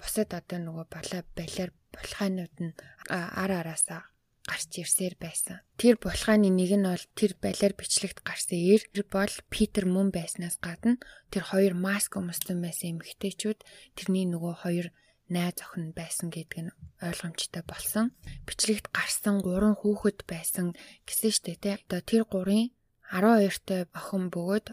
бусад 0.00 0.32
одоо 0.32 0.58
нөгөө 0.58 0.86
балаа 0.88 1.22
балиар 1.36 1.70
булхаанууд 1.96 2.54
нь 2.60 2.76
ар 3.08 3.50
араасаа 3.50 4.12
гарч 4.46 4.70
ирсээр 4.78 5.18
байсан. 5.18 5.58
Тэр 5.74 5.98
булхааны 5.98 6.48
нэг 6.54 6.70
нь 6.78 6.86
бол 6.86 7.04
тэр 7.18 7.34
балиар 7.42 7.74
бичлэгт 7.74 8.22
гарсан 8.22 8.60
ир 8.62 8.82
бол 9.10 9.34
Питер 9.50 9.84
мөн 9.90 10.14
байснаас 10.14 10.56
гадна 10.62 11.02
тэр 11.34 11.42
хоёр 11.50 11.74
маск 11.74 12.14
өмссөн 12.14 12.62
байсан 12.62 12.96
эмэгтэйчүүд 12.96 13.58
тэрний 13.98 14.26
нөгөө 14.30 14.54
хоёр 14.62 14.86
найз 15.26 15.58
охин 15.58 15.90
байсан 15.90 16.30
гэдг 16.30 16.70
нь 16.70 16.76
ойлгомжтой 17.02 17.62
болсон. 17.66 18.14
Бичлэгт 18.46 18.94
гарсан 18.94 19.42
3 19.42 19.74
хүүхэд 19.82 20.22
байсан 20.30 20.78
гэсэн 21.02 21.30
штэ 21.34 21.58
тий. 21.58 21.74
Одоо 21.74 22.00
тэр 22.06 22.22
гурын 22.30 22.70
12-той 23.10 23.90
охин 23.90 24.30
бөгөөд 24.30 24.66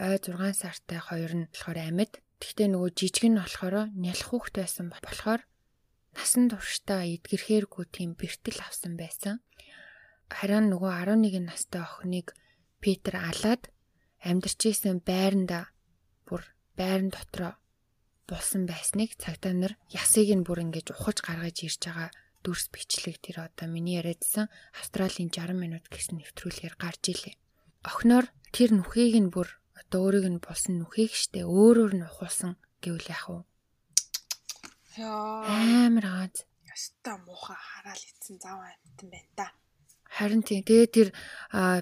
ой 0.00 0.16
6 0.16 0.56
сартай 0.56 1.00
хоёр 1.04 1.32
нь 1.36 1.48
болохоор 1.52 1.78
амьд. 1.84 2.12
Гэхдээ 2.40 2.68
нөгөө 2.72 2.90
жижиг 2.96 3.24
нь 3.28 3.40
болохоор 3.40 3.92
нялх 3.92 4.24
хүүхэд 4.32 4.56
байсан 4.56 4.88
болохоор 4.88 5.44
насан 6.16 6.50
туршдаа 6.50 7.02
эдгэрхээргүй 7.14 7.84
тийм 7.90 8.10
бэртэл 8.14 8.60
авсан 8.62 8.94
байсан. 8.96 9.42
Харин 10.30 10.70
нөгөө 10.72 10.92
11 11.04 11.44
настай 11.44 11.82
охиныг 11.82 12.32
Питер 12.82 13.16
алаад 13.20 13.68
амьдарч 14.24 14.60
исэн 14.72 14.98
байранда 15.04 15.68
бүр 16.26 16.42
байран 16.78 17.10
дотроо 17.12 17.54
булсан 18.28 18.64
байсныг 18.64 19.16
цагдаа 19.20 19.52
нар 19.52 19.72
ясыг 19.92 20.28
нь 20.32 20.46
бүр 20.46 20.64
ингэж 20.64 20.96
ухаж 20.96 21.20
гаргаж 21.20 21.56
ирж 21.66 21.80
байгаа 21.84 22.10
дүрс 22.44 22.68
бичлэг 22.72 23.20
тэр 23.24 23.36
одоо 23.48 23.68
миний 23.68 24.00
яриадсан 24.00 24.48
Австралийн 24.80 25.32
60 25.32 25.56
минут 25.56 25.84
гэсэн 25.88 26.20
нэвтрүүлгээр 26.20 26.74
гарч 26.80 27.02
илээ. 27.12 27.36
Охноор 27.84 28.26
тэр 28.52 28.70
нүхийг 28.76 29.16
нь 29.20 29.32
бүр 29.32 29.48
одоо 29.76 30.00
өөрийг 30.08 30.26
нь 30.28 30.40
булсан 30.44 30.80
нүхийг 30.80 31.12
штэ 31.12 31.44
өөрөөр 31.44 31.92
нь 31.96 32.06
ухуулсан 32.08 32.56
гэвэл 32.84 33.12
яах 33.12 33.28
вэ? 33.28 33.40
Яа. 34.94 35.42
Амар 35.90 36.06
газ. 36.06 36.46
Яста 36.70 37.18
муухай 37.26 37.58
хараал 37.58 37.98
ицэн 37.98 38.38
зав 38.38 38.62
амтан 38.62 39.08
байна 39.10 39.30
та. 39.34 39.46
Харин 40.06 40.46
тийм. 40.46 40.62
Тэгээ 40.62 40.88
тэр 40.94 41.08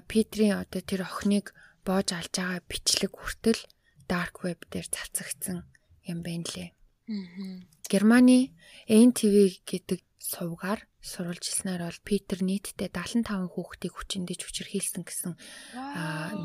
Питрийн 0.09 0.57
одоо 0.57 0.81
тэр 0.81 1.05
охиныг 1.05 1.53
боож 1.85 2.09
алж 2.09 2.33
байгаа 2.33 2.65
бичлэг 2.65 3.13
хүртэл 3.13 3.61
dark 4.09 4.41
web 4.41 4.65
дээр 4.73 4.89
цацагдсан 4.89 5.61
юм 6.09 6.19
байна 6.25 6.49
лээ. 6.57 6.73
Аа. 6.73 7.61
Германы 7.85 8.49
NTV 8.89 9.61
гэдэг 9.61 10.01
сувгаар 10.17 10.81
сурвалжилснаар 11.03 11.85
бол 11.85 11.99
Питер 12.07 12.39
нийтдээ 12.41 12.89
75 12.89 13.53
хүүхдийг 13.53 13.93
хүчиндэж 13.93 14.39
хүчирхийлсэн 14.41 15.03
гэсэн 15.03 15.35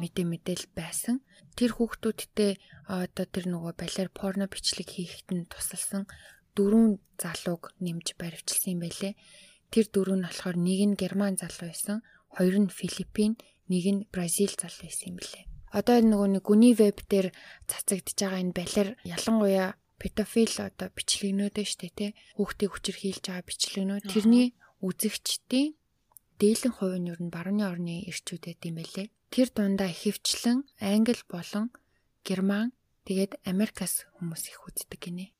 мэдээ 0.02 0.26
мэдээл 0.26 0.66
байсан. 0.74 1.22
Тэр 1.54 1.78
хүүхдүүдтэй 1.78 2.58
одоо 2.90 3.26
тэр 3.30 3.46
нөгөө 3.48 3.72
балиар 3.78 4.10
порно 4.10 4.50
бичлэг 4.50 4.90
хийхэд 4.90 5.28
нь 5.30 5.46
тусалсан 5.46 6.10
дөрвөн 6.58 6.98
залууг 7.22 7.62
нэмж 7.78 8.18
баривчилсан 8.18 8.74
юм 8.74 8.80
байлээ. 8.82 9.14
Тэр 9.70 9.86
дөрөв 9.94 10.16
нь 10.18 10.26
болохоор 10.26 10.56
нэг 10.58 10.80
нь 10.90 10.98
герман 10.98 11.38
залуу 11.38 11.70
байсан, 11.70 12.02
хоёр 12.34 12.56
нь 12.58 12.74
филиппин, 12.74 13.38
нэг 13.70 13.84
нь 13.86 14.00
бразил 14.10 14.50
залуу 14.58 14.82
байсан 14.90 15.14
юм 15.14 15.16
билээ. 15.22 15.44
Одоо 15.78 16.00
нөгөө 16.00 16.28
нэг 16.34 16.44
гүний 16.48 16.74
веб 16.74 16.98
дээр 17.06 17.28
цацагдж 17.68 18.16
байгаа 18.16 18.40
энэ 18.40 18.56
балиар 18.56 18.88
ялангуяа 19.04 19.76
педофил 20.00 20.54
одоо 20.64 20.88
бичлэгнүүд 20.96 21.56
нь 21.60 21.76
дээ 21.76 21.92
тий. 21.92 22.10
Хүүхдийг 22.40 22.70
хүчирхийлж 22.72 23.24
байгаа 23.28 23.44
бичлэгнүүд 23.44 24.04
тэрний 24.08 24.48
үзэгчдийн 24.80 25.76
дээлэн 26.40 26.72
хувь 26.72 26.96
нь 26.96 27.10
ер 27.12 27.20
нь 27.20 27.34
барууны 27.34 27.64
орны 27.68 27.94
ирчүүдэд 28.08 28.64
юм 28.64 28.80
байлээ. 28.80 29.12
Тэр 29.28 29.48
дундаа 29.52 29.92
ихэвчлэн 29.92 30.64
англи 30.80 31.20
болон 31.28 31.68
герман 32.24 32.72
тэгээд 33.04 33.44
Америкас 33.44 34.08
хүмүүс 34.16 34.42
их 34.48 34.64
үздэг 34.64 35.00
гинэ. 35.04 35.36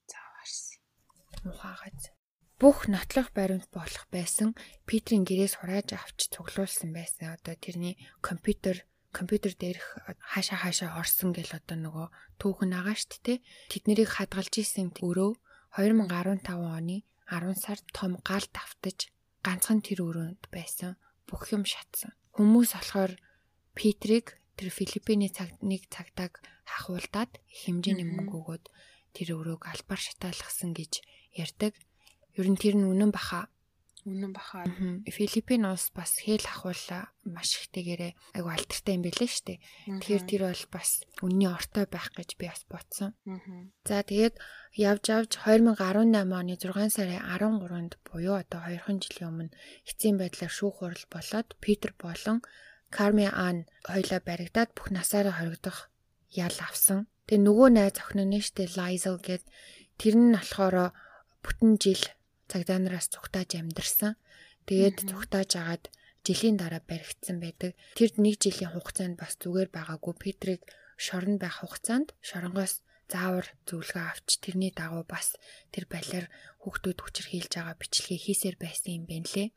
Мухагаз. 1.49 2.13
Бүх 2.61 2.91
нотлох 2.93 3.33
баримт 3.33 3.71
болох 3.73 4.05
байсан 4.13 4.53
Питрийн 4.85 5.25
гэрээс 5.25 5.63
хурааж 5.63 5.95
авч 5.95 6.29
цуглуулсан 6.35 6.91
байсан. 6.93 7.39
Одоо 7.39 7.55
тэрний 7.57 7.97
компьютер 8.21 8.85
компьютер 9.13 9.55
дээрх 9.57 9.87
хаашаа 10.21 10.59
хаашаа 10.63 10.91
орсон 11.01 11.33
гэл 11.33 11.57
одоо 11.57 11.77
нөгөө 11.81 12.07
түүхэн 12.41 12.73
агаа 12.77 12.97
штт 12.99 13.25
те 13.25 13.41
тэднийг 13.73 14.11
хадгалж 14.13 14.53
исэн 14.61 14.93
өрөө 15.01 15.33
2015 15.81 16.45
оны 16.51 16.97
10 17.31 17.57
сард 17.65 17.85
том 17.97 18.21
гал 18.21 18.45
давтаж 18.53 19.09
ганцхан 19.47 19.81
тэр 19.81 20.05
өрөөнд 20.05 20.53
байсан 20.53 21.01
бүх 21.29 21.49
юм 21.55 21.65
шатсан. 21.65 22.13
Хүмүүс 22.37 22.77
болохоор 22.77 23.13
Питрийг 23.77 24.37
тэр 24.59 24.69
Филиппиний 24.75 25.31
цаг 25.31 25.55
нэг 25.63 25.87
цагдааг 25.95 26.43
хахуулдаад 26.67 27.33
хэмжээний 27.49 28.09
мөнгө 28.09 28.37
өгөөд 28.39 28.65
тэр 29.15 29.29
өрөөг 29.39 29.63
албаар 29.71 30.01
шатаалгасан 30.03 30.75
гэж 30.75 30.93
ярьдаг. 31.35 31.75
Ер 32.39 32.47
нь 32.49 32.61
тэр 32.61 32.79
нь 32.79 32.87
үнэн 32.87 33.11
баха. 33.11 33.51
Үнэн 34.09 34.33
баха. 34.33 34.65
Филиппин 35.05 35.69
улс 35.69 35.91
бас 35.93 36.23
хэл 36.23 36.41
ахуулаа 36.47 37.13
маш 37.29 37.61
ихтэйгээрээ 37.61 38.13
айгу 38.39 38.49
алтартай 38.49 38.95
юм 38.97 39.05
билээ 39.05 39.29
штэ. 39.29 39.61
Тэгэхээр 39.85 40.25
тэр 40.25 40.43
бол 40.49 40.65
бас 40.73 40.91
үнний 41.21 41.51
ортой 41.51 41.85
байх 41.91 42.09
гэж 42.17 42.41
би 42.41 42.47
бас 42.49 42.63
бодсон. 42.71 43.13
За 43.85 44.01
тэгээд 44.01 44.41
явж 44.79 45.05
явж 45.13 45.31
2018 45.45 46.25
оны 46.25 46.55
6 46.57 46.95
сарын 46.95 47.21
13-нд 47.21 47.93
буюу 48.07 48.41
одоо 48.41 48.65
2хан 48.65 49.03
жилийн 49.03 49.29
өмнө 49.29 49.57
эцсийн 49.85 50.17
байдлаар 50.17 50.53
шүүх 50.57 50.81
хурал 50.81 51.05
болоод 51.11 51.49
Питер 51.61 51.93
болон 51.99 52.41
Карми 52.89 53.29
Ан 53.29 53.69
хоёлаа 53.85 54.21
баригдаад 54.25 54.73
бүх 54.73 54.89
насаараа 54.89 55.37
хоригдох 55.37 55.93
ял 56.33 56.57
авсан. 56.65 57.11
Тэгээ 57.29 57.45
нөгөө 57.45 57.69
найз 57.77 57.97
охин 58.01 58.25
нь 58.25 58.41
штэ 58.41 58.73
Лайзел 58.79 59.21
гэд 59.21 59.45
тэр 60.01 60.15
нь 60.17 60.33
болохоор 60.33 60.97
бүтэн 61.49 61.81
жил 61.81 62.05
цагдаа 62.53 62.79
нараас 62.79 63.09
цугтааж 63.09 63.57
амьдэрсэн. 63.57 64.21
Тэгээд 64.69 65.09
цугтааж 65.09 65.51
агаад 65.57 65.85
жилийн 66.21 66.61
дараа 66.61 66.85
баригдсан 66.85 67.41
байдаг. 67.41 67.73
Тэр 67.97 68.13
нэг 68.21 68.37
жилийн 68.37 68.77
хугацаанд 68.77 69.17
бас 69.17 69.41
зүгээр 69.41 69.73
байгаагүй. 69.73 70.15
Петрийг 70.21 70.61
шорон 71.01 71.41
байх 71.41 71.65
хугацаанд 71.65 72.13
шоронгоос 72.21 72.85
заавар 73.09 73.47
зөвлөгөө 73.65 74.05
авч 74.13 74.29
тэрний 74.45 74.73
дагуу 74.77 75.05
бас 75.09 75.41
тэр 75.73 75.89
балиар 75.89 76.29
хүүхдүүд 76.61 76.99
хүчрхийлж 77.01 77.53
байгаа 77.57 77.77
бичлэгийг 77.81 78.23
хийсээр 78.29 78.57
байсан 78.61 78.93
юм 79.01 79.05
байна 79.09 79.29
лээ. 79.33 79.49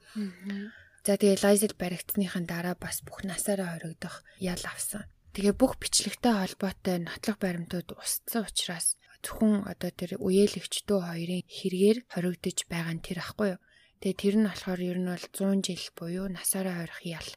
За 1.04 1.20
тэгээ 1.20 1.44
Лайзел 1.44 1.76
баригдсныхан 1.76 2.46
дараа 2.48 2.80
бас 2.80 3.04
бүх 3.04 3.28
насаараа 3.28 3.76
хоригдох 3.76 4.24
ял 4.40 4.64
авсан. 4.64 5.04
Тэгээ 5.36 5.56
бүх 5.60 5.76
бичлэгтэй 5.82 6.32
холбоотой 6.32 7.04
нотлох 7.04 7.38
баримтууд 7.44 8.00
устсан 8.00 8.48
учраас 8.48 8.96
зөвхөн 9.26 9.54
одоо 9.72 9.92
тэр 9.94 10.12
үеэлэгчдөө 10.18 11.00
хоёрын 11.06 11.44
хэрэгээр 11.58 11.98
хоригдож 12.14 12.58
байгаа 12.72 12.94
нь 12.98 13.06
тэр 13.06 13.20
ахгүй 13.22 13.48
юу. 13.56 13.62
Тэгээ 14.02 14.22
тэр 14.22 14.36
нь 14.42 14.48
болохоор 14.50 14.82
ер 14.82 14.98
нь 15.02 15.10
бол 15.14 15.26
100 15.30 15.62
жил 15.66 15.86
буюу 15.98 16.26
насаараа 16.30 16.76
хорих 16.82 17.02
ял 17.06 17.30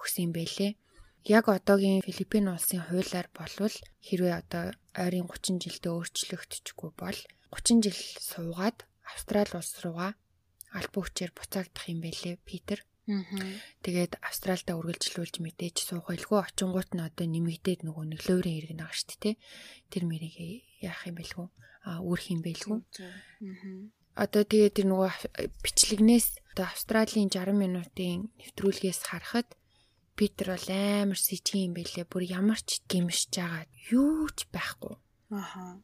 өгсөн 0.00 0.24
юм 0.26 0.32
бэлээ. 0.32 0.72
Яг 1.28 1.44
одоогийн 1.52 2.00
Филиппин 2.06 2.48
улсын 2.48 2.80
хуулиар 2.88 3.28
болвол 3.36 3.76
хэрвээ 4.06 4.34
одоо 4.40 4.64
ойрын 4.96 5.28
30 5.28 5.60
жилдээ 5.60 5.92
өөрчлөгдөжгүй 5.92 6.90
бол 6.96 7.18
30 7.52 7.84
жил 7.84 8.00
суугаад 8.30 8.78
Австрали 9.12 9.52
улс 9.60 9.72
руугаа 9.84 10.12
албан 10.72 11.02
хүчээр 11.04 11.32
буцаагдах 11.36 11.84
юм 11.92 12.00
бэлээ 12.04 12.40
Питер. 12.48 12.80
Тэгээд 13.08 14.20
Австралида 14.20 14.76
үргэлжлүүлж 14.76 15.40
мэдээж 15.40 15.76
суух 15.80 16.12
байлгүй 16.12 16.44
очингууд 16.44 16.92
нь 16.92 17.00
одоо 17.00 17.24
нэмэгдээд 17.24 17.80
нөгөө 17.88 18.04
нэг 18.04 18.20
луурын 18.28 18.54
хэрэг 18.60 18.74
нэг 18.76 18.92
шүү 18.92 19.16
дээ. 19.16 19.34
Тэр 19.88 20.02
мэрийг 20.04 20.36
яах 20.84 21.08
юм 21.08 21.16
бэлгүй 21.16 21.48
а 21.88 22.04
үүрх 22.04 22.28
юм 22.28 22.44
бэлгүй. 22.44 22.84
Одоо 24.12 24.42
тэгээд 24.44 24.76
тэр 24.76 24.86
нөгөө 24.92 25.12
бичлэгнээс 25.64 26.52
одоо 26.52 26.66
Австралийн 26.68 27.32
60 27.32 27.56
минутын 27.56 28.28
нэвтрүүлгээс 28.36 29.08
харахад 29.08 29.48
Питер 30.18 30.58
бол 30.58 30.68
амар 30.68 31.16
сэжиг 31.16 31.54
юм 31.54 31.72
бэлээ. 31.78 32.04
Бүр 32.10 32.26
ямар 32.26 32.58
ч 32.58 32.82
гимшж 32.90 33.30
байгаа 33.30 33.64
юу 33.94 34.26
ч 34.34 34.50
байхгүй. 34.50 34.98
Аха. 35.30 35.78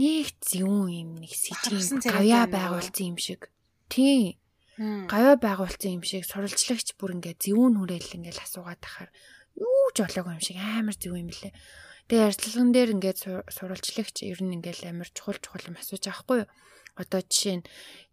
Нэг 0.00 0.32
зүүн 0.40 0.88
юм 0.90 1.10
нэг 1.20 1.36
сэжиг 1.36 2.00
гавьяа 2.08 2.48
байгуулсан 2.48 3.12
юм 3.12 3.18
шиг. 3.20 3.52
Тийм 3.92 4.40
гавья 4.78 5.38
байгуулсан 5.38 6.00
юм 6.00 6.04
шиг 6.04 6.26
сурвалжлагч 6.26 6.98
бүр 6.98 7.20
ингээ 7.20 7.38
зөвүүн 7.38 7.78
хүрээл 7.78 8.16
ингээл 8.18 8.42
асуугаад 8.42 8.80
тахаар 8.82 9.10
юу 9.54 9.88
ч 9.94 10.02
болоогүй 10.02 10.34
юм 10.34 10.42
шиг 10.42 10.58
амар 10.58 10.96
зөв 10.98 11.14
юм 11.14 11.30
лээ. 11.30 11.54
Тэгээ 12.10 12.26
ярилцлаган 12.26 12.70
дээр 12.74 12.90
ингээд 12.98 13.18
сурвалжлагч 13.54 14.16
ер 14.26 14.40
нь 14.42 14.54
ингээл 14.58 14.90
амар 14.90 15.08
чухал 15.14 15.38
чухал 15.38 15.68
юм 15.70 15.78
асууж 15.78 16.02
байхгүй 16.04 16.36
юу? 16.42 16.50
Одоо 16.98 17.20
жишээ 17.22 17.56
нь 17.62 17.66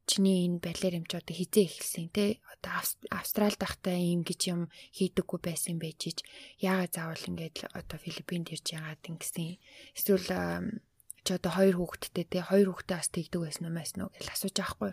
чиний 0.09 0.45
энэ 0.45 0.61
балер 0.61 0.93
юм 0.97 1.05
чи 1.09 1.15
одоо 1.17 1.35
хизээ 1.35 1.65
эхэлсэн 1.65 2.07
те 2.13 2.41
одоо 2.45 2.73
австрал 3.13 3.55
дахтай 3.57 4.13
юм 4.13 4.21
гэж 4.25 4.41
юм 4.53 4.61
хийдэггүй 4.97 5.39
байсан 5.41 5.77
байж 5.81 5.99
ич. 6.09 6.19
Яагаад 6.61 6.93
заавал 6.93 7.29
ингээд 7.29 7.69
одоо 7.73 7.97
филиппинд 8.01 8.53
ирж 8.53 8.65
яагаад 8.75 9.01
ингэсэн? 9.05 9.57
Эсвэл 9.97 10.27
чи 11.25 11.31
одоо 11.37 11.51
хоёр 11.53 11.75
хүүхэдтэй 11.77 12.25
те 12.25 12.39
хоёр 12.41 12.73
хүүхдээ 12.73 12.97
бас 12.97 13.09
тэгдэг 13.13 13.41
байсан 13.45 13.69
юм 13.69 13.77
уу 13.77 14.13
гэж 14.13 14.27
асууж 14.33 14.55
байгаа 14.57 14.73
хгүй 14.73 14.91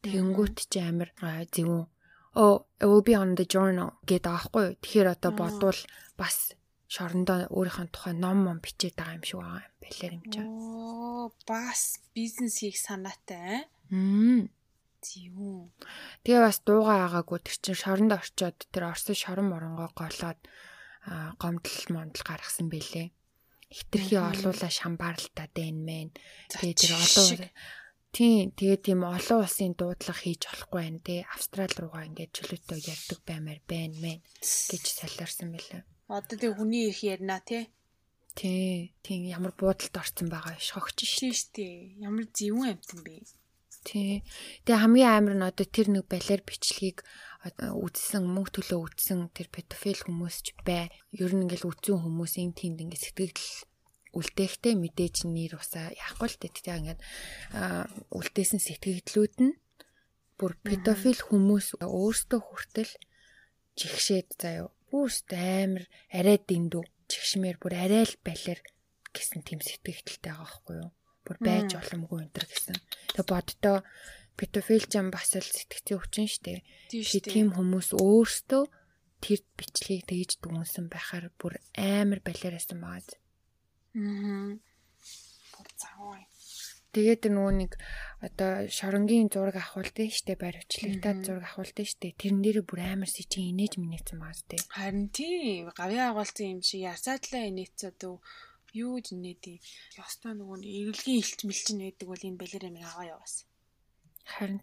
Тэгэнгүүт 0.00 0.56
чи 0.72 0.80
амир 0.80 1.12
зөвүүн. 1.20 1.86
Oh, 2.34 2.66
it 2.80 2.86
will 2.86 3.02
be 3.02 3.14
on 3.18 3.34
the 3.34 3.44
journal 3.44 3.98
гэдэг 4.06 4.30
аахгүй. 4.30 4.78
Тэгэхээр 4.78 5.08
одоо 5.18 5.32
бодвол 5.34 5.80
бас 6.14 6.54
шорондоо 6.86 7.50
өөрийнхөө 7.50 7.90
тухай 7.90 8.14
ном 8.14 8.46
ном 8.46 8.62
бичээд 8.62 8.94
байгаа 8.94 9.18
юм 9.18 9.24
шиг 9.26 9.38
байгаа 9.42 9.66
юм 9.66 9.74
байлаа 9.82 10.10
юм 10.14 10.24
чинь. 10.30 10.46
Оо, 10.46 11.24
бас 11.42 11.98
бизнес 12.14 12.62
хийх 12.62 12.78
санаатай 12.78 13.38
аа. 13.38 13.62
Мм. 13.90 14.46
Тийм. 15.02 15.74
Тэгээ 16.22 16.42
бас 16.44 16.58
дуугаа 16.62 17.10
агаагүй 17.10 17.40
тэр 17.42 17.56
чин 17.58 17.76
шоронд 17.78 18.14
орчоод 18.14 18.58
тэр 18.70 18.94
орсон 18.94 19.16
шорон 19.18 19.50
моронгоо 19.50 19.90
голоод 19.96 20.38
гомдол 21.40 21.82
мондол 21.90 22.24
гаргасан 22.26 22.68
бэлээ. 22.70 23.10
Хитрхи 23.70 24.16
олуула 24.18 24.68
шамбаарлалтаа 24.70 25.48
дэн 25.54 25.76
мэн. 25.82 26.08
Тэгээ 26.52 26.74
тэр 26.74 26.92
олон 26.94 27.50
Тийм 28.10 28.50
тэгээд 28.58 28.82
тийм 28.90 29.06
олон 29.06 29.38
улсын 29.46 29.78
дуудлага 29.78 30.18
хийж 30.18 30.42
болохгүй 30.50 30.78
байна 30.82 31.00
те. 31.06 31.16
Австрал 31.30 31.70
руугаа 31.78 32.10
ингээд 32.10 32.34
чөлөөтэй 32.34 32.80
ярьдаг 32.90 33.20
баймаар 33.22 33.60
байна 33.70 33.96
мэн 34.02 34.18
гэж 34.42 34.84
солиорсон 34.98 35.54
мэлээ. 35.54 35.86
Одоо 36.10 36.36
тэг 36.36 36.58
хүний 36.58 36.90
их 36.90 37.06
ярина 37.06 37.38
тий. 37.38 37.70
Тий. 38.34 38.90
Тийм 39.06 39.30
ямар 39.30 39.54
буудалд 39.54 39.94
орсон 39.94 40.26
байгаа 40.26 40.58
шогч 40.58 41.06
шүү 41.06 41.54
дээ. 41.54 42.02
Ямар 42.02 42.26
зөвүүн 42.34 42.74
амтан 42.74 43.00
бэ. 43.06 43.22
Тий. 43.86 44.26
Тэгээ 44.66 44.82
хамгийн 44.82 45.14
амар 45.14 45.34
нь 45.38 45.46
одоо 45.46 45.66
тэр 45.70 45.88
нэг 45.94 46.10
балер 46.10 46.42
бичлэгийг 46.42 47.06
үдсэн 47.46 48.26
мөнгө 48.26 48.58
төлөө 48.58 48.80
үдсэн 48.90 49.30
тэр 49.32 49.48
педофил 49.54 50.02
хүмүүс 50.02 50.36
ч 50.44 50.58
бай. 50.66 50.90
Ер 51.14 51.30
нь 51.30 51.46
ингээл 51.46 51.70
үдсэн 51.70 52.02
хүмүүсийн 52.02 52.58
тиймд 52.58 52.82
ингээд 52.82 53.06
сэтгэл 53.06 53.69
үлдээхтэй 54.16 54.74
мэдээж 54.74 55.16
нэр 55.28 55.58
усаа 55.60 55.94
яахгүй 55.94 56.28
л 56.30 56.38
дээ. 56.40 56.52
Тэгээ 56.56 56.78
ингээд 56.80 57.00
үлдээсэн 58.10 58.60
сэтгэгдлүүд 58.60 59.36
нь 59.44 59.54
бүр 60.38 60.52
педофил 60.64 61.20
хүмүүс 61.20 61.78
өөрсдөө 61.84 62.40
хүртэл 62.40 62.92
жигшээд 63.78 64.28
заяа 64.40 64.68
Бүүст 64.90 65.30
амар 65.38 65.86
арай 66.10 66.38
дэндүү 66.42 66.82
чигшмээр 67.06 67.62
бүр 67.62 67.78
арай 67.78 68.02
л 68.10 68.14
балер 68.26 68.58
гэсэн 69.14 69.46
тийм 69.46 69.62
сэтгэгдэлтэй 69.62 70.34
байгаа 70.34 70.50
байхгүй 70.50 70.76
юу? 70.82 70.90
Бүр 71.22 71.36
байж 71.46 71.78
боломгүй 71.78 72.18
энэ 72.26 72.34
төр 72.34 72.46
гэсэн. 72.50 72.78
Тэгээ 73.14 73.30
боддоо 73.30 73.76
педофилжан 74.34 75.14
бас 75.14 75.30
л 75.38 75.46
сэтгцийн 75.46 76.02
хүчин 76.02 76.26
штэ. 76.26 76.66
Тийм 76.90 77.54
хүмүүс 77.54 77.94
өөрсдөө 77.94 78.62
тэр 79.22 79.40
бичлэгийг 79.54 80.10
тэгж 80.10 80.30
дүнсэн 80.42 80.90
байхаар 80.90 81.30
бүр 81.38 81.62
амар 81.78 82.18
балераасан 82.26 82.82
байгаа. 82.82 83.14
Аа. 83.94 84.54
Бүр 85.54 85.68
заваа. 85.76 86.18
Тэгээд 86.90 87.30
нөгөө 87.30 87.54
нэг 87.54 87.72
одоо 88.18 88.66
шоронгийн 88.66 89.30
зураг 89.30 89.62
авахулдээ 89.62 90.10
штэ 90.10 90.34
баривчлагтаад 90.34 91.18
зураг 91.22 91.46
авахулдээ 91.46 91.86
штэ 91.86 92.18
тэрэн 92.18 92.42
дээр 92.42 92.66
бүр 92.66 92.82
амар 92.82 93.06
си 93.06 93.22
чи 93.30 93.46
инээж 93.54 93.78
минийцэн 93.78 94.18
маас 94.18 94.42
тэ. 94.42 94.58
Харин 94.74 95.06
тийм 95.14 95.70
гавьяа 95.70 96.10
агуулсан 96.10 96.58
юм 96.58 96.60
шиг 96.66 96.82
ярсаадлаа 96.90 97.46
инээц 97.46 97.78
одоо 97.94 98.18
юу 98.74 98.98
гэж 98.98 99.06
нээдий. 99.14 99.62
Ёстой 100.02 100.34
нөгөө 100.34 100.58
эргэлгийн 100.66 101.22
илч 101.22 101.40
мэлчин 101.46 101.78
нээдэг 101.78 102.06
бол 102.10 102.26
энэ 102.26 102.40
балер 102.42 102.62
амир 102.66 102.86
аваа 102.90 103.06
яваас. 103.14 103.46
Харин 104.26 104.58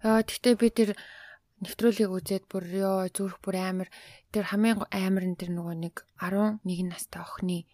аа 0.00 0.24
тэгтээ 0.24 0.54
би 0.56 0.68
тэр 0.72 0.90
нэвтрүүлгийг 1.60 2.12
үзээд 2.12 2.44
бүр 2.48 2.64
ёо 2.72 3.08
зүрх 3.12 3.40
бүр 3.44 3.56
амар 3.60 3.88
тэр 4.32 4.48
хамгийн 4.48 4.84
амар 4.88 5.24
нь 5.28 5.38
тэр 5.40 5.52
нөгөө 5.56 5.76
нэг 5.76 5.94
11 6.20 6.88
настай 6.88 7.20
охины 7.24 7.68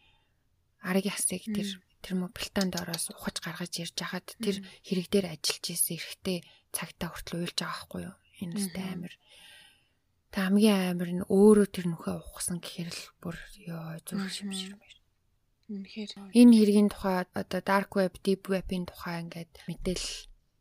арыг 0.85 1.07
ясыг 1.09 1.45
тэр 1.45 1.69
тэр 2.01 2.15
мобилтанд 2.17 2.75
ороос 2.81 3.13
ухаж 3.13 3.37
гаргаж 3.45 3.73
ирж 3.77 3.97
хахад 4.01 4.29
тэр 4.41 4.65
хэрэг 4.85 5.07
дээр 5.13 5.27
ажиллаж 5.37 5.65
исэн 5.69 6.01
эрэхтэй 6.01 6.39
цагтаа 6.73 7.09
хүртэл 7.13 7.45
уйлж 7.45 7.59
байгаа 7.61 7.77
байхгүй 7.77 8.01
юу? 8.09 8.17
Энэ 8.41 8.57
үстэй 8.57 8.87
амир. 8.89 9.15
Та 10.33 10.49
хамгийн 10.49 10.97
амир 10.97 11.11
нь 11.13 11.29
өөрөө 11.29 11.69
тэр 11.69 11.87
нүхээ 11.93 12.17
ухсан 12.33 12.59
гэхээр 12.65 12.89
л 12.89 13.05
бүр 13.21 13.37
ёо 13.69 14.01
зүрх 14.07 14.33
шимширмээр. 14.33 14.97
Үнэхээр 15.71 16.11
энэ 16.33 16.57
хэргийн 16.57 16.89
тухай 16.89 17.29
одоо 17.37 17.61
dark 17.61 17.93
web, 17.99 18.17
deep 18.25 18.49
web-ийн 18.49 18.89
тухай 18.89 19.21
ингээд 19.21 19.53
мэдээлэл 19.69 20.15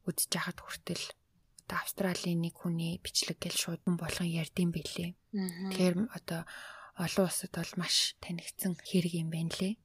үзэж 0.10 0.32
хахад 0.36 0.60
хүртэл 0.60 1.06
одоо 1.70 1.78
Австралийн 1.86 2.42
нэг 2.42 2.58
хүний 2.58 2.98
бичлэг 2.98 3.38
гэл 3.38 3.58
шууд 3.58 3.82
болгон 3.86 4.30
ярдсан 4.30 4.74
бэлээ. 4.74 5.14
Тэгэхээр 5.70 5.96
одоо 6.18 6.42
олон 6.98 7.26
улсад 7.30 7.54
бол 7.54 7.74
маш 7.78 8.18
танигдсан 8.20 8.74
хэрэг 8.82 9.14
юм 9.22 9.30
байна 9.30 9.54
лээ. 9.54 9.78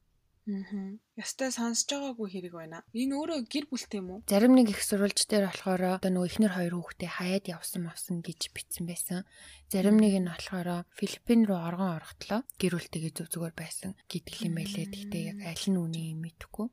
Аа. 0.45 1.01
Ястай 1.17 1.49
сонсож 1.49 1.89
байгаагүй 1.89 2.29
хэрэг 2.29 2.53
байна. 2.53 2.85
Энэ 2.93 3.17
өөрөө 3.17 3.49
гэр 3.49 3.65
бүлтэй 3.73 4.05
юм 4.05 4.09
уу? 4.13 4.21
Зарим 4.29 4.53
нэг 4.53 4.77
их 4.77 4.85
сурвалж 4.85 5.25
дээр 5.25 5.49
болохоор 5.49 5.97
одоо 5.97 6.11
нөгөө 6.13 6.29
ихнэр 6.29 6.53
хоёр 6.53 6.75
хүүхдээ 6.77 7.11
хаяад 7.17 7.45
явсан 7.49 7.89
мавсан 7.89 8.21
гэж 8.21 8.53
бичсэн 8.53 8.85
байсан. 8.85 9.25
Зарим 9.73 9.97
нэг 9.97 10.21
нь 10.21 10.29
болохоор 10.29 10.85
Филиппин 11.01 11.49
руу 11.49 11.65
оргон 11.65 11.97
орохтлоо 11.97 12.45
гэр 12.61 12.77
бүлтэйгээ 12.77 13.13
зүг 13.17 13.29
зүгээр 13.33 13.55
байсан 13.57 13.97
гэдэг 14.05 14.35
юм 14.45 14.55
байлээ. 14.61 14.87
Гэхдээ 14.93 15.23
яг 15.33 15.39
аль 15.49 15.65
нь 15.65 15.81
үний 15.81 16.13
юм 16.13 16.29
мэдэхгүй. 16.29 16.69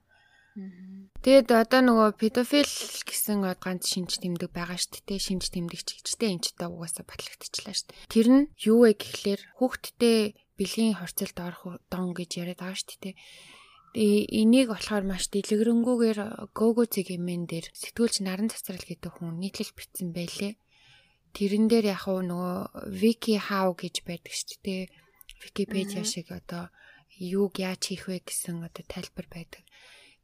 Тэгэд 1.23 1.47
одоо 1.55 1.79
нөгөө 1.79 2.19
педофил 2.19 2.67
гэсэн 3.07 3.39
ганц 3.55 3.87
шинж 3.87 4.19
тэмдэг 4.19 4.51
байгаа 4.51 4.75
шүү 4.75 4.99
дээ. 5.07 5.15
Шинж 5.31 5.47
тэмдэгч 5.47 6.03
гэжтэй 6.03 6.35
энэ 6.35 6.43
ч 6.43 6.45
одоо 6.59 6.75
угаасаа 6.75 7.07
батлагдчихлаа 7.07 7.71
шүү 7.71 7.87
дээ. 7.87 8.11
Тэр 8.11 8.27
нь 8.35 8.43
юу 8.67 8.83
вэ 8.83 8.99
гэхлээр 8.99 9.41
хүүхдтэй 9.63 10.35
бэлгийн 10.59 10.99
хорцолд 10.99 11.37
орох 11.39 11.79
дон 11.87 12.11
гэж 12.11 12.29
яриад 12.43 12.59
байгаа 12.59 12.75
шүү 12.75 12.99
дээ. 12.99 13.15
Энийг 13.91 14.71
болохоор 14.71 15.03
маш 15.03 15.27
дэлгэрэнгүйгээр 15.35 16.19
Gogo 16.55 16.87
цэгийн 16.87 17.43
дээр 17.43 17.67
сэтгүүлч 17.75 18.23
наран 18.23 18.47
цацрал 18.47 18.79
гэдэг 18.79 19.11
хүн 19.19 19.35
нийтлэл 19.43 19.75
бичсэн 19.75 20.15
байлээ. 20.15 20.55
Тэрэн 21.35 21.67
дээр 21.67 21.95
яг 21.95 22.07
нөгөө 22.07 22.87
Wiki 22.87 23.35
How 23.35 23.75
гэж 23.75 24.07
байдаг 24.07 24.31
шүү 24.31 24.59
дээ. 24.63 24.83
Википедиа 25.43 26.03
шиг 26.07 26.31
одоо 26.31 26.71
юуг 27.19 27.59
яаж 27.59 27.91
хийх 27.91 28.07
вэ 28.07 28.23
гэсэн 28.23 28.63
одоо 28.63 28.83
тайлбар 28.87 29.27
байдаг. 29.27 29.63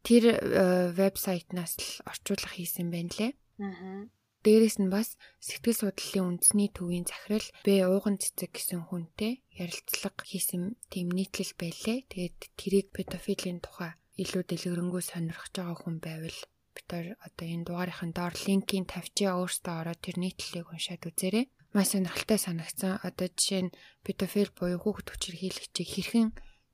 Тэр 0.03 0.23
э, 0.31 0.91
вебсайтнаас 0.95 1.75
л 1.75 1.87
орчуулга 2.07 2.47
хийсэн 2.55 2.87
байна 2.87 3.11
лээ. 3.11 3.31
Аа. 3.59 4.07
Дээрээс 4.47 4.79
нь 4.79 4.87
бас 4.87 5.19
сэтгэл 5.43 5.91
судлалын 5.91 6.39
үндэсний 6.39 6.71
төвийн 6.71 7.03
захирал 7.03 7.43
Б 7.67 7.83
ууган 7.83 8.15
цэцэг 8.15 8.55
гэсэн 8.55 8.87
хүнтэй 8.87 9.43
ярилцлага 9.51 10.23
хийсэн 10.23 10.79
тийм 10.87 11.11
нийтлэл 11.11 11.51
байлээ. 11.59 12.07
Тэгээд 12.07 12.37
тэрийг 12.55 12.87
педофилийн 12.95 13.59
тухай 13.59 13.99
илүү 14.15 14.47
дэлгэрэнгүй 14.47 15.03
сонирхож 15.03 15.51
байгаа 15.51 15.77
хүн 15.83 15.99
байвал 15.99 16.39
бид 16.71 16.87
одоо 17.27 17.43
энэ 17.43 17.67
дугаарынхын 17.67 18.11
доор 18.15 18.33
линкийг 18.39 18.87
тавьчаа 18.87 19.35
өөртөө 19.35 19.75
ороод 19.83 19.99
тэр 19.99 20.15
нийтлэлийг 20.15 20.71
уншаад 20.71 21.03
үзээрэй. 21.03 21.45
Маш 21.75 21.91
сонирхолтой 21.91 22.39
санагдсан. 22.39 23.03
Одоо 23.03 23.27
жишээ 23.27 23.61
нь 23.67 23.75
педофил 24.07 24.55
буюу 24.55 24.79
хүүхэд 24.79 25.11
хүчирхийлэгчийг 25.11 25.89
хэрхэн 25.91 26.27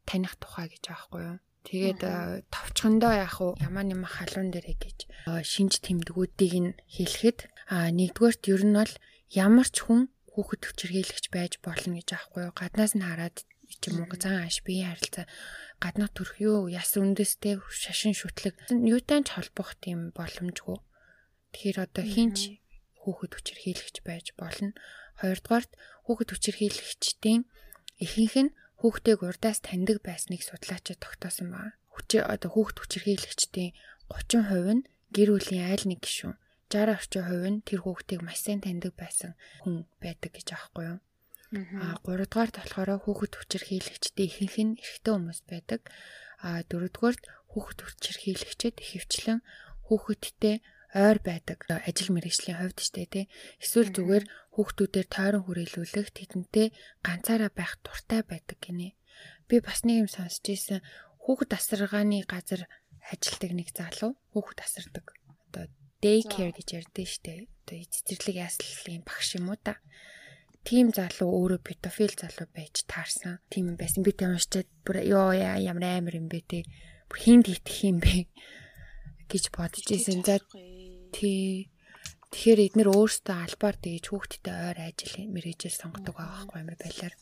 таних 0.06 0.38
тухай 0.38 0.70
гэж 0.70 0.94
аахгүй 0.94 1.22
юу? 1.26 1.40
Тэгээд 1.64 2.04
товчхондоо 2.52 3.14
яг 3.16 3.40
уу 3.40 3.56
ямар 3.64 3.88
нэм 3.88 4.04
халуун 4.04 4.52
дээрээ 4.52 4.78
гэж 4.84 4.98
шинж 5.48 5.80
тэмдгүүдийг 5.80 6.54
нь 6.60 6.76
хэлэхэд 6.92 7.40
а 7.74 7.90
нэгдүгээрт 7.98 8.44
ер 8.54 8.62
нь 8.70 8.78
бол 8.78 8.94
ямар 9.34 9.68
ч 9.74 9.78
хүн 9.90 10.02
хүүхэд 10.34 10.62
хүчирхийлэгч 10.66 11.26
байж 11.34 11.58
болно 11.66 11.98
гэж 11.98 12.10
аахгүй 12.14 12.42
юу? 12.46 12.54
Гаднаас 12.54 12.94
нь 12.94 13.06
хараад 13.06 13.38
ч 13.42 13.84
юм 13.90 14.06
уу? 14.06 14.14
Зан 14.22 14.46
аш 14.46 14.62
биеийн 14.62 14.94
харилцаа. 14.94 15.26
Гаднах 15.82 16.14
төрх 16.14 16.38
юу? 16.38 16.70
Яс 16.70 16.94
үндэстэй? 16.94 17.58
Шашин 17.66 18.14
шүтлэг. 18.14 18.54
Юутай 18.70 19.26
ч 19.26 19.34
холбох 19.34 19.74
тийм 19.82 20.14
боломжгүй. 20.14 20.78
Тэгэхээр 21.54 21.78
одоо 21.86 22.06
хинч 22.06 22.62
хүүхэд 23.02 23.32
хүчирхийлэгч 23.36 23.96
байж 24.06 24.38
болно. 24.38 24.78
Хоёрдугаарт 25.22 25.72
хүүхэд 26.06 26.30
хүчирхийлэгчдийн 26.34 27.42
ихэнх 28.02 28.36
нь 28.50 28.56
хүүхдийг 28.80 29.22
урдаас 29.24 29.60
таньдаг 29.62 30.02
байсныг 30.02 30.42
судлаачид 30.44 31.00
тогтоосон 31.02 31.48
байна. 31.54 31.78
Хүчээ 31.94 32.24
одоо 32.26 32.50
хүүхд 32.54 32.78
хүчирхийлэгчдийн 32.82 33.72
30% 34.10 34.82
нь 34.82 34.84
гэр 35.14 35.30
бүлийн 35.32 35.70
айл 35.70 35.86
нэг 35.88 36.02
гишүүн, 36.02 36.36
60 36.74 36.98
орчим 36.98 37.24
хувь 37.30 37.48
нь 37.54 37.62
тэр 37.62 37.80
хүүхдийг 37.86 38.22
маш 38.26 38.42
сайн 38.42 38.60
таньдаг 38.66 38.94
байсан 38.98 39.38
хүн 39.62 39.86
байдаг 40.02 40.32
гэж 40.34 40.48
аахгүй 40.58 40.86
юу? 40.98 41.00
Аа 41.54 42.02
3 42.02 42.26
дугаарт 42.26 42.56
болохоор 42.58 42.90
хүүхэд 43.06 43.34
хүчирхийлэгчдийн 43.38 44.30
ихэнх 44.30 44.58
нь 44.66 44.78
эрэгтэй 44.82 45.14
хүмүүс 45.14 45.40
байдаг. 45.46 45.82
Аа 46.42 46.66
4 46.66 46.90
дугаарт 46.90 47.24
хүүхэд 47.54 47.80
хүчирхийлэгчд 47.86 48.76
ихэвчлэн 48.82 49.40
хүүхэдтэй 49.86 50.56
ойр 50.94 51.18
байдаг 51.22 51.60
ажил 51.70 52.10
мэргэжлийн 52.14 52.58
хувьд 52.58 52.78
ч 52.82 52.90
тий 52.94 53.26
эсвэл 53.62 53.90
зүгээр 53.94 54.26
хүүхдүүдээр 54.54 55.08
тойрон 55.10 55.44
хүрээлүүлэх 55.46 56.10
тэдэнтэй 56.14 56.68
ганцаараа 57.06 57.52
байх 57.54 57.82
дуртай 57.82 58.22
байдаг 58.26 58.58
гинэ. 58.62 58.94
Би 59.50 59.56
бас 59.62 59.82
нэг 59.86 60.06
юм 60.06 60.10
сонсч 60.10 60.46
ийсэн 60.54 60.86
хүүхэд 61.26 61.52
асаргааны 61.58 62.26
газар 62.30 62.70
ажилдаг 63.10 63.52
нэг 63.58 63.70
залуу 63.74 64.18
хүүхэд 64.34 64.60
асардаг. 64.66 65.06
Одоо 66.04 66.20
day 66.20 66.28
care 66.28 66.52
гэж 66.52 66.68
ярьдэн 66.84 67.08
штэ. 67.08 67.48
Одоо 67.64 67.80
цэцэрлэг 67.88 68.36
яслалын 68.36 69.08
багш 69.08 69.40
юм 69.40 69.48
уу 69.48 69.56
та. 69.56 69.80
Тим 70.68 70.92
залуу 70.92 71.32
өөрөө 71.32 71.64
педофил 71.64 72.12
залуу 72.12 72.52
байж 72.52 72.84
таарсан. 72.92 73.40
Тим 73.48 73.72
юм 73.72 73.78
байсан. 73.80 74.04
Би 74.04 74.12
тэр 74.12 74.36
уншчаад 74.36 74.68
бүр 74.84 75.00
ёо 75.00 75.32
ямар 75.32 76.04
амар 76.04 76.20
юм 76.20 76.28
бэ 76.28 76.44
те. 76.44 76.68
Бүр 77.08 77.20
хинд 77.24 77.48
итгэх 77.48 77.88
юм 77.88 78.04
бэ 78.04 78.28
гэж 79.32 79.56
бодож 79.56 79.88
ийсэн. 79.88 80.28
За 80.28 80.44
Тий. 81.16 81.72
Тэгэхээр 82.36 82.60
эднэр 82.68 82.92
өөрсдөө 82.92 83.38
албаар 83.40 83.80
тэгж 83.80 84.12
хүүхдтэй 84.12 84.52
ойр 84.52 84.80
ажил 84.84 85.16
мэрэгжил 85.32 85.72
сонгодог 85.72 86.20
байхгүй 86.20 86.60
амар 86.60 86.76
байлаар. 86.84 87.16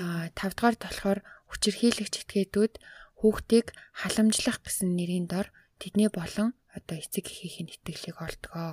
Аа 0.00 0.32
5 0.32 0.56
дугаарт 0.56 0.80
болохоор 0.80 1.20
хүчирхийлэгч 1.52 2.14
этгээдүүд 2.24 2.74
хүүхдийг 3.20 3.76
халамжлах 3.92 4.64
гэсэн 4.64 4.96
нэрийн 4.96 5.28
дор 5.28 5.52
тэдний 5.82 6.08
болон 6.08 6.56
одоо 6.76 6.96
эцэг 6.98 7.26
эхийн 7.26 7.68
итгэлийг 7.74 8.16
олдгоо. 8.20 8.72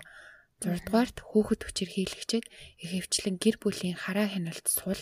6 0.61 0.89
дугаарт 0.89 1.17
хүүхэд 1.21 1.61
хүчирхийлэгчид 1.63 2.45
ихэвчлэн 2.81 3.35
гэр 3.37 3.55
бүлийн 3.61 3.93
хараа 3.93 4.27
хяналт 4.33 4.65
сул 4.65 5.01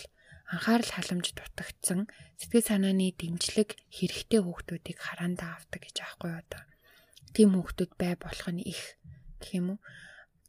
анхаарал 0.51 0.91
халамж 0.91 1.31
дутагдсан 1.31 2.11
сэтгэл 2.37 2.67
санааны 2.69 3.15
дэмжлэг 3.15 3.69
хэрэгтэй 3.95 4.41
хүүхдүүдийг 4.43 4.99
хараандаа 4.99 5.55
авдаг 5.55 5.81
гэж 5.87 5.95
аахгүй 6.03 6.33
одоо. 6.43 6.63
Тим 7.31 7.55
хүүхдүүд 7.55 7.91
бай 7.95 8.13
болох 8.19 8.47
нь 8.51 8.67
их 8.67 8.99
гэх 9.39 9.51
юм 9.59 9.67
уу. 9.75 9.79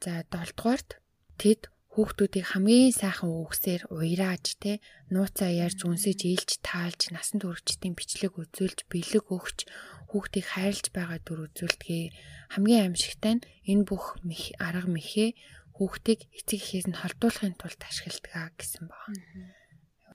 За 0.02 0.26
7 0.26 0.58
дугаарт 0.58 0.90
тэд 1.38 1.70
хүүхдүүдийг 1.96 2.46
хамгийн 2.52 2.92
сайхан 2.92 3.32
үгсээр 3.32 3.88
уйрааж 3.88 4.60
те 4.60 4.84
нууцаа 5.08 5.48
ярьж 5.48 5.80
үнсэж 5.88 6.28
ийлж 6.28 6.50
таалж 6.60 7.08
насан 7.08 7.40
туршидтын 7.40 7.96
бичлэг 7.96 8.36
үзүүлж 8.36 8.84
бэлэг 8.92 9.24
өгч 9.32 9.64
хүүхдийг 10.10 10.46
хайрлж 10.52 10.84
байгаа 10.96 11.18
дүр 11.22 11.40
үзүүлдэгээ 11.50 12.04
хамгийн 12.54 12.82
аимшигтай 12.90 13.34
нь 13.36 13.46
энэ 13.70 13.86
бүх 13.88 14.04
арга 14.66 14.90
мэхээ 14.90 15.30
хүүхдийг 15.76 16.20
эцэг 16.38 16.60
эхээс 16.62 16.86
нь 16.88 16.98
холдуулахын 17.00 17.54
тулд 17.60 17.80
ашигладаг 17.84 18.54
гэсэн 18.56 18.84
баг. 18.88 19.12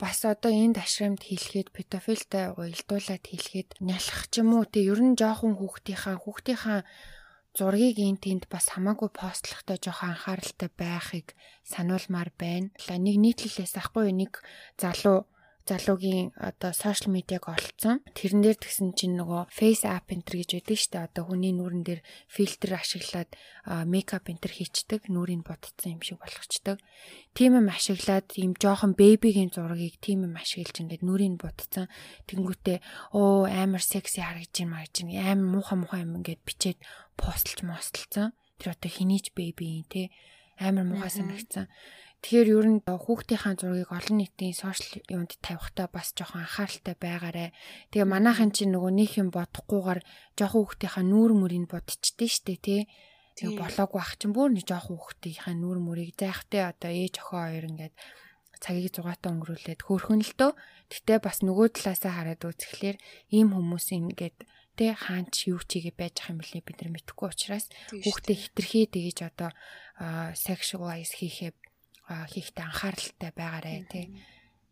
Бас 0.02 0.26
одоо 0.26 0.50
энэ 0.50 0.82
ташрамд 0.82 1.22
хэлэхэд 1.22 1.70
педофилтай 1.76 2.58
уялдуулаад 2.58 3.22
хэлэхэд 3.22 3.70
нялах 3.86 4.22
ч 4.34 4.42
юм 4.42 4.58
уу 4.58 4.66
те 4.66 4.82
ер 4.82 4.98
нь 4.98 5.14
жоохон 5.14 5.54
хүүхдийнхаа 5.62 6.18
хүүхдийнхаа 6.18 6.82
зургийг 7.54 8.02
энэ 8.02 8.22
тэнд 8.24 8.44
бас 8.50 8.74
хамаагүй 8.74 9.14
постлохтой 9.14 9.78
жоохон 9.78 10.18
анхааралтай 10.18 10.70
байхыг 10.74 11.28
сануулмаар 11.68 12.34
байна. 12.34 12.74
Нэг 13.06 13.16
нийтлэлээс 13.22 13.78
ахгүй 13.78 14.10
нэг 14.16 14.42
залуу 14.82 15.30
залуугийн 15.70 16.34
одоо 16.36 16.74
сошиал 16.74 17.14
медиаг 17.14 17.48
олцсон. 17.48 18.02
Тэрэн 18.18 18.42
дээр 18.42 18.58
тэгсэн 18.60 18.98
чинь 18.98 19.16
нөгөө 19.16 19.54
face 19.54 19.86
app 19.86 20.10
enter 20.10 20.36
гэж 20.42 20.58
байдаг 20.58 20.78
штэ. 20.78 21.06
Одоо 21.08 21.24
хүний 21.30 21.54
нүүрэн 21.54 21.84
дээр 21.86 22.02
фильтр 22.28 22.76
ашиглаад 22.76 23.30
мейкап 23.88 24.28
enter 24.28 24.52
хийчдэг, 24.52 25.08
нүрийг 25.08 25.46
ботцсон 25.46 25.98
юм 25.98 26.02
шиг 26.02 26.20
болгочдөг. 26.20 26.82
Тийм 27.38 27.58
юм 27.62 27.68
ашиглаад 27.70 28.28
ийм 28.36 28.58
жоохон 28.58 28.98
бэбигийн 28.98 29.54
зургийг 29.54 30.02
тийм 30.02 30.26
юм 30.28 30.36
ашиглаж 30.36 30.76
ингээд 30.82 31.06
нүрийг 31.06 31.38
ботцсон. 31.40 31.88
Тэнгүүтээ 32.28 32.82
оо 33.14 33.46
амар 33.46 33.82
секси 33.82 34.20
харагдаж 34.26 34.58
харагдаж 34.58 34.98
юм. 35.06 35.10
Амар 35.16 35.48
муухай 35.48 35.78
муухай 35.78 36.02
юм 36.04 36.20
ингээд 36.20 36.42
бичээд 36.44 36.80
постлж 37.16 37.64
мостолцсон. 37.64 38.34
Тэр 38.58 38.74
одоо 38.74 38.90
хинийч 38.92 39.32
бэби 39.38 39.86
те 39.90 40.10
амар 40.60 40.86
муухай 40.86 41.10
санагдсан. 41.10 41.70
Тэгэхээр 42.22 42.50
ер 42.54 42.68
нь 42.70 42.80
хүүхдийнхаа 42.86 43.58
зургийг 43.58 43.90
олон 43.90 44.18
нийтийн 44.22 44.54
сошиал 44.54 45.02
юунд 45.10 45.42
тавихтаа 45.42 45.90
бас 45.90 46.14
жоохон 46.14 46.46
анхааралтай 46.46 46.94
байгаарэ. 46.94 47.50
Тэгээ 47.90 48.06
манайхан 48.06 48.54
чинь 48.54 48.78
нөгөө 48.78 48.92
нэг 48.94 49.12
юм 49.18 49.34
бодохгүйгээр 49.34 50.00
жоохон 50.38 50.62
хүүхдийнхаа 50.62 51.06
нүүр 51.10 51.32
мөрийг 51.34 51.66
бодчихдээ 51.74 52.30
штэ 52.30 52.56
тий. 52.62 52.82
Тэгээ 53.42 53.58
болоог 53.58 53.92
байх 53.98 54.14
чинь 54.22 54.38
бүр 54.38 54.54
нэг 54.54 54.70
жоохон 54.70 55.02
хүүхдийнхаа 55.02 55.56
нүүр 55.58 55.78
мөрийг 55.82 56.14
зайхтай 56.14 56.62
одоо 56.70 56.92
ээж 56.94 57.16
охин 57.26 57.42
хоёр 57.42 57.66
ингээд 57.74 57.96
цагийг 58.62 58.94
зугаатаа 58.94 59.34
өнгөрүүлээд 59.34 59.82
хөөрхөн 59.82 60.22
л 60.22 60.34
дөө. 60.38 60.52
Гэтэ 60.94 61.26
бас 61.26 61.42
нөгөө 61.42 61.68
талаасаа 61.74 62.14
хараад 62.14 62.46
үзэхлээр 62.46 62.98
ийм 63.34 63.50
хүмүүс 63.58 63.88
ингээд 63.98 64.38
тэ 64.78 64.94
хаач 64.94 65.50
юу 65.50 65.60
чигээ 65.66 65.98
байж 65.98 66.16
ах 66.22 66.32
юм 66.32 66.40
бэлээ 66.40 66.64
бид 66.64 66.78
нар 66.80 66.92
мэдэхгүй 66.94 67.28
учраас 67.34 67.66
хүүхдээ 67.90 68.38
хитрхээ 68.38 68.86
тэгэж 68.94 69.18
одоо 69.28 69.50
sexualize 70.38 71.14
хийхээ 71.18 71.52
хийхдээ 72.34 72.66
анхааралтай 72.68 73.32
байгаарэ 73.36 73.74
тий. 73.92 74.06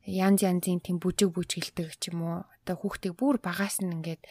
Янз 0.06 0.40
янзын 0.42 0.80
тийм 0.82 0.98
бүжиг 1.04 1.30
бүжгэлдэг 1.36 1.90
ч 2.02 2.10
юм 2.10 2.20
уу. 2.26 2.38
Одоо 2.64 2.76
хүүхдийг 2.80 3.14
бүр 3.20 3.38
багаас 3.44 3.78
нь 3.84 3.94
ингээд 3.96 4.24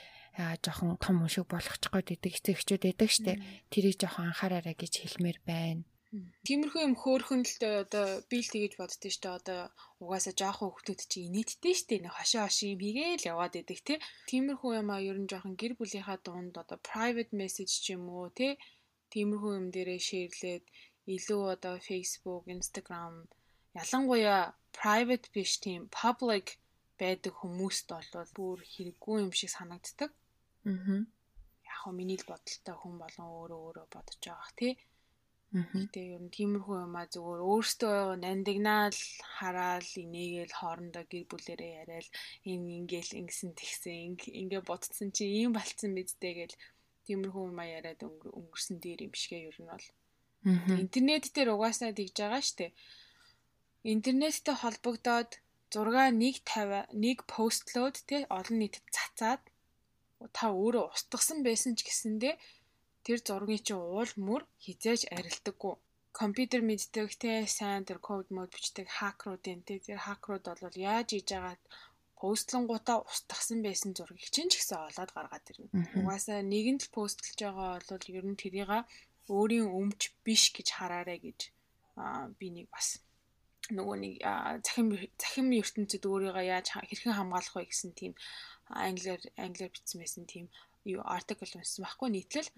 жоохон 0.64 0.96
том 1.02 1.26
шиг 1.28 1.46
болгочих 1.50 1.90
гээд 1.92 2.14
идэг 2.14 2.34
эцэгчүүд 2.38 2.82
байдаг 2.86 3.10
штэ. 3.10 3.32
Тэрийг 3.72 3.96
жоохон 3.98 4.30
анхаараарай 4.30 4.76
гэж 4.78 4.92
хэлмээр 5.02 5.38
байна. 5.42 5.82
Тиймэрхүү 6.46 6.82
юм 6.88 6.94
хөөхөн 6.96 7.42
л 7.44 7.52
одоо 7.84 8.06
би 8.30 8.38
л 8.40 8.48
тэгэж 8.48 8.72
боддөө 8.80 9.12
штэ 9.12 9.28
одоо 9.28 9.60
угаасаа 10.00 10.34
жоохон 10.40 10.72
хүүхдүүд 10.72 11.00
чи 11.10 11.18
инээдтэй 11.28 11.74
штэ 11.76 11.96
нэг 12.00 12.16
хошоо 12.16 12.48
хошоо 12.48 12.68
юм 12.72 12.80
хийгээл 12.80 13.28
яваад 13.32 13.54
идэг 13.60 13.80
тий. 13.84 13.98
Тиймэрхүү 14.30 14.72
юм 14.80 14.88
а 14.88 15.04
ер 15.04 15.18
нь 15.20 15.28
жоохон 15.28 15.54
гэр 15.60 15.76
бүлийнхаа 15.76 16.18
дунд 16.24 16.56
одоо 16.62 16.78
private 16.80 17.32
message 17.36 17.74
ч 17.84 17.86
юм 17.92 18.08
уу 18.08 18.32
тий. 18.32 18.56
Тиймэрхүү 19.12 19.52
юм 19.60 19.66
дээрээ 19.68 20.00
шеэрлээд 20.08 20.64
илүү 21.16 21.42
одоо 21.54 21.74
Facebook, 21.88 22.44
Instagram 22.56 23.14
ялангуяа 23.82 24.42
private 24.78 25.26
биш 25.34 25.52
тийм 25.64 25.82
public 26.00 26.46
байдаг 27.00 27.32
хүмүүст 27.40 27.86
бол 27.94 28.30
бүр 28.38 28.58
хэрэггүй 28.72 29.16
юм 29.24 29.32
шиг 29.38 29.50
санагддаг. 29.54 30.10
Аа. 30.70 30.98
Яг 31.68 31.76
хөө 31.80 31.92
миний 31.98 32.18
л 32.20 32.28
бодолтой 32.30 32.76
хүн 32.78 32.94
болон 33.02 33.26
өөрөө 33.38 33.60
өөрөө 33.66 33.86
бодож 33.94 34.18
байгаа 34.26 34.52
тий. 34.60 34.74
Гэтэ 35.48 36.00
ер 36.14 36.22
нь 36.24 36.34
тиймэрхүү 36.36 36.76
юм 36.84 36.94
а 37.00 37.04
зүгээр 37.12 37.40
өөртөө 37.50 37.98
нандингаал 38.24 39.00
хараал 39.36 39.90
инээгээл 40.04 40.58
хоорондоо 40.60 41.04
гэр 41.08 41.24
бүлэрээ 41.30 41.72
яриад 41.80 42.08
энэ 42.50 42.68
ингээл 42.78 43.16
ингэсэн 43.20 43.50
тэгсэн 43.56 44.20
ингээ 44.40 44.62
бодсон 44.68 45.08
чи 45.16 45.24
ийм 45.40 45.50
болцсон 45.56 45.90
мэдтэй 45.96 46.34
гэл 46.36 46.60
тиймэрхүү 47.08 47.44
юм 47.48 47.58
а 47.64 47.66
яриад 47.76 48.00
өнгөрсөн 48.38 48.76
дээр 48.84 49.00
юм 49.08 49.14
шигэ 49.16 49.38
ер 49.48 49.56
нь 49.56 49.70
бол 49.72 49.86
Интернет 50.44 51.24
дээр 51.34 51.48
угаасаа 51.54 51.90
тэгж 51.92 52.14
байгаа 52.20 52.42
штэ. 52.42 52.66
Интернеттэй 53.94 54.56
холбогдоод 54.58 55.30
зураг 55.72 56.14
нэг 56.22 56.36
50 56.44 56.94
нэг 57.04 57.18
постлоод 57.32 57.96
тий 58.08 58.22
олон 58.38 58.56
нийтэд 58.60 58.86
цацаад 58.96 59.42
та 60.36 60.44
өөрөө 60.62 60.84
устгасан 60.94 61.38
байсан 61.46 61.72
ч 61.78 61.80
гэсэндээ 61.88 62.34
тэр 63.04 63.18
зургийн 63.26 63.64
чинь 63.66 63.82
уул 63.82 64.12
мөр 64.26 64.42
хизээж 64.64 65.02
арилдаггүй. 65.16 65.74
Компьютер 66.20 66.60
мэддэг 66.66 67.08
те 67.22 67.32
сайн 67.58 67.82
тэр 67.88 67.98
код 68.08 68.26
мод 68.36 68.50
бичдэг 68.54 68.86
хакеруудын 68.98 69.60
те 69.68 69.74
тэр 69.86 69.98
хакерууд 70.06 70.44
бол 70.62 70.76
яаж 70.90 71.08
хийж 71.12 71.28
агаад 71.38 71.62
постлонгуудаа 72.18 72.98
устгасан 73.10 73.58
байсан 73.62 73.90
зургийг 73.94 74.30
чинь 74.34 74.50
ч 74.50 74.58
гэсэн 74.58 74.78
олоод 74.88 75.10
гаргаад 75.14 75.44
ирнэ. 75.50 75.70
Угаасаа 75.98 76.40
нэгэн 76.42 76.78
л 76.82 76.92
постлж 76.96 77.38
байгаа 77.38 77.78
бол 77.78 78.04
ер 78.18 78.26
нь 78.26 78.40
тэрийг 78.42 78.66
өөрийн 79.36 79.68
өмч 79.80 80.00
биш 80.24 80.50
гэж 80.56 80.68
хараарэ 80.78 81.16
гэж 81.24 81.40
би 82.38 82.46
нэг 82.56 82.66
бас 82.74 83.00
нөгөө 83.76 83.96
нэг 84.00 84.14
захим 84.64 84.88
захим 85.20 85.48
ертөнцид 85.52 86.02
өөрийгөө 86.08 86.44
яаж 86.48 86.66
хэрхэн 86.72 87.16
хамгаалах 87.16 87.54
вэ 87.56 87.68
гэсэн 87.68 87.92
тийм 88.00 88.12
англиар 88.68 89.20
англиар 89.36 89.72
бичсэн 89.72 89.98
байсан 90.00 90.24
тийм 90.24 90.46
юу 90.88 91.02
артикл 91.04 91.56
уншсан 91.58 91.84
байхгүй 91.84 92.08
нийтлэл. 92.12 92.50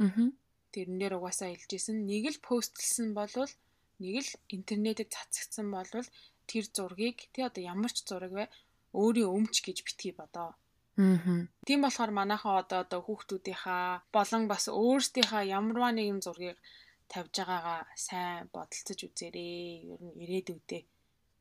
Тэрэн 0.71 0.99
дээр 1.03 1.19
угаасаа 1.19 1.51
хэлжсэн 1.51 2.07
нэг 2.07 2.25
л 2.31 2.39
постлсон 2.47 3.11
болвол 3.19 3.51
нэг 3.99 4.15
л 4.23 4.31
интернетэд 4.55 5.11
цацагдсан 5.11 5.67
болвол 5.75 6.07
тэр 6.47 6.65
зургийг 6.71 7.19
тий 7.35 7.43
одоо 7.43 7.63
ямар 7.63 7.91
ч 7.91 8.07
зураг 8.07 8.33
вэ 8.39 8.45
өөрийн 8.95 9.31
өмч 9.37 9.55
гэж 9.67 9.83
битгий 9.87 10.15
бодоо. 10.15 10.55
Тийм 11.67 11.81
болохоор 11.83 12.11
манайхаа 12.11 12.63
одоо 12.63 12.81
одоо 12.85 13.01
хүүхдүүдийнхаа 13.07 13.85
болон 14.13 14.43
бас 14.53 14.65
өөрсдийнхаа 14.69 15.45
ямарваа 15.59 15.93
нэгэн 15.95 16.21
зургийг 16.25 16.59
тавьж 17.11 17.35
байгаагаа 17.43 17.81
сайн 17.97 18.51
бодолцож 18.55 19.01
үзээрэй. 19.07 19.91
Ер 19.93 20.01
нь 20.05 20.15
ирээдүйдээ. 20.23 20.83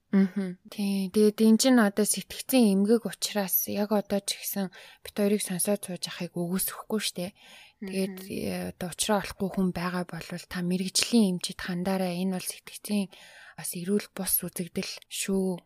Аа. 0.10 0.58
Тий. 0.74 1.14
Тэгээд 1.14 1.38
энэ 1.46 1.60
чинь 1.62 1.78
одоо 1.78 2.06
сэтгцэн 2.06 2.74
эмгэг 2.74 3.06
учраас 3.06 3.70
яг 3.70 3.94
одоо 3.94 4.18
ч 4.26 4.42
гэсэн 4.42 4.74
бит 5.06 5.14
хоёрыг 5.14 5.42
сонсоод 5.46 5.86
сууж 5.86 6.04
ахыг 6.10 6.34
өгөөсөхгүй 6.34 7.02
штэ. 7.06 7.38
Тэгээд 7.78 8.18
э, 8.26 8.74
одоо 8.74 8.90
уучраа 8.90 9.22
олохгүй 9.22 9.50
хүн 9.54 9.70
байгаа 9.70 10.10
болвол 10.10 10.46
та 10.50 10.66
мэрэгжлийн 10.66 11.38
эмчит 11.38 11.62
хандаараа 11.62 12.12
энэ 12.18 12.42
бол 12.42 12.48
сэтгцэн 12.50 13.14
бас 13.54 13.70
эрүүл 13.78 14.10
бус 14.18 14.34
үзэгдэл 14.42 14.94
шүү. 15.08 15.62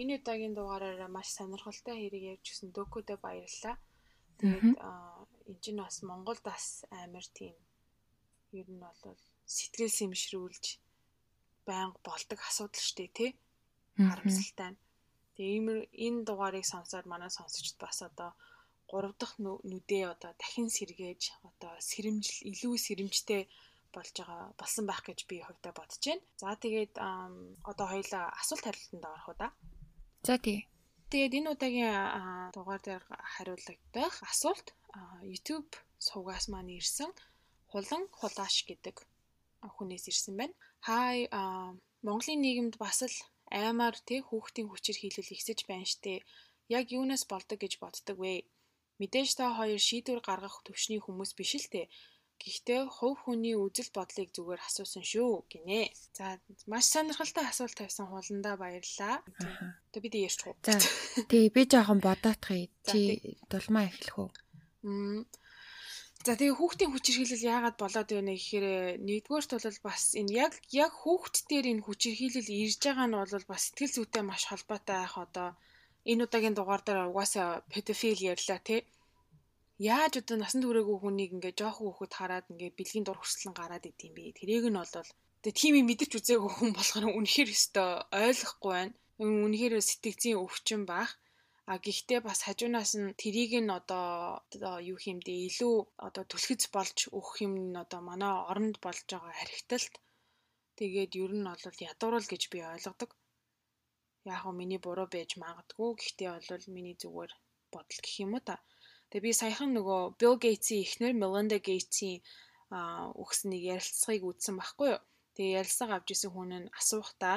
Энэ 0.00 0.16
удаагийн 0.18 0.54
дугаараараа 0.56 1.10
маш 1.16 1.28
сонирхолтой 1.36 1.96
хэрэг 2.00 2.40
гисэн 2.46 2.68
Докудэ 2.76 3.14
баярлалаа. 3.24 3.76
Тэгээд 4.38 4.80
энэ 5.48 5.60
чинь 5.62 5.80
бас 5.84 5.96
Монголд 6.08 6.42
бас 6.50 6.64
амар 7.04 7.26
тийм 7.38 7.56
ер 8.60 8.66
нь 8.72 8.80
бол 8.80 9.20
сэтгэл 9.56 9.92
сэмшрүүлж 9.98 10.64
байнга 11.68 12.00
болдог 12.08 12.40
асуудал 12.48 12.84
штэ 12.88 13.06
тий. 13.16 13.30
Харамсалтай. 14.08 14.72
Тэгээ 15.36 15.92
энэ 16.06 16.24
дугаарыг 16.28 16.64
сонсоод 16.64 17.06
манай 17.12 17.30
сонсогчд 17.38 17.76
бас 17.84 17.98
одоо 18.08 18.30
3 18.88 19.20
дахь 19.20 19.36
нүдээ 19.70 20.04
одоо 20.14 20.32
дахин 20.40 20.68
сэргээж 20.76 21.22
одоо 21.48 21.72
сэрэмжл 21.90 22.38
илүү 22.50 22.74
сэрэмжтэй 22.86 23.42
болж 23.94 24.14
байгаа 24.18 24.42
болсон 24.60 24.84
байх 24.88 25.02
гэж 25.06 25.18
би 25.30 25.36
хувьдаа 25.46 25.72
бодож 25.76 26.02
байна. 26.06 26.24
За 26.40 26.56
тэгээд 26.64 26.92
одоо 27.70 27.86
хоёлаа 27.92 28.24
асуулт 28.40 28.64
хариултанд 28.66 29.04
орох 29.04 29.28
уу 29.30 29.36
да. 29.38 29.48
За 30.26 30.36
тий. 30.36 30.68
Тэгээд 31.10 31.36
энэ 31.38 31.50
удаагийн 31.54 31.96
дугаар 32.54 32.80
дээр 32.84 33.02
хариулагдах 33.34 34.14
асуулт 34.30 34.68
YouTube 35.24 35.72
сувгаас 35.96 36.46
маань 36.52 36.76
ирсэн 36.78 37.10
хулан 37.72 38.04
хулааш 38.18 38.56
гэдэг 38.68 38.96
хүнээс 39.74 40.04
ирсэн 40.12 40.34
байна. 40.36 40.54
Хай 40.86 41.16
Монголын 42.06 42.40
нийгэмд 42.44 42.74
бас 42.84 43.00
л 43.08 43.16
аймаар 43.48 43.96
тий 44.08 44.20
хүүхдийн 44.20 44.68
хүчээр 44.68 44.98
хийлэл 45.00 45.34
ихсэж 45.34 45.58
байна 45.70 45.88
штэ. 45.88 46.24
яг 46.78 46.86
юунаас 46.94 47.24
болдог 47.32 47.58
гэж 47.60 47.82
боддог 47.82 48.16
вэ? 48.20 48.46
Мэдээж 49.00 49.30
та 49.40 49.44
хоёр 49.58 49.80
шийдвэр 49.88 50.20
гаргах 50.22 50.62
төвшний 50.62 51.00
хүмүүс 51.02 51.32
биш 51.38 51.52
л 51.58 51.66
дээ. 51.74 51.86
Гэхдээ 52.40 52.88
хувь 52.88 53.20
хүний 53.28 53.52
үзэл 53.52 53.92
бодлыг 53.92 54.32
зүгээр 54.32 54.64
асуусан 54.64 55.04
шүү 55.04 55.44
гинэ. 55.52 55.92
За 56.16 56.40
маш 56.64 56.88
сонирхолтой 56.88 57.44
асуулт 57.44 57.76
тавьсан 57.76 58.08
хууландаа 58.08 58.56
баярлалаа. 58.56 59.20
Тэгээ 59.92 60.04
бид 60.04 60.14
ярьж 60.24 60.40
хуу. 60.48 60.56
За 60.64 60.80
тий 61.28 61.52
би 61.52 61.62
жоохон 61.68 62.00
бодоотхий. 62.00 62.72
Чи 62.88 63.00
дулмаа 63.52 63.92
эхлэх 63.92 64.16
үү? 64.24 64.30
За 66.24 66.32
тэгээ 66.36 66.56
хүүхдийн 66.56 66.92
хүч 66.92 67.04
хэрхийлэл 67.08 67.48
яагаад 67.48 67.76
болоод 67.80 68.08
байна 68.12 68.32
гэхээр 68.36 68.66
нэгдүгээрт 69.04 69.50
бол 69.56 69.80
бас 69.88 70.02
энэ 70.20 70.32
яг 70.44 70.52
яг 70.68 70.92
хүүхд 70.92 71.34
дээр 71.48 71.66
энэ 71.72 71.84
хүч 71.84 72.00
хэрхийлэл 72.08 72.50
ирж 72.64 72.80
байгаа 72.84 73.08
нь 73.08 73.16
бол 73.16 73.46
бас 73.52 73.62
сэтгэл 73.68 73.94
зүйтэй 73.96 74.24
маш 74.24 74.42
холбоотой 74.48 74.96
байх 75.00 75.16
одоо 75.16 75.48
энэ 76.10 76.24
удаагийн 76.24 76.56
дугаар 76.56 76.82
дээр 76.84 77.08
угаасаа 77.08 77.64
педофил 77.72 78.20
ярьлаа 78.32 78.60
тий. 78.68 78.80
Яаж 79.80 80.12
одоо 80.20 80.36
насан 80.36 80.60
туршаагүй 80.60 80.98
хүнийг 81.00 81.30
ингээ 81.36 81.54
жоохон 81.60 81.88
хүүхэд 81.88 82.12
хараад 82.18 82.46
ингээ 82.52 82.76
бэлгийн 82.76 83.04
дур 83.06 83.16
хүрсэлэн 83.18 83.54
гараад 83.56 83.84
идэм 83.90 84.12
бэ. 84.12 84.36
Тэрийг 84.38 84.64
нь 84.68 84.76
бол 84.76 84.92
тэгээ 85.40 85.58
тийм 85.60 85.74
юм 85.80 85.86
мэдэрч 85.88 86.12
үзээгүй 86.20 86.52
хүн 86.52 86.70
болохоор 86.76 87.06
үнэхээр 87.18 87.48
өстой 87.56 87.90
ойлгохгүй 88.12 88.72
байна. 88.76 88.94
Үнэхээр 89.24 89.74
сэтгцийн 89.88 90.36
өвчин 90.44 90.82
бах. 90.90 91.10
А 91.70 91.80
гэхдээ 91.84 92.20
бас 92.28 92.38
хажуунаас 92.44 92.92
нь 93.00 93.16
тэрийг 93.20 93.52
нь 93.64 93.72
одоо 93.78 94.76
юу 94.90 94.98
хиймдээ 95.00 95.38
илүү 95.48 95.76
одоо 96.06 96.24
түлхэц 96.28 96.62
болж 96.76 96.98
өгөх 97.16 97.36
юм 97.46 97.54
нь 97.72 97.80
одоо 97.82 98.00
манай 98.10 98.32
оронд 98.50 98.76
болж 98.84 99.06
байгаа 99.08 99.32
харигталт 99.40 99.94
тэгээд 100.78 101.12
ер 101.24 101.32
нь 101.40 101.48
бол 101.48 101.78
ядуурл 101.90 102.26
гэж 102.32 102.42
би 102.52 102.58
ойлгодог. 102.72 103.10
Яг 104.28 104.44
нь 104.44 104.58
миний 104.60 104.80
буруу 104.84 105.08
байж 105.14 105.30
магадгүй. 105.42 105.90
Гэхдээ 105.96 106.28
бол 106.36 106.66
миний 106.76 106.96
зүгээр 107.00 107.32
бодол 107.72 108.00
гэх 108.04 108.16
юм 108.24 108.36
уу 108.36 108.44
та. 108.48 108.56
Тэгээ 109.10 109.26
би 109.26 109.32
саяхан 109.34 109.70
нөгөө 109.74 110.00
Bill 110.20 110.36
Gates-ийн 110.44 110.84
эхнэр 110.86 111.14
Melinda 111.22 111.58
Gates-ийн 111.58 112.22
өгснэг 113.22 113.62
ярилцлагыг 113.74 114.24
үзсэн 114.30 114.54
байхгүй 114.58 114.88
юу. 114.94 115.02
Тэгээ 115.34 115.58
ярилцлага 115.60 115.94
авч 115.98 116.08
исэн 116.14 116.30
хүн 116.32 116.50
нь 116.60 116.72
асуухтаа 116.80 117.36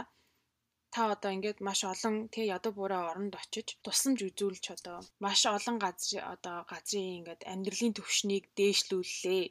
та 0.93 1.01
одоо 1.13 1.31
ингээд 1.33 1.59
маш 1.67 1.79
олон 1.93 2.15
тий 2.33 2.45
ядуу 2.55 2.71
буурай 2.77 3.01
оронд 3.09 3.33
очиж 3.41 3.67
тусламж 3.85 4.19
үзүүлж 4.29 4.65
одоо 4.77 4.97
маш 5.23 5.41
олон 5.57 5.77
газрын 5.85 6.25
одоо 6.33 6.57
газрын 6.71 7.17
ингээд 7.17 7.41
амьдралын 7.51 7.93
төвшнийг 7.97 8.45
дээшлүүллээ. 8.57 9.45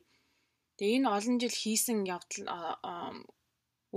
Тэгээ 0.79 0.97
энэ 0.99 1.12
олон 1.16 1.37
жил 1.43 1.57
хийсэн 1.62 1.99
явдал 2.16 2.47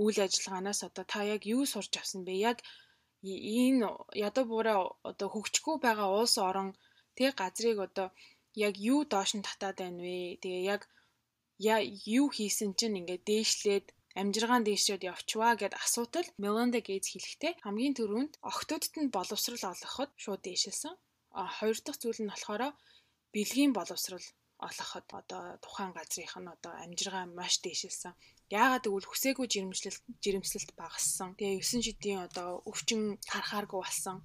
үйл 0.02 0.18
ажиллагаанаас 0.26 0.80
одоо 0.88 1.04
та 1.12 1.20
яг 1.34 1.42
юу 1.54 1.62
сурч 1.72 1.92
авсан 1.96 2.22
бэ? 2.26 2.34
Яг 2.50 2.58
энэ 3.22 3.86
ядуу 4.26 4.44
буурай 4.50 4.78
одоо 5.10 5.28
хөгжихгүй 5.30 5.76
байгаа 5.86 6.08
улс 6.18 6.34
орон 6.48 6.68
тэг 7.18 7.32
газрыг 7.40 7.78
одоо 7.86 8.08
яг 8.66 8.74
юу 8.92 9.00
доош 9.12 9.30
нь 9.36 9.46
татаад 9.48 9.76
байна 9.82 10.00
вэ? 10.04 10.40
Тэгээ 10.42 10.64
яг 10.70 10.82
юу 12.18 12.26
хийсэн 12.36 12.70
чинь 12.78 12.98
ингээд 13.00 13.22
дээшлээд 13.30 13.86
амжиргаан 14.20 14.64
дээшрээд 14.64 15.08
явчваа 15.12 15.52
гэд 15.60 15.74
асуудал 15.84 16.28
Melinda 16.42 16.80
Gates 16.88 17.12
хэлэхдээ 17.12 17.52
хамгийн 17.64 17.94
түрүүнд 17.96 18.32
охтуудад 18.50 18.94
нь 19.00 19.14
боловсрал 19.16 19.64
олгоход 19.72 20.10
шууд 20.22 20.40
дээшилсэн. 20.44 20.94
А 21.38 21.42
хоёр 21.56 21.76
дахь 21.84 22.00
зүйл 22.00 22.20
нь 22.24 22.32
болохоор 22.32 22.62
бэлгийн 23.32 23.72
боловсрал 23.76 24.26
олгоход 24.66 25.06
одоо 25.20 25.42
тухайн 25.64 25.92
газрынх 25.96 26.34
нь 26.40 26.52
одоо 26.54 26.72
амжиргаан 26.84 27.30
маш 27.38 27.54
дээшилсэн. 27.64 28.12
Яагаад 28.60 28.84
гэвэл 28.88 29.10
хүсээгүй 29.10 29.46
жирэмслэлт 29.52 30.02
жирэмслэлт 30.24 30.70
багассан. 30.80 31.36
Тэгээ 31.36 31.60
9 31.60 31.86
шидийн 31.86 32.20
одоо 32.26 32.48
өвчин 32.70 33.02
харахааргүй 33.32 33.80
болсон. 33.84 34.16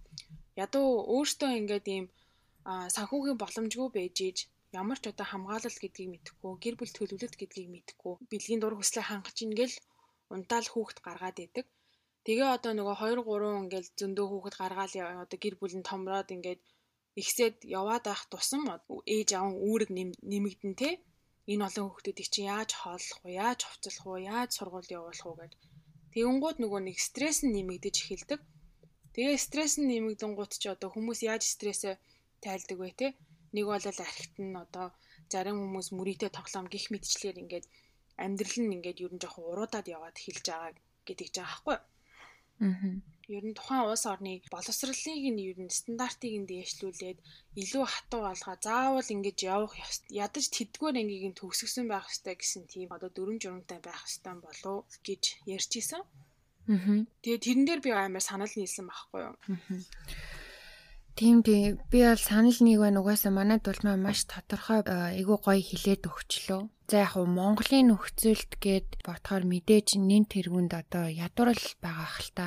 Ядуу 0.63 0.87
өөртөө 1.15 1.51
ингээд 1.59 1.87
ийм 1.95 2.05
санхүүгийн 2.65 3.41
боломжгүй 3.41 3.89
байж 3.95 4.17
ийж 4.27 4.37
ямар 4.79 4.99
ч 5.01 5.05
одоо 5.11 5.27
хамгаалал 5.29 5.77
гэдгийг 5.83 6.09
мэдэхгүй, 6.11 6.51
гэр 6.63 6.75
бүл 6.79 6.93
төлөвлөлт 6.95 7.35
гэдгийг 7.39 7.69
мэдэхгүй, 7.75 8.13
бэлгийн 8.31 8.61
дур 8.61 8.75
хүслээ 8.77 9.05
хангаж 9.07 9.37
ингээл 9.45 9.75
унтаал 10.33 10.67
хүүхэд 10.71 10.99
гаргаад 11.05 11.37
идэг. 11.45 11.65
Тэгээ 12.25 12.49
одоо 12.55 12.71
нөгөө 12.77 12.95
2 13.01 13.19
3 13.27 13.61
ингээл 13.63 13.89
зөндөө 13.99 14.25
хүүхэд 14.29 14.55
гаргаал 14.61 14.93
одоо 15.25 15.37
гэр 15.43 15.55
бүл 15.59 15.75
нь 15.77 15.87
томроод 15.89 16.29
ингээд 16.35 16.61
ихсээд 17.21 17.55
яваад 17.79 18.03
байх 18.07 18.23
тусам 18.31 18.63
ээж 19.15 19.29
аав 19.35 19.51
үүрэг 19.67 19.89
нэмэгдэн 20.31 20.73
те 20.81 20.89
энэ 21.51 21.65
олон 21.67 21.85
хүүхдүүдийг 21.89 22.29
чи 22.33 22.41
яаж 22.53 22.69
хооллох 22.79 23.19
вэ? 23.23 23.29
Яаж 23.43 23.59
хувцлах 23.65 24.05
вэ? 24.07 24.19
Яаж 24.33 24.49
сургууль 24.55 24.93
явуулах 24.97 25.27
вэ 25.27 25.35
гэд 25.41 25.53
тэгэнгүүт 26.13 26.57
нөгөө 26.63 26.81
нэг 26.87 26.97
стресс 27.07 27.39
нь 27.43 27.53
нэмэгдэж 27.55 27.95
эхэлдэг. 27.99 28.39
Тэгээ 29.15 29.37
стресс 29.45 29.75
нь 29.79 29.89
нэмэгдэн 29.91 30.31
гут 30.39 30.51
чи 30.61 30.67
одоо 30.73 30.89
хүмүүс 30.91 31.19
яаж 31.31 31.43
стрессээ 31.55 31.95
тайлдаг 32.45 32.77
вэ 32.81 32.91
те 32.99 33.07
Нэг 33.51 33.65
бол 33.67 33.83
архит 33.83 34.35
нь 34.39 34.55
одоо 34.55 34.95
зарим 35.31 35.59
хүмүүс 35.59 35.87
мөрийтэй 35.91 36.31
тоглоом 36.31 36.67
гих 36.71 36.87
мэдчлэр 36.91 37.35
ингээд 37.43 37.65
амьдрал 38.23 38.57
нь 38.63 38.75
ингээд 38.79 39.03
ер 39.03 39.11
нь 39.13 39.21
жоохон 39.23 39.45
уруудаад 39.51 39.87
яваад 39.95 40.15
хэлж 40.23 40.45
байгаа 40.47 40.71
гэдэг 41.03 41.27
ч 41.35 41.35
байгаа 41.35 41.51
байхгүй. 41.51 41.77
Аа. 42.63 42.95
Ер 43.35 43.43
нь 43.47 43.57
тухайн 43.57 43.83
улс 43.83 44.05
орны 44.07 44.33
боловсролыг 44.53 45.25
нь 45.35 45.43
ер 45.51 45.59
нь 45.59 45.75
стандартыг 45.79 46.33
нь 46.39 46.47
дээшлүүлээд 46.51 47.19
илүү 47.61 47.85
хатуу 47.91 48.21
болгоо 48.23 48.55
заавал 48.67 49.09
ингэж 49.15 49.37
явах 49.55 49.75
ядаж 50.23 50.45
тэдгээр 50.55 50.99
ангийг 51.01 51.25
нь 51.27 51.39
төгсгсөн 51.39 51.85
байх 51.91 52.07
хэрэгтэй 52.07 52.35
гэсэн 52.39 52.63
тийм 52.71 52.89
одоо 52.95 53.09
дөрөв 53.11 53.37
журамтай 53.43 53.79
байх 53.83 53.99
хэрэгтэй 54.07 54.35
болов 54.47 54.87
гэж 55.07 55.23
ярьж 55.55 55.71
исэн. 55.81 56.03
Аа. 56.71 57.03
Тэгээ 57.19 57.43
тэрэн 57.43 57.65
дээр 57.67 57.81
би 57.83 57.89
амар 57.91 58.23
санал 58.23 58.53
нийлсэн 58.55 58.87
байхгүй 58.87 59.19
юу. 59.27 59.35
Аа. 59.35 60.39
Тийм 61.21 61.45
тийм 61.45 61.77
би 61.93 61.99
бол 62.01 62.17
санал 62.17 62.57
нэг 62.65 62.81
байна 62.81 62.97
угаасаа 63.05 63.29
манай 63.29 63.61
дулмаа 63.61 63.93
маш 63.93 64.25
тодорхой 64.25 64.81
айгуу 64.81 65.37
гоё 65.37 65.61
хилээд 65.61 66.09
өгчлөө. 66.09 66.61
За 66.89 67.05
яг 67.05 67.13
уу 67.13 67.29
Монголын 67.29 67.93
нөхцөлд 67.93 68.57
гээд 68.57 69.05
бодохоор 69.05 69.45
мэдээж 69.45 70.01
нэн 70.01 70.25
тэргүнд 70.25 70.73
одоо 70.73 71.05
ядуурл 71.05 71.61
байгаа 71.77 72.09
хэл 72.09 72.31
та 72.33 72.45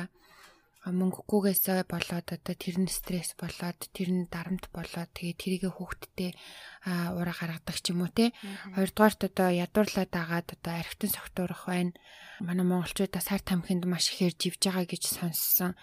мөнгөгүйгээсээ 0.91 1.89
болоод 1.89 2.27
одоо 2.29 2.53
тэр 2.53 2.77
нь 2.77 2.91
стресс 2.91 3.33
болоод 3.41 3.79
тэр 3.89 4.09
нь 4.13 4.29
дарамт 4.29 4.69
болоод 4.69 5.09
тэгээ 5.17 5.33
тэрийгэ 5.41 5.69
хүүхдтэй 5.73 6.37
ураа 6.85 7.33
гаргадаг 7.33 7.77
ч 7.81 7.89
юм 7.89 8.05
уу 8.05 8.11
те. 8.13 8.37
Хоёрдугаарт 8.77 9.21
одоо 9.25 9.49
ядуурлаад 9.49 10.13
агаад 10.13 10.47
одоо 10.53 10.73
архитан 10.77 11.09
согтуурах 11.09 11.65
байна. 11.65 11.97
Манай 12.37 12.65
монголчуудаа 12.69 13.23
сар 13.23 13.41
тамхинд 13.41 13.89
маш 13.89 14.13
ихээр 14.13 14.37
живж 14.37 14.61
байгаа 14.61 14.85
гэж 14.85 15.03
сонссон. 15.09 15.73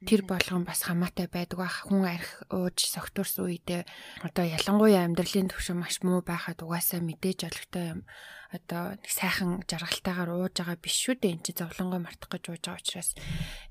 Тэр 0.00 0.24
болгон 0.24 0.64
бас 0.64 0.80
хамаатай 0.88 1.28
байдаг 1.28 1.60
бах. 1.60 1.84
Хүн 1.84 2.08
арх 2.08 2.40
ууж 2.48 2.88
согтуурсан 2.88 3.44
үедээ 3.44 3.84
одоо 4.24 4.44
ялангуяа 4.48 5.04
амьдралын 5.04 5.52
төвшин 5.52 5.76
маш 5.76 6.00
муу 6.00 6.24
байхад 6.24 6.64
угаасаа 6.64 7.04
мэдээж 7.04 7.44
олигтой 7.44 8.00
юм 8.00 8.00
одоо 8.48 8.96
нэг 8.96 9.12
сайхан 9.12 9.60
жаргалтайгаар 9.68 10.32
ууж 10.32 10.56
байгаа 10.56 10.80
биш 10.80 10.96
шүү 11.04 11.20
дээ. 11.20 11.36
Энд 11.36 11.44
чи 11.44 11.52
зовлонгоо 11.52 12.00
мартах 12.00 12.32
гэж 12.32 12.44
ууж 12.48 12.64
байгаа 12.64 12.80
учраас 12.80 13.12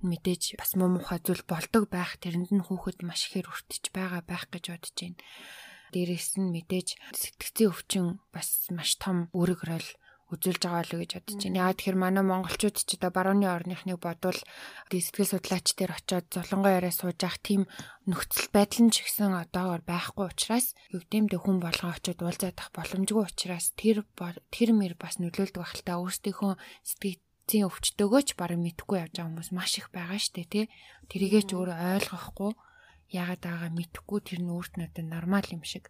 мэдээж 0.05 0.43
бас 0.61 0.77
муу 0.77 0.93
мухай 0.93 1.17
зүйл 1.17 1.41
болдог 1.49 1.89
байх. 1.89 2.21
Тэрэнд 2.21 2.53
нь 2.53 2.61
хүүхэд 2.61 3.01
маш 3.01 3.25
ихээр 3.25 3.49
өртөж 3.49 3.89
байгаа 3.89 4.21
байх 4.21 4.45
гэж 4.53 4.69
бодож 4.69 4.93
байна. 5.01 5.17
Дээрээс 5.97 6.37
нь 6.37 6.53
мэдээж 6.53 6.89
сэтгцийн 7.17 7.73
өвчин 7.73 8.05
бас 8.29 8.69
маш 8.69 9.01
том 9.01 9.33
үүрэг 9.33 9.65
рол 9.65 9.87
үзүүлж 10.29 10.61
байгаа 10.61 10.85
л 10.85 11.01
гэж 11.01 11.11
бодож 11.17 11.41
байна. 11.41 11.59
Яагаад 11.59 11.77
тэгэхээр 11.81 11.97
манай 11.97 12.23
монголчууд 12.25 12.77
ч 12.77 12.89
одоо 13.01 13.09
барууны 13.09 13.47
орныхныг 13.49 13.97
бодвол 13.97 14.39
сэтгэл 14.93 15.31
судлаач 15.33 15.67
дээр 15.73 15.91
очиод 15.97 16.25
золонгоо 16.29 16.71
яриа 16.77 16.93
сууж 16.93 17.17
явах 17.17 17.41
тийм 17.41 17.65
нөхцөл 18.05 18.49
байдал 18.53 18.85
нь 18.85 18.93
ч 18.93 19.01
гэсэн 19.01 19.33
одоогор 19.33 19.81
байхгүй 19.81 20.25
учраас 20.29 20.77
гэмдэ 20.93 21.37
хүн 21.41 21.57
болгоо 21.57 21.97
очиод 21.97 22.21
уулзаад 22.21 22.57
ах 22.61 22.69
боломжгүй 22.77 23.25
учраас 23.25 23.73
тэр 23.73 24.05
тэр 24.53 24.69
мэр 24.77 24.93
бас 25.01 25.17
нөлөөлдөг 25.17 25.65
та. 25.81 25.97
Өөрсдийнхөө 25.97 26.53
сэтгэцийн 26.85 27.65
өвчтөөгөө 27.65 28.21
ч 28.21 28.29
барыг 28.37 28.61
мэдхгүй 28.61 28.97
явж 29.01 29.17
байгаа 29.17 29.29
хүмүүс 29.33 29.49
маш 29.49 29.81
их 29.81 29.89
байгаа 29.89 30.21
штэ 30.21 30.45
тий. 30.45 30.65
Тэрийгээ 31.09 31.43
ч 31.49 31.57
өөрөө 31.57 31.77
ойлгохгүй. 31.97 32.53
Яагаад 33.09 33.41
байгаа 33.41 33.69
мэдхгүй? 33.73 34.19
Тэр 34.21 34.39
нь 34.45 34.53
өөрт 34.53 34.77
нь 34.77 34.85
одоо 34.85 35.05
нормал 35.09 35.47
юм 35.49 35.65
шиг 35.65 35.89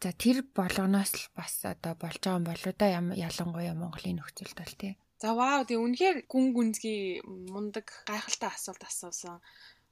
За 0.00 0.16
тэр 0.16 0.40
болгоноос 0.56 1.12
л 1.12 1.24
бас 1.36 1.60
одоо 1.68 1.92
болж 1.92 2.24
байгаа 2.24 2.40
юм 2.40 2.46
болоо 2.48 2.72
да 2.72 2.86
ялангуяа 3.28 3.76
Монголын 3.76 4.16
нөхцөлд 4.16 4.56
бол 4.56 4.74
тий. 4.80 4.92
За 5.20 5.36
вау 5.36 5.68
тий 5.68 5.76
үнэхээр 5.76 6.24
гүн 6.24 6.46
гүнзгий 6.56 7.20
мундаг 7.52 7.86
гайхалтай 8.08 8.48
асуулт 8.48 8.80
асуусан. 8.80 9.44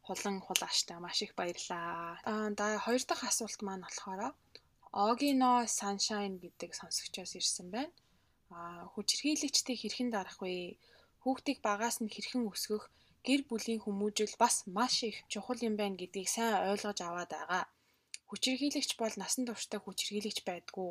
Хулан 0.06 0.40
хулааштай 0.40 0.96
маш 0.96 1.20
их 1.20 1.36
баярлаа. 1.36 2.16
Аа 2.24 2.48
да 2.56 2.80
хоёр 2.80 3.02
дахь 3.04 3.28
асуулт 3.28 3.60
маань 3.60 3.84
болохоор 3.84 4.32
Ogino 4.96 5.68
Sunshine 5.68 6.40
гэдэг 6.40 6.70
сонсогчоос 6.72 7.36
ирсэн 7.36 7.68
байна. 7.68 7.92
Аа 8.48 8.88
хүчирхийлэгчтэй 8.96 9.76
хэрхэн 9.76 10.08
дарах 10.08 10.40
вэ? 10.40 10.80
Хүүхдийг 11.20 11.60
багаас 11.60 12.00
нь 12.00 12.08
хэрхэн 12.08 12.48
өсгөх, 12.48 12.88
гэр 13.26 13.44
бүлийн 13.44 13.84
хүмүүжил 13.84 14.32
бас 14.40 14.64
маш 14.64 15.04
их 15.04 15.20
чухал 15.28 15.60
юм 15.68 15.76
байна 15.76 16.00
гэдгийг 16.00 16.28
сайн 16.32 16.64
ойлгож 16.72 16.98
аваад 17.04 17.28
байгаа 17.36 17.64
Хүчирхийлэгч 18.28 18.90
бол 19.00 19.14
насан 19.16 19.44
туршдаа 19.48 19.80
хүчирхийлэгч 19.82 20.44
байдгүй. 20.44 20.90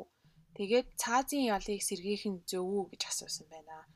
Тэгээд 0.58 0.88
цаазын 0.98 1.46
ялыг 1.56 1.82
сэргийх 1.86 2.26
нь 2.26 2.42
зөв 2.50 2.66
үү 2.66 2.84
гэж 2.90 3.02
асуусан 3.10 3.46
байна. 3.46 3.86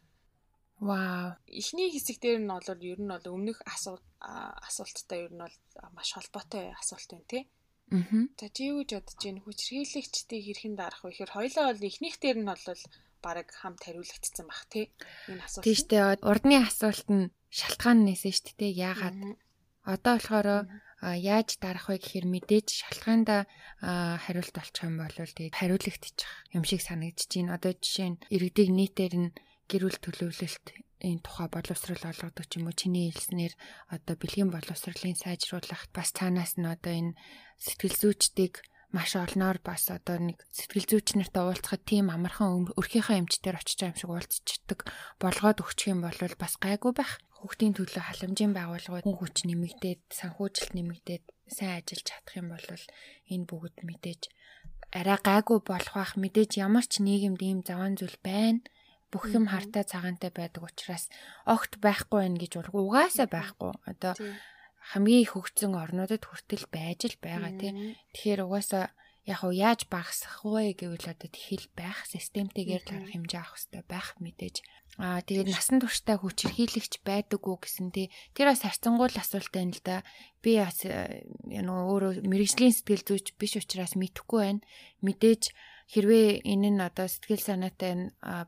Вау. 0.83 1.39
Эхний 1.47 1.91
хэсэг 1.91 2.19
дээр 2.23 2.39
нь 2.43 2.51
бол 2.51 2.67
ер 2.67 3.01
нь 3.03 3.11
бол 3.11 3.27
өмнөх 3.35 3.59
асуулт 3.67 4.03
асуулттай 4.19 5.27
ер 5.27 5.33
нь 5.35 5.43
бол 5.43 5.57
маш 5.95 6.15
холбоотой 6.15 6.75
асуулт 6.75 7.11
байна 7.11 7.31
тий. 7.31 7.43
Аа. 7.91 8.27
За 8.39 8.47
чи 8.51 8.71
юу 8.71 8.83
гэж 8.83 8.91
бодож 8.99 9.19
байна? 9.23 9.45
Хүчрхийлэгчдийг 9.47 10.43
хэрхэн 10.43 10.75
дарах 10.75 11.03
вэ? 11.03 11.11
Тэгэхээр 11.15 11.35
хоёлаа 11.35 11.65
бол 11.71 11.87
эхнийх 11.87 12.17
дээр 12.19 12.39
нь 12.43 12.51
бол 12.51 12.65
баг 13.23 13.49
хамт 13.55 13.83
хариулагдсан 13.83 14.47
бах 14.51 14.67
тий. 14.71 14.91
Энэ 15.31 15.43
асуулт. 15.47 15.67
Дээ. 15.67 16.23
Урдны 16.27 16.57
асуулт 16.63 17.09
нь 17.11 17.31
шалтгаан 17.51 18.03
нээсэн 18.03 18.33
шүү 18.35 18.55
дээ. 18.59 18.73
Яагаад? 18.91 19.19
Одоо 19.87 20.15
болохоор 20.19 20.49
яаж 21.03 21.59
дарах 21.59 21.91
вэ 21.91 21.99
гэхээр 21.99 22.27
мэдээж 22.31 22.69
шалтгаанда 22.79 23.51
хариулт 23.83 24.55
болчих 24.55 24.87
юм 24.87 25.03
бол 25.03 25.11
тэгээд 25.11 25.59
хариулагдчих 25.59 26.31
юм 26.55 26.63
шиг 26.63 26.81
санагдаж 26.87 27.27
байна. 27.27 27.59
Одоо 27.59 27.73
жишээ 27.75 28.09
нь 28.15 28.23
иргэдэг 28.31 28.69
нийтээр 28.71 29.15
нь 29.19 29.35
гэрүүл 29.67 29.99
төлөвлөлт 29.99 30.67
энэ 31.03 31.25
тухай 31.27 31.49
боловсрал 31.51 32.05
олгодог 32.07 32.47
ч 32.47 32.63
юм 32.63 32.71
уу 32.71 32.77
чиний 32.79 33.11
хэлснээр 33.11 33.55
одоо 33.91 34.15
бэлгийн 34.15 34.55
боловсролын 34.55 35.19
сайжруулах 35.19 35.91
бас 35.91 36.15
цаанаас 36.15 36.55
нь 36.55 36.71
одоо 36.71 36.95
энэ 36.95 37.19
сэтгэл 37.59 37.99
зүйчдийг 37.99 38.63
маш 38.93 39.17
олноор 39.17 39.59
бас 39.65 39.89
одоо 39.89 40.21
нэг 40.21 40.39
сэтгэл 40.53 40.87
зүйч 40.87 41.17
нартай 41.17 41.43
уулзахад 41.43 41.83
тийм 41.89 42.13
амархан 42.13 42.71
өрхийнхөө 42.77 43.25
эмчтэр 43.25 43.57
очиж 43.57 43.81
байгаа 43.81 43.91
юм 43.91 43.99
шиг 43.99 44.13
уулзчихдаг 44.13 44.81
болгоод 45.17 45.59
өгчих 45.65 45.91
юм 45.97 46.05
бол 46.05 46.15
бас 46.37 46.55
гайгүй 46.61 46.93
байх. 46.93 47.17
Хүүхдийн 47.43 47.75
төлөө 47.75 48.03
халамжийн 48.07 48.55
байгууллагууд 48.55 49.03
хүн 49.03 49.19
хүч 49.19 49.37
нэмэгдээд 49.51 50.01
санхүүжилт 50.15 50.73
нэмэгдээд 50.79 51.25
сайн 51.51 51.83
ажиллаж 51.83 52.07
чадах 52.07 52.35
юм 52.39 52.55
бол 52.55 52.67
энэ 53.35 53.49
бүгд 53.51 53.77
мэдээж 53.83 54.23
арай 54.95 55.19
гайгүй 55.19 55.59
болох 55.67 55.95
бах. 55.99 56.15
Мэдээж 56.15 56.63
ямар 56.63 56.87
ч 56.87 57.03
нийгэмд 57.03 57.41
ийм 57.43 57.61
заван 57.67 57.99
зүйл 57.99 58.15
байна. 58.23 58.63
Бүх 59.11 59.29
юм 59.35 59.51
хартай 59.51 59.85
цагаантай 59.85 60.31
байдаг 60.31 60.63
учраас 60.71 61.11
огт 61.45 61.83
байхгүй 61.83 62.21
байх 62.31 62.39
гэж 62.39 62.53
угаасаа 62.71 63.27
байхгүй. 63.27 63.73
Одоо 63.91 64.15
хамгийн 64.95 65.25
их 65.25 65.35
хөгжсөн 65.35 65.75
орнуудад 65.77 66.23
хүртэл 66.25 66.71
байж 66.71 67.01
л 67.11 67.19
байгаа 67.21 67.53
тий. 67.59 67.73
Тэгэхээр 68.15 68.41
угаасаа 68.47 68.95
яг 69.23 69.41
уу 69.47 69.55
яаж 69.55 69.87
багасгах 69.87 70.43
вэ 70.43 70.75
гэвэл 70.75 71.07
одоо 71.15 71.29
тэхэл 71.31 71.71
байх 71.79 72.03
системтэйгээр 72.11 72.83
дарах 72.83 73.11
хэмжээ 73.15 73.39
авах 73.39 73.55
хэрэгтэй 73.55 73.85
байх 73.87 74.09
мэдээж. 74.19 74.57
Аа 74.99 75.23
тэгээд 75.23 75.49
насан 75.49 75.79
туршдаа 75.79 76.19
хүчирхийлэгч 76.21 77.07
байдаггүй 77.07 77.57
гэсэн 77.63 77.89
тий. 77.95 78.11
Тэр 78.35 78.51
бас 78.51 78.67
харцангуул 78.67 79.15
асуулт 79.15 79.49
байна 79.55 79.73
л 79.73 79.83
да. 79.87 79.97
Би 80.43 80.59
бас 80.59 80.83
яа 80.83 81.63
өөрөө 81.63 82.27
мэрэгжлийн 82.27 82.75
сэтгэл 82.75 83.07
зүйч 83.07 83.39
биш 83.39 83.57
учраас 83.63 83.95
мэдэхгүй 83.95 84.41
байна. 84.43 84.67
Мэдээж 85.07 85.55
хэрвээ 85.93 86.49
энэ 86.49 86.71
нь 86.73 86.81
одоо 86.81 87.05
сэтгэл 87.05 87.45
санаатай 87.45 87.93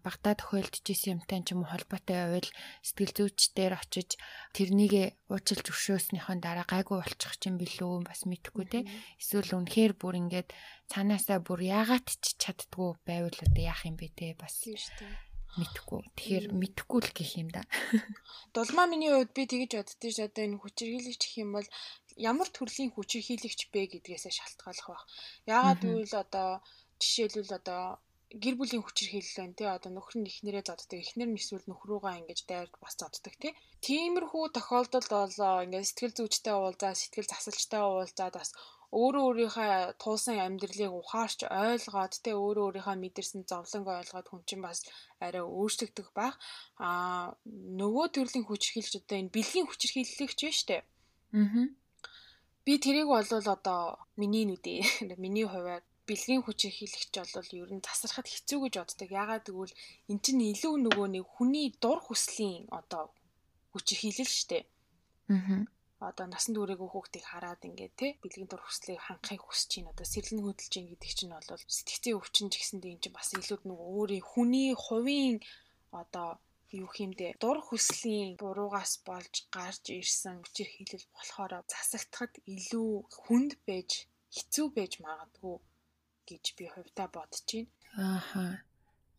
багтаа 0.00 0.34
тохиолдож 0.40 0.80
исэн 0.88 1.20
юмтай 1.20 1.44
ч 1.44 1.52
юм 1.52 1.60
уу 1.60 1.68
холбоотой 1.68 2.16
байвал 2.40 2.50
сэтгэл 2.80 3.12
зүйчдээр 3.16 3.72
очиж 3.76 4.16
тэрнийг 4.56 5.12
уучлж 5.28 5.66
өршөөснийхэн 5.68 6.40
дараа 6.40 6.64
гайгүй 6.64 7.04
болчих 7.04 7.36
юм 7.44 7.60
билүү 7.60 8.08
бас 8.08 8.24
мэдэхгүй 8.24 8.64
те 8.72 8.80
эсвэл 9.20 9.60
үнэхээр 9.60 9.92
бүр 10.00 10.14
ингээд 10.24 10.48
цаанаасаа 10.88 11.38
бүр 11.44 11.60
яагаад 11.68 12.08
ч 12.08 12.24
чаддгүй 12.40 12.96
байвал 13.04 13.36
одоо 13.36 13.62
яах 13.62 13.84
юм 13.84 14.00
бэ 14.00 14.08
те 14.16 14.32
бас 14.40 14.64
мэдхгүй. 15.60 16.02
Тэгэхээр 16.18 16.46
мэдхгүй 16.50 17.00
л 17.04 17.12
гэх 17.14 17.32
юм 17.38 17.48
да. 17.54 17.62
Дулмаа 18.54 18.90
миний 18.90 19.10
хувьд 19.14 19.32
би 19.36 19.46
тэгэж 19.46 19.70
боддөө 19.78 20.10
ш 20.10 20.18
одоо 20.26 20.42
энэ 20.42 20.58
хүчирхийлэгч 20.58 21.22
гэх 21.22 21.36
юм 21.46 21.50
бол 21.54 21.68
ямар 22.18 22.48
төрлийн 22.50 22.90
хүчирхийлэгч 22.94 23.60
бэ 23.70 23.80
гэдгээс 23.94 24.26
шалтгааллах 24.34 24.88
байх. 24.90 25.04
Яагаад 25.46 25.80
гэвэл 25.82 26.14
одоо 26.18 26.48
жишээлбэл 27.02 27.58
одоо 27.60 27.82
гэр 28.42 28.54
бүлийн 28.58 28.82
хүчирхийлэл 28.84 29.38
байна 29.38 29.58
тий 29.58 29.68
одоо 29.70 29.90
нөхөр 29.94 30.16
нь 30.18 30.30
ихнэрээ 30.30 30.64
зоддог 30.66 30.98
ихнэр 30.98 31.30
нь 31.30 31.38
эсвэл 31.38 31.66
нөхрүүгээ 31.70 32.18
ингэж 32.20 32.40
дайр 32.50 32.68
бас 32.82 32.94
зоддог 32.98 33.34
тий 33.38 33.52
тиймэрхүү 33.86 34.44
тохиолдолд 34.56 35.10
бол 35.14 35.64
ингээд 35.64 35.88
сэтгэл 35.88 36.16
зүйчтэй 36.18 36.54
уулзаа 36.58 36.92
сэтгэл 36.98 37.30
засалчтай 37.30 37.82
уулзаад 37.86 38.34
бас 38.38 38.50
өөрөө 38.94 39.22
өөрийнхөө 39.28 39.98
туулсан 40.02 40.38
амьдралыг 40.38 40.92
ухаарч 40.94 41.38
ойлгоод 41.50 42.14
тэ 42.22 42.30
өөрөө 42.38 42.64
өөрийнхөө 42.66 42.96
мэдэрсэн 43.02 43.42
зовлонг 43.50 43.86
ойлгоод 43.90 44.26
хүн 44.30 44.42
чинь 44.46 44.62
бас 44.66 44.78
арай 45.18 45.42
өөрчлөгдөх 45.42 46.08
байх. 46.14 46.38
Аа 46.78 47.34
нөгөө 47.80 48.06
төрлийн 48.14 48.46
хүчирхийлэгч 48.46 48.94
одоо 49.02 49.18
энэ 49.18 49.34
бэлгийн 49.34 49.66
хүчирхийлэгч 49.66 50.38
байна 50.46 50.58
штэ. 50.62 50.76
Аа. 51.34 51.66
Би 52.64 52.72
тэрийг 52.78 53.08
бол 53.10 53.26
одоо 53.54 53.82
миний 54.20 54.46
нүдээ 54.46 54.80
миний 55.22 55.46
хувьд 55.50 55.82
бэлгийн 56.08 56.42
хүч 56.44 56.60
хийлэгч 56.68 57.14
бол 57.34 57.50
ер 57.60 57.70
нь 57.74 57.86
тасархад 57.88 58.28
хэцүү 58.30 58.58
гэж 58.62 58.74
боддог. 58.80 59.10
Ягаад 59.22 59.44
гэвэл 59.48 59.74
эн 60.10 60.18
чинь 60.24 60.42
илүү 60.52 60.74
нөгөө 60.84 61.06
нэг 61.16 61.26
хүний 61.34 61.68
дур 61.82 61.98
хүслийн 62.04 62.64
одоо 62.80 63.04
хүч 63.72 63.86
хийлэл 64.00 64.32
штэ. 64.40 64.60
Аа. 65.32 65.64
Одоо 66.08 66.26
насан 66.28 66.52
туршаагүй 66.54 66.88
хүүхдийг 66.90 67.24
хараад 67.24 67.64
ингээд 67.64 67.94
те 67.96 68.06
бэлгийн 68.20 68.50
дур 68.50 68.60
хүслийг 68.64 69.00
хангахыг 69.00 69.42
хүсэж 69.44 69.68
чинь 69.72 69.90
одоо 69.92 70.04
сэрэлэн 70.04 70.44
хөдөлж 70.44 70.70
чинь 70.72 70.90
гэдэг 70.90 71.12
чинь 71.16 71.32
бол 71.32 71.48
сэтгцийн 71.76 72.18
өвчин 72.20 72.48
ч 72.52 72.54
гэсэндээ 72.60 72.92
эн 72.92 73.00
чинь 73.02 73.16
бас 73.16 73.28
илүү 73.32 73.58
нөгөө 73.64 73.88
өөрийн 73.96 74.28
хүний 74.30 74.70
хувийн 74.76 75.36
одоо 76.02 76.28
юу 76.82 76.90
хэмдэ 76.96 77.38
дур 77.42 77.58
хүслийн 77.64 78.30
буруугаас 78.40 78.92
болж 79.08 79.34
гарч 79.56 79.84
ирсэн 80.00 80.36
хүчээр 80.42 80.70
хийлэл 80.72 81.06
болохоор 81.14 81.52
засагдахад 81.72 82.34
илүү 82.54 82.90
хүнд 83.24 83.52
байж 83.68 83.90
хэцүү 84.34 84.66
байж 84.76 84.92
магадгүй 85.06 85.56
гэж 86.26 86.44
би 86.58 86.64
хувьдаа 86.72 87.08
бодож 87.12 87.44
байна. 87.44 87.70
Ааха. 87.94 88.64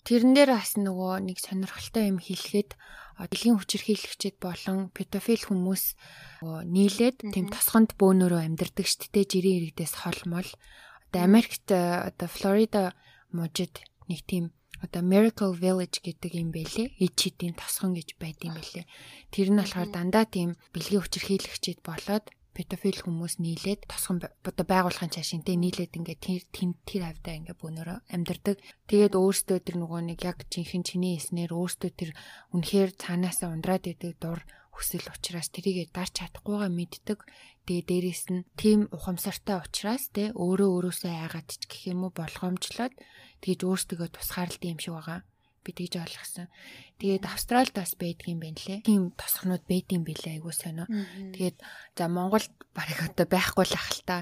Тэрэн 0.06 0.38
дээр 0.38 0.54
бас 0.54 0.78
нөгөө 0.78 1.14
нэг 1.26 1.42
сонирхолтой 1.42 2.14
юм 2.14 2.22
хэлэхэд 2.22 2.78
дэлхийн 3.18 3.58
хүчирхийлэгчид 3.58 4.38
болон 4.38 4.94
педофил 4.94 5.42
хүмүүс 5.42 5.98
нийлээд 6.46 7.26
тэм 7.34 7.50
тосгонд 7.50 7.98
бөөнөрөө 7.98 8.42
амьдардаг 8.46 8.86
дээ 8.86 9.26
жирийн 9.26 9.58
иргэдээс 9.66 10.06
холмол. 10.06 10.46
Одоо 11.10 11.22
Америкт 11.26 11.74
одоо 11.74 12.30
Флорида 12.30 12.94
мужид 13.34 13.82
нэг 14.06 14.22
тийм 14.30 14.54
одоо 14.84 15.02
Miracle 15.02 15.56
Village 15.56 16.04
гэдэг 16.04 16.32
юм 16.36 16.52
байлээ. 16.52 16.94
Ичидийн 17.00 17.56
тосгон 17.56 17.96
гэж 17.96 18.20
байд 18.22 18.38
юм 18.44 18.60
байлээ. 18.60 18.86
Тэр 19.32 19.48
нь 19.50 19.58
болохоор 19.58 19.90
дандаа 19.90 20.30
тийм 20.30 20.60
бэлгийн 20.76 21.02
хүчирхийлэгчид 21.02 21.80
болоод 21.82 22.30
педофил 22.56 22.96
хүмүүс 23.04 23.44
нийлээд 23.44 23.86
тосгон 23.92 24.24
одоо 24.24 24.66
байгуулахын 24.66 25.12
чашинтэй 25.12 25.60
нийлээд 25.60 26.00
ингээд 26.00 26.22
тэр 26.24 26.42
тэр 26.88 27.04
хавьдаа 27.04 27.36
ингээд 27.36 27.60
бөөнөрөө 27.60 27.98
амьдардаг. 28.16 28.58
Тэгээд 28.88 29.14
өөрсдөө 29.20 29.60
тэр 29.60 29.76
нөгөө 29.84 30.02
нэг 30.16 30.20
яг 30.24 30.48
жинхэнэ 30.48 30.88
чиний 30.88 31.14
эснэр 31.20 31.52
өөрсдөө 31.52 31.92
тэр 31.92 32.12
үнэхээр 32.56 32.92
цаанаасаа 32.96 33.52
ундраад 33.52 33.86
идэг 33.92 34.16
дур 34.24 34.40
хүсэл 34.72 35.12
учраас 35.12 35.52
тэрийг 35.52 35.92
дарч 35.92 36.24
чадахгүйгаа 36.24 36.72
мэддэг. 36.72 37.20
Тэгээ 37.68 37.84
дээрэс 37.92 38.24
нь 38.32 38.48
тийм 38.56 38.88
ухамсартай 38.96 39.60
учраас 39.60 40.08
те 40.16 40.32
өөрөө 40.32 40.70
өөрөөсөө 40.76 41.12
айгаад 41.12 41.48
ч 41.52 41.64
гэх 41.68 41.92
юм 41.92 42.08
уу 42.08 42.12
болгоомжлоод 42.16 42.94
тэгж 43.44 43.60
өөртөө 43.68 44.08
тусгаарлалт 44.16 44.64
юм 44.64 44.80
шиг 44.80 44.96
байгаа 44.96 45.20
би 45.66 45.74
тэгж 45.74 45.98
ойлгосон. 45.98 46.48
Тэгээд 47.02 47.26
Австралид 47.26 47.74
бас 47.74 47.98
байдаг 47.98 48.30
юм 48.30 48.40
байна 48.46 48.62
лээ. 48.62 48.86
Тийм 48.86 49.10
тосхнууд 49.18 49.66
байдаг 49.66 49.92
юм 49.98 50.06
билээ 50.06 50.38
айгуу 50.38 50.54
сонио. 50.54 50.86
Тэгээд 51.34 51.58
за 51.98 52.06
Монголд 52.06 52.54
барыг 52.78 53.00
одоо 53.02 53.26
байхгүй 53.26 53.66
л 53.66 53.76
ах 53.76 53.90
л 53.98 54.04
та. 54.06 54.18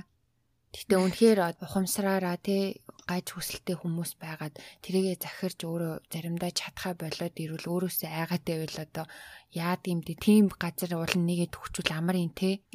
Гэтэ 0.74 0.96
үнэхээр 0.98 1.40
ухамсараараа 1.62 2.42
тий 2.42 2.82
гаж 3.06 3.30
хүсэлтэй 3.30 3.78
хүмүүс 3.78 4.18
байгаад 4.18 4.58
тэрийгэ 4.82 5.22
захирж 5.22 5.70
өөрөө 5.70 6.10
заримдаа 6.10 6.50
чадхаа 6.50 6.98
болоод 6.98 7.36
ирвэл 7.38 7.70
өөрөөсөө 7.70 8.10
айгаад 8.10 8.42
байвал 8.42 8.78
одоо 8.82 9.06
яад 9.54 9.86
юм 9.86 10.02
дэ 10.02 10.18
тийм 10.18 10.50
газар 10.50 10.98
уул 10.98 11.14
нэгээд 11.14 11.54
төгчүүл 11.54 11.94
амар 11.94 12.18
юм 12.18 12.34
те. 12.34 12.66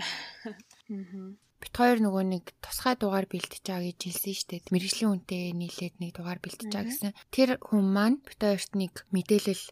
Аа 0.87 1.48
бит 1.59 1.75
хоёр 1.75 1.99
нөгөө 2.03 2.25
нэг 2.31 2.45
тусгай 2.63 2.95
дугаар 2.95 3.27
бэлтэж 3.27 3.63
байгаа 3.67 3.91
гэж 3.91 3.99
хэлсэн 3.99 4.35
шүү 4.35 4.49
дээ. 4.49 4.73
Мэргэжлийн 4.73 5.13
үнэтэй 5.13 5.45
нийлээд 5.59 5.95
нэг 5.99 6.11
дугаар 6.15 6.39
бэлтэж 6.39 6.71
байгаа 6.71 6.89
гэсэн. 6.89 7.13
Тэр 7.35 7.51
хүн 7.59 7.85
маань 7.91 8.19
бит 8.23 8.41
хоёрт 8.41 8.73
нэг 8.79 8.93
мэдээлэл 9.11 9.65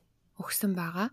өгсөн 0.43 0.73
байгаа. 0.75 1.09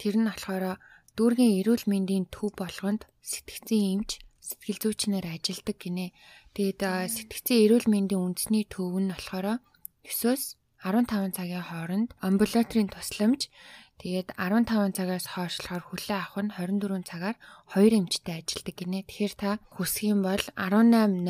Тэр 0.00 0.14
нь 0.20 0.28
болохоор 0.28 0.80
дүүргийн 1.16 1.56
эрүүл 1.60 1.84
мэндийн 1.88 2.24
төв 2.32 2.52
болгонд 2.56 3.08
сэтгцийн 3.24 4.04
эмч 4.04 4.20
сэтгэл 4.40 4.80
зүйчнэр 4.82 5.24
ажилладаг 5.26 5.76
гинэ. 5.80 6.12
Тэгээд 6.56 6.80
сэтгцийн 7.12 7.64
эрүүл 7.64 7.86
мэндийн 7.88 8.22
үндэсний 8.22 8.64
төв 8.68 8.92
нь 9.00 9.12
болохоор 9.12 9.60
9-өөс 10.04 10.44
15 10.84 11.34
цагийн 11.36 11.64
хооронд 11.66 12.08
амбулаторийн 12.20 12.92
тусламж 12.92 13.48
Тэгээд 13.96 14.28
15 14.36 14.92
цагаас 14.96 15.26
хойшлохоор 15.32 15.84
хүлээ 15.88 16.18
авах 16.20 16.36
нь 16.44 16.52
24 16.52 17.00
цагаар 17.10 17.36
2 17.72 17.96
эмчтэй 17.96 18.44
ажилдаг 18.44 18.74
гинэ. 18.76 19.08
Тэгэхээр 19.08 19.34
та 19.40 19.50
хүсэх 19.72 20.12
юм 20.12 20.20
бол 20.20 20.44
18:00 20.52 21.24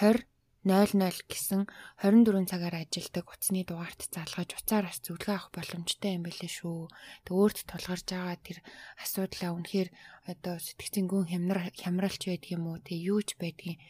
20 0.00 0.24
00 0.60 1.24
гэсэн 1.24 1.64
24 2.04 2.44
цагаар 2.44 2.84
ажилдаг 2.84 3.24
утасны 3.32 3.64
дугаарт 3.64 4.12
залгаж 4.12 4.60
уцаар 4.60 4.84
бас 4.92 5.00
зөвлөгөө 5.00 5.32
авах 5.32 5.48
боломжтой 5.56 6.20
юм 6.20 6.28
билээ 6.28 6.52
шүү. 6.52 6.92
Тэг 7.24 7.32
өөрт 7.32 7.58
тулгарч 7.64 8.04
байгаа 8.12 8.36
тэр 8.44 8.58
асуудлаа 9.00 9.56
үнэхээр 9.56 9.88
одоо 10.28 10.60
сэтгцэн 10.60 11.08
гүн 11.08 11.32
хямралч 11.32 12.22
байдаг 12.28 12.50
юм 12.52 12.68
уу? 12.68 12.76
Тэг 12.84 12.98
юу 13.00 13.24
ч 13.24 13.40
байдгийг 13.40 13.80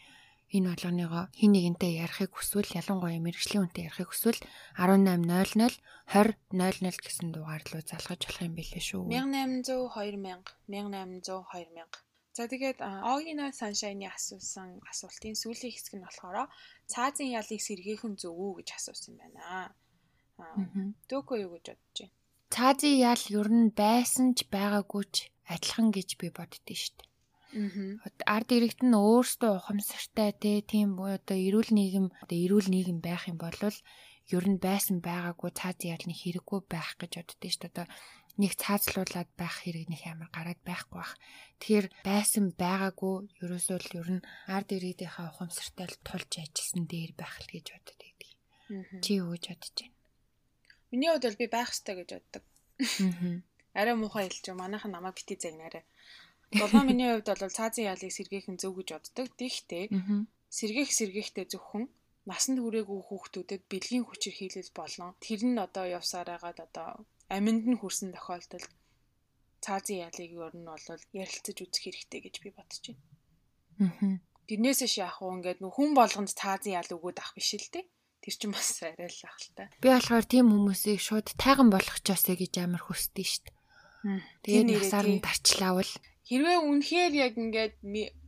энэ 0.51 0.69
болгоныгоо 0.75 1.25
хин 1.39 1.51
нэгэнтэй 1.55 1.93
ярихыг 2.05 2.35
хүсвэл 2.35 2.71
ялангуяа 2.81 3.23
мэрэгжлийн 3.23 3.65
үнтэй 3.71 3.87
ярихыг 3.87 4.11
хүсвэл 4.11 4.41
1800 4.75 5.79
2000 6.11 7.07
гэсэн 7.07 7.29
дугаар 7.31 7.63
руу 7.71 7.83
залгаж 7.87 8.21
болох 8.27 8.43
юм 8.43 8.55
билээ 8.59 8.83
шүү. 8.83 9.07
1800 9.07 9.95
2000 9.95 10.43
1800 10.67 11.23
2000 11.55 12.11
За 12.33 12.47
тэгээд 12.47 12.79
Огино 12.81 13.51
Саншайны 13.51 14.07
асуусан 14.07 14.79
асуултын 14.87 15.35
сүүлийн 15.35 15.75
хэсэг 15.75 15.95
нь 15.99 16.07
болохоор 16.07 16.47
цаазын 16.87 17.35
ялыг 17.35 17.61
сэргээхэн 17.63 18.15
зөв 18.23 18.35
үү 18.39 18.63
гэж 18.63 18.69
асуусан 18.79 19.15
байна. 19.19 19.75
Дөөкөө 21.11 21.37
юу 21.43 21.59
гэж 21.59 21.67
бодож 21.75 21.99
байна? 21.99 22.15
Цаазын 22.55 22.95
ял 23.11 23.25
ер 23.39 23.49
нь 23.51 23.69
байсан 23.75 24.27
ч 24.39 24.47
байгаагүй 24.47 25.05
ч 25.15 25.17
адилхан 25.51 25.91
гэж 25.91 26.09
би 26.23 26.27
боддөө 26.31 26.77
шүү 26.79 26.95
дээ. 26.99 27.10
Ард 28.35 28.49
иргэд 28.55 28.83
нь 28.87 28.95
өөрсдөө 28.95 29.53
ухамсартай 29.59 30.31
те 30.43 30.63
тийм 30.63 30.99
одоо 31.03 31.37
эрүүл 31.37 31.71
нийгэм 31.75 32.07
одоо 32.23 32.39
эрүүл 32.39 32.69
нийгэм 32.71 32.99
байх 33.03 33.27
юм 33.27 33.39
бол 33.43 33.59
ер 34.31 34.45
нь 34.47 34.63
байсан 34.63 35.03
байгаагүй 35.03 35.51
цаазын 35.59 35.91
ялны 35.95 36.15
хэрэггүй 36.15 36.61
байх 36.71 36.95
гэж 37.01 37.13
боддөө 37.19 37.51
шүү 37.51 37.63
дээ. 37.67 37.71
Одоо 37.75 37.87
нэг 38.39 38.53
цаазлуулаад 38.63 39.31
байх 39.35 39.57
хэрэг 39.67 39.87
нэг 39.91 40.03
амар 40.07 40.31
гараад 40.31 40.61
байхгүй 40.63 40.99
бах. 41.03 41.15
Тэгэхээр 41.59 41.87
байсан 42.07 42.45
байгаагүй 42.55 43.15
ерөөсөө 43.43 43.79
л 43.83 43.99
ер 43.99 44.09
нь 44.15 44.27
ард 44.47 44.69
иргэдийнхаа 44.71 45.35
ухамсартай 45.35 45.87
л 45.91 45.99
тулж 46.07 46.31
ажилласан 46.39 46.85
дээр 46.87 47.13
байх 47.19 47.35
л 47.43 47.51
гэж 47.51 47.67
боддог. 47.75 48.01
Чи 49.03 49.19
юу 49.19 49.35
гэж 49.35 49.45
бодож 49.51 49.75
байна? 49.83 49.99
Миний 50.95 51.11
хувьд 51.11 51.27
бол 51.27 51.41
би 51.43 51.47
байх 51.51 51.71
ёстой 51.75 51.95
гэж 51.99 52.09
боддог. 52.15 52.45
Арай 53.79 53.95
муухай 53.99 54.31
хэлж 54.31 54.47
байгаа. 54.47 54.63
Манайхан 54.63 54.95
намайг 54.95 55.19
бити 55.19 55.35
загнаарай. 55.35 55.83
Долоо 56.51 56.83
миний 56.83 57.11
хувьд 57.15 57.29
бол 57.31 57.57
цаазын 57.59 57.91
ялыг 57.93 58.11
сэргээхэн 58.11 58.57
зөв 58.59 58.75
гэж 58.75 58.89
боддог. 58.95 59.27
Тэгтээ 59.39 59.85
сэргээх 60.51 60.91
сэргээхтэй 60.91 61.47
зөвхөн 61.47 61.87
насанд 62.27 62.59
хүрээгүй 62.61 63.01
хүүхдүүдэд 63.07 63.63
бэлгийн 63.71 64.05
хүчээр 64.07 64.37
хийлэл 64.37 64.73
болно. 64.75 65.15
Тэр 65.23 65.41
нь 65.47 65.59
одоо 65.59 65.87
явсаар 65.87 66.29
байгаад 66.35 66.59
одоо 66.67 66.89
аминд 67.31 67.65
нь 67.71 67.79
хүрсэн 67.79 68.11
тохиолдолд 68.13 68.71
цаазын 69.65 70.03
ялыг 70.09 70.31
ер 70.35 70.55
нь 70.59 70.67
бол 70.67 70.87
ярилцаж 71.15 71.57
үзэх 71.63 71.83
хэрэгтэй 71.87 72.21
гэж 72.27 72.35
би 72.43 72.51
бодож 72.51 72.85
байна. 72.91 73.03
Аа. 73.81 74.19
Тэрнээсээ 74.51 75.07
яах 75.07 75.23
вэ? 75.23 75.31
Ингээд 75.31 75.61
нөх 75.63 75.79
хүн 75.79 75.95
болгонд 75.95 76.35
цаазын 76.35 76.75
ял 76.81 76.91
өгөөд 76.91 77.19
ах 77.23 77.33
биш 77.39 77.55
л 77.55 77.71
дээ. 77.71 77.87
Тэр 78.21 78.35
чинь 78.35 78.53
бас 78.53 78.83
арай 78.83 79.09
л 79.09 79.23
ах 79.25 79.39
л 79.39 79.55
та. 79.55 79.71
Би 79.79 79.89
болохоор 79.89 80.27
тийм 80.27 80.51
хүмүүсийг 80.51 81.01
шууд 81.01 81.29
тайган 81.39 81.71
болгочихосэй 81.71 82.37
гэж 82.37 82.53
амар 82.61 82.83
хүсдэж 82.83 83.27
шít. 83.31 83.47
Тэгээд 84.45 84.69
насаар 84.75 85.07
нь 85.09 85.25
тарчлаавал 85.25 85.93
хэрвээ 86.31 86.59
үнэхээр 86.63 87.13
яг 87.27 87.35
ингээд 87.43 87.75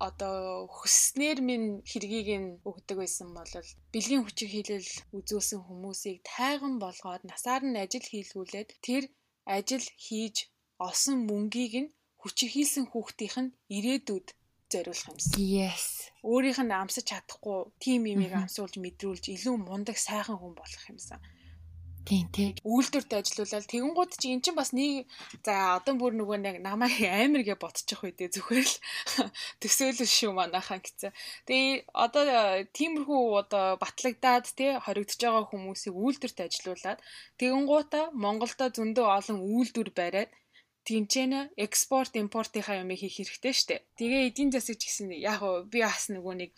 одоо 0.03 0.67
хүснээр 0.67 1.39
минь 1.39 1.87
хэргийг 1.87 2.29
нь 2.43 2.49
өгдөг 2.67 2.99
байсан 2.99 3.31
бол 3.31 3.53
бэлгийн 3.95 4.27
хүчиг 4.27 4.51
хийлэл 4.51 4.91
үзүүлсэн 5.15 5.61
хүмүүсийг 5.63 6.19
тайган 6.27 6.83
болгоод 6.83 7.23
насаар 7.31 7.63
нь 7.63 7.79
ажил 7.79 8.03
хийлгүүлээд 8.03 8.71
тэр 8.83 9.05
ажил 9.47 9.87
хийж 10.05 10.37
олсон 10.83 11.17
мөнгийг 11.31 11.75
нь 11.83 11.93
хүчиг 12.19 12.51
хийсэн 12.55 12.85
хүүхдийнх 12.91 13.37
нь 13.43 13.55
ирээдүйд 13.77 14.29
зориулах 14.73 15.09
юмсан. 15.13 15.39
Yes. 15.39 16.11
Өөрийнх 16.27 16.61
нь 16.65 16.75
амсаж 16.75 17.07
чадахгүй 17.07 17.59
тим 17.83 18.03
имийг 18.11 18.35
амсуулж 18.35 18.83
мэдрүүлж 18.83 19.25
илүү 19.31 19.57
мундаг 19.63 19.95
сайхан 19.95 20.43
хүн 20.43 20.55
болох 20.59 20.85
юмсан. 20.91 21.21
Тийм 22.03 22.27
тий. 22.35 22.51
Үйлдвэрт 22.67 23.15
ажиллаулаад 23.15 23.71
тэгэнгუთ 23.71 24.13
чи 24.19 24.35
эн 24.35 24.43
чинь 24.43 24.59
бас 24.59 24.75
нэг 24.75 25.07
за 25.47 25.79
одоо 25.79 25.95
бүр 25.95 26.13
нөгөө 26.19 26.39
нэг 26.43 26.57
намайг 26.67 26.99
амар 27.07 27.47
гэж 27.47 27.59
ботчих 27.63 28.03
үедээ 28.03 28.29
зүгээр 28.35 28.67
л 28.67 28.77
төсөөлөл 29.63 30.11
шүү 30.11 30.33
манайхаа 30.35 30.83
гэсэн. 30.83 31.15
Тэгээ 31.47 31.87
одоо 31.95 32.27
тиймэрхүү 32.75 33.23
одоо 33.43 33.79
батлагдаад 33.79 34.47
тий 34.59 34.75
хоригдож 34.83 35.21
байгаа 35.23 35.47
хүмүүсийг 35.47 35.95
үйлдвэрт 35.95 36.39
ажиллаулаад 36.43 36.99
тэгэнгуутаа 37.39 38.05
Монголдо 38.19 38.67
зөндөө 38.75 39.07
олон 39.07 39.39
үйлдвэр 39.47 39.91
бариад 39.95 40.31
тэнцэнэ 40.83 41.55
экспорт 41.65 42.19
импортынхаа 42.19 42.83
юмыг 42.83 42.99
хийх 42.99 43.15
хэрэгтэй 43.23 43.55
штэ. 43.55 43.77
Тэгээ 43.99 44.27
эдийн 44.35 44.51
засаг 44.51 44.83
гэсэн 44.83 45.15
яг 45.15 45.47
би 45.71 45.79
бас 45.87 46.11
нөгөө 46.11 46.35
нэг 46.43 46.51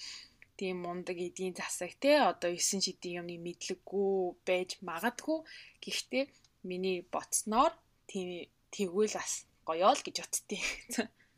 тийм 0.59 0.83
мундаг 0.85 1.19
эдийн 1.19 1.55
засаг 1.59 1.93
те 2.03 2.23
одоо 2.31 2.51
9 2.51 2.85
шидийн 2.85 3.27
юмны 3.27 3.37
мэдлэггүй 3.47 4.39
байж 4.47 4.71
магадгүй 4.89 5.39
гэхдээ 5.83 6.25
миний 6.69 6.99
боцноор 7.13 7.73
тийм 8.11 8.49
тэгвэл 8.75 9.15
бас 9.19 9.47
гоё 9.67 9.91
л 9.93 10.05
гэж 10.05 10.17
боддتي. 10.23 10.59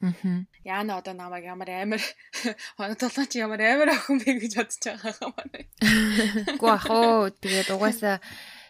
Аа. 0.02 0.44
Яна 0.64 1.00
одоо 1.00 1.14
намайг 1.16 1.44
ямар 1.48 1.70
амар 1.72 2.02
чи 3.32 3.40
ямар 3.40 3.60
амар 3.64 3.96
охин 3.96 4.20
бэ 4.20 4.30
гэж 4.44 4.52
бодож 4.60 4.82
байгаа 4.84 5.14
юм 5.24 5.32
байна. 5.32 5.58
Гүү 6.60 6.68
ах 6.68 6.86
оо 6.92 7.32
тэгээд 7.32 7.72
угаасаа 7.72 8.20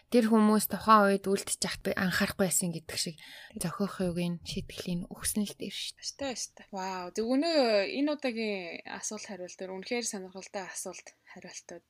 тэр 0.07 0.31
хүмүүс 0.31 0.71
тухайн 0.71 1.19
үед 1.19 1.25
үлдчих 1.27 1.75
би 1.83 1.91
анхаарахгүй 1.91 2.47
байсан 2.47 2.71
гэдэг 2.71 2.97
шиг 2.97 3.15
зохиохыг 3.59 4.39
шийтгэлийн 4.47 5.11
өгсөн 5.11 5.43
л 5.43 5.55
дээр 5.59 5.75
шүү 5.75 5.95
дээ. 5.95 6.03
Өстой 6.07 6.31
өстой. 6.31 6.65
Вау. 6.71 7.11
Тэг 7.11 7.25
өнөө 7.27 7.91
энэ 7.91 8.11
удаагийн 8.15 8.87
асуулт 8.87 9.25
хариулт 9.27 9.59
дээр 9.59 9.75
үнэхээр 9.75 10.05
сонирхолтой 10.07 10.63
асуулт 10.63 11.07
хариултууд 11.35 11.87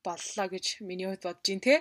боллоо 0.00 0.46
гэж 0.48 0.66
миний 0.80 1.06
хувьд 1.10 1.24
бодож 1.28 1.44
байна 1.44 1.64
те. 1.66 1.76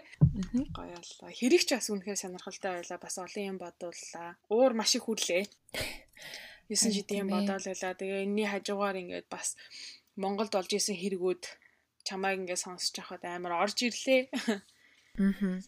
Гоё 0.75 0.97
боллоо. 0.99 1.29
Хэрэг 1.31 1.63
ч 1.63 1.69
бас 1.77 1.87
үнэхээр 1.87 2.19
сонирхолтой 2.19 2.71
байлаа. 2.83 2.99
Бас 2.99 3.15
олон 3.15 3.45
юм 3.47 3.57
бодууллаа. 3.61 4.35
Уур 4.51 4.73
маш 4.75 4.91
их 4.99 5.07
хүрлээ. 5.07 5.47
9 6.67 6.91
жидийн 6.91 7.31
бодоол 7.31 7.63
байлаа. 7.63 7.95
Тэгээ 7.95 8.27
энэний 8.27 8.47
хажуугаар 8.51 8.99
ингээд 8.99 9.27
бас 9.31 9.55
Монголд 10.19 10.51
олж 10.59 10.71
исэн 10.75 10.99
хэрэгүүд 10.99 11.43
чамайг 12.03 12.43
ингээд 12.43 12.63
сонсож 12.63 12.91
байхад 12.99 13.23
амар 13.23 13.53
орж 13.63 13.77
ирлээ. 13.87 14.27
Аа. 15.17 15.59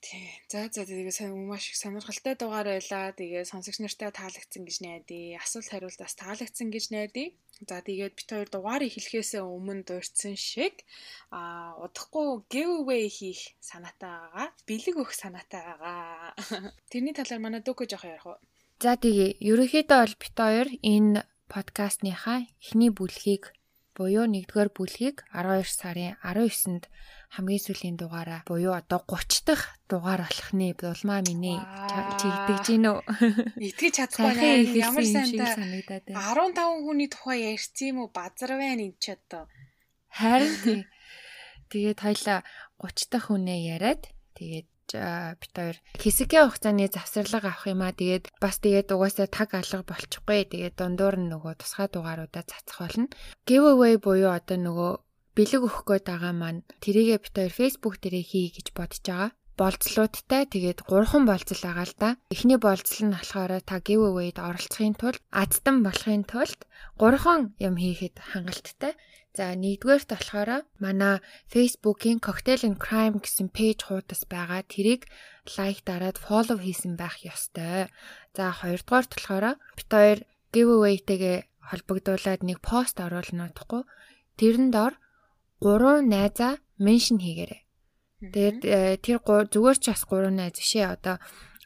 Тий. 0.00 0.32
За 0.48 0.64
за 0.72 0.88
тэгээ 0.88 1.12
сайн 1.12 1.36
маш 1.44 1.68
их 1.68 1.76
сонирхолтой 1.76 2.32
дугаар 2.32 2.72
байлаа. 2.72 3.12
Тэгээ 3.12 3.44
сонсогч 3.44 3.84
нартай 3.84 4.08
таалагдсан 4.08 4.64
гэж 4.64 4.76
найдаа. 4.80 5.44
Асуулт 5.44 5.68
хариулт 5.68 6.00
бас 6.00 6.16
таалагдсан 6.16 6.72
гэж 6.72 6.84
найдаа. 6.88 7.28
За 7.68 7.84
тэгээд 7.84 8.16
бит 8.16 8.28
хоёр 8.32 8.48
дугаарыг 8.48 8.96
хэлхээсээ 8.96 9.44
өмнө 9.44 9.84
дурдсан 9.84 10.40
шиг 10.40 10.88
а 11.28 11.76
удахгүй 11.84 12.48
giveaway 12.48 13.12
хийх 13.12 13.52
санаатай 13.60 14.08
байгаа. 14.08 14.48
Бэлэг 14.64 14.96
өгөх 14.96 15.12
санаатай 15.12 15.60
байгаа. 15.68 16.32
Тэрний 16.90 17.12
талаар 17.12 17.44
манай 17.44 17.60
дүүкө 17.60 17.84
жоох 17.84 18.08
ярих 18.08 18.24
уу? 18.24 18.40
За 18.80 18.96
тэгээ 18.96 19.36
ерөнхийдөө 19.44 19.98
бол 20.00 20.16
бит 20.16 20.36
хоёр 20.40 20.68
энэ 20.80 21.28
подкастныхаа 21.52 22.48
эхний 22.56 22.88
бүлгийг 22.88 23.52
буюу 23.92 24.24
1-р 24.24 24.72
бүлгийг 24.72 25.28
12 25.36 25.68
сарын 25.68 26.16
19-нд 26.24 26.88
хамгийн 27.30 27.62
сүүлийн 27.62 27.94
дугаараа 27.94 28.42
буюу 28.42 28.74
одоо 28.74 29.06
30 29.06 29.46
дахь 29.46 29.66
дугаар 29.86 30.26
болох 30.26 30.50
нэ 30.50 30.74
улмаа 30.82 31.22
минь 31.22 31.62
чи 32.18 32.26
итгэж 32.26 32.66
гин 32.66 32.86
үү? 32.90 32.98
Итгэж 33.70 33.92
чадахгүй 34.02 34.74
ямар 34.74 35.06
сайн 35.06 35.30
санагдаад 35.38 36.04
байна. 36.10 36.18
15 36.26 36.82
хүний 36.82 37.06
тухай 37.06 37.38
ярьсан 37.54 37.86
юм 37.86 37.98
уу? 38.02 38.10
Базар 38.10 38.58
байна 38.58 38.82
энэ 38.82 38.98
ч 38.98 39.14
одоо. 39.14 39.46
Харин 40.10 40.54
тий. 40.66 40.82
Тэгээд 41.70 42.02
хоёлаа 42.02 42.42
30 42.82 43.14
дахь 43.14 43.26
хүнээ 43.30 43.60
яриад 43.78 44.02
тэгээд 44.34 44.68
бит 45.38 45.54
хоёр 45.54 45.78
хэсэгэн 46.02 46.50
хугацааны 46.50 46.90
завсарлага 46.90 47.54
авах 47.54 47.70
юм 47.70 47.86
аа. 47.86 47.94
Тэгээд 47.94 48.26
бас 48.42 48.58
тэгээд 48.58 48.90
угаасаа 48.90 49.30
таг 49.30 49.54
алга 49.54 49.86
болчихгүй. 49.86 50.50
Тэгээд 50.50 50.74
дундуур 50.82 51.14
нь 51.14 51.30
нөгөө 51.30 51.62
тусгай 51.62 51.86
дугааруудаа 51.86 52.42
цацах 52.42 52.78
болно. 52.82 53.06
Giveaway 53.46 54.02
буюу 54.02 54.34
одоо 54.34 54.58
нөгөө 54.58 54.90
бэлэг 55.36 55.62
өгөх 55.66 55.82
гээд 55.86 56.04
байгаа 56.10 56.34
маань 56.34 56.60
тэрийгэ 56.82 57.16
бит 57.22 57.34
хоёр 57.36 57.52
Facebook 57.54 57.94
дээрээ 58.02 58.24
хий 58.26 58.46
гэж 58.50 58.66
бодож 58.74 59.02
байгаа. 59.06 59.30
Болцлуудтай 59.60 60.48
тэгээд 60.48 60.88
3хан 60.88 61.24
болцол 61.28 61.60
байгаа 61.60 61.84
л 61.84 61.96
да. 62.00 62.10
Эхний 62.32 62.56
болцол 62.56 63.00
нь 63.04 63.12
болохоор 63.12 63.52
та 63.60 63.76
giveaway-д 63.84 64.40
оролцохын 64.40 64.96
тулд 64.96 65.20
адтан 65.28 65.84
болохын 65.84 66.24
тулд 66.24 66.60
3хан 66.96 67.52
юм 67.60 67.74
хийхэд 67.76 68.16
хангалттай. 68.32 68.96
За 69.36 69.54
нэгдүгээрт 69.54 70.08
болохоор 70.10 70.50
манай 70.82 71.20
Facebook-ийн 71.52 72.18
Cocktail 72.24 72.66
and 72.66 72.78
Crime 72.80 73.20
гэсэн 73.20 73.52
пэйж 73.52 73.86
хуудас 73.86 74.24
байгаа. 74.26 74.66
Тэрийг 74.66 75.06
лайк 75.54 75.84
дараад 75.86 76.18
follow 76.18 76.58
хийсэн 76.58 76.96
байх 76.98 77.20
ёстой. 77.22 77.92
За 78.34 78.44
хоёрдугаарт 78.50 79.12
болохоор 79.12 79.60
бит 79.78 79.90
хоёр 79.92 80.18
giveaway-тэйгээ 80.56 81.38
холбогдуулаад 81.68 82.42
нэг 82.48 82.58
пост 82.58 82.96
оруулна 82.98 83.52
утгагүй. 83.52 83.86
Тэрэн 84.40 84.74
дор 84.74 84.98
гурван 85.60 86.08
найзаа 86.08 86.58
меншн 86.80 87.16
хийгээрэй. 87.20 87.62
Тэгээд 88.20 88.60
э, 88.64 88.96
тэр 89.04 89.18
зүгээр 89.24 89.78
ч 89.80 89.84
бас 89.92 90.02
гурван 90.08 90.36
найз 90.40 90.56
бишээ 90.60 90.86
одоо 90.96 91.16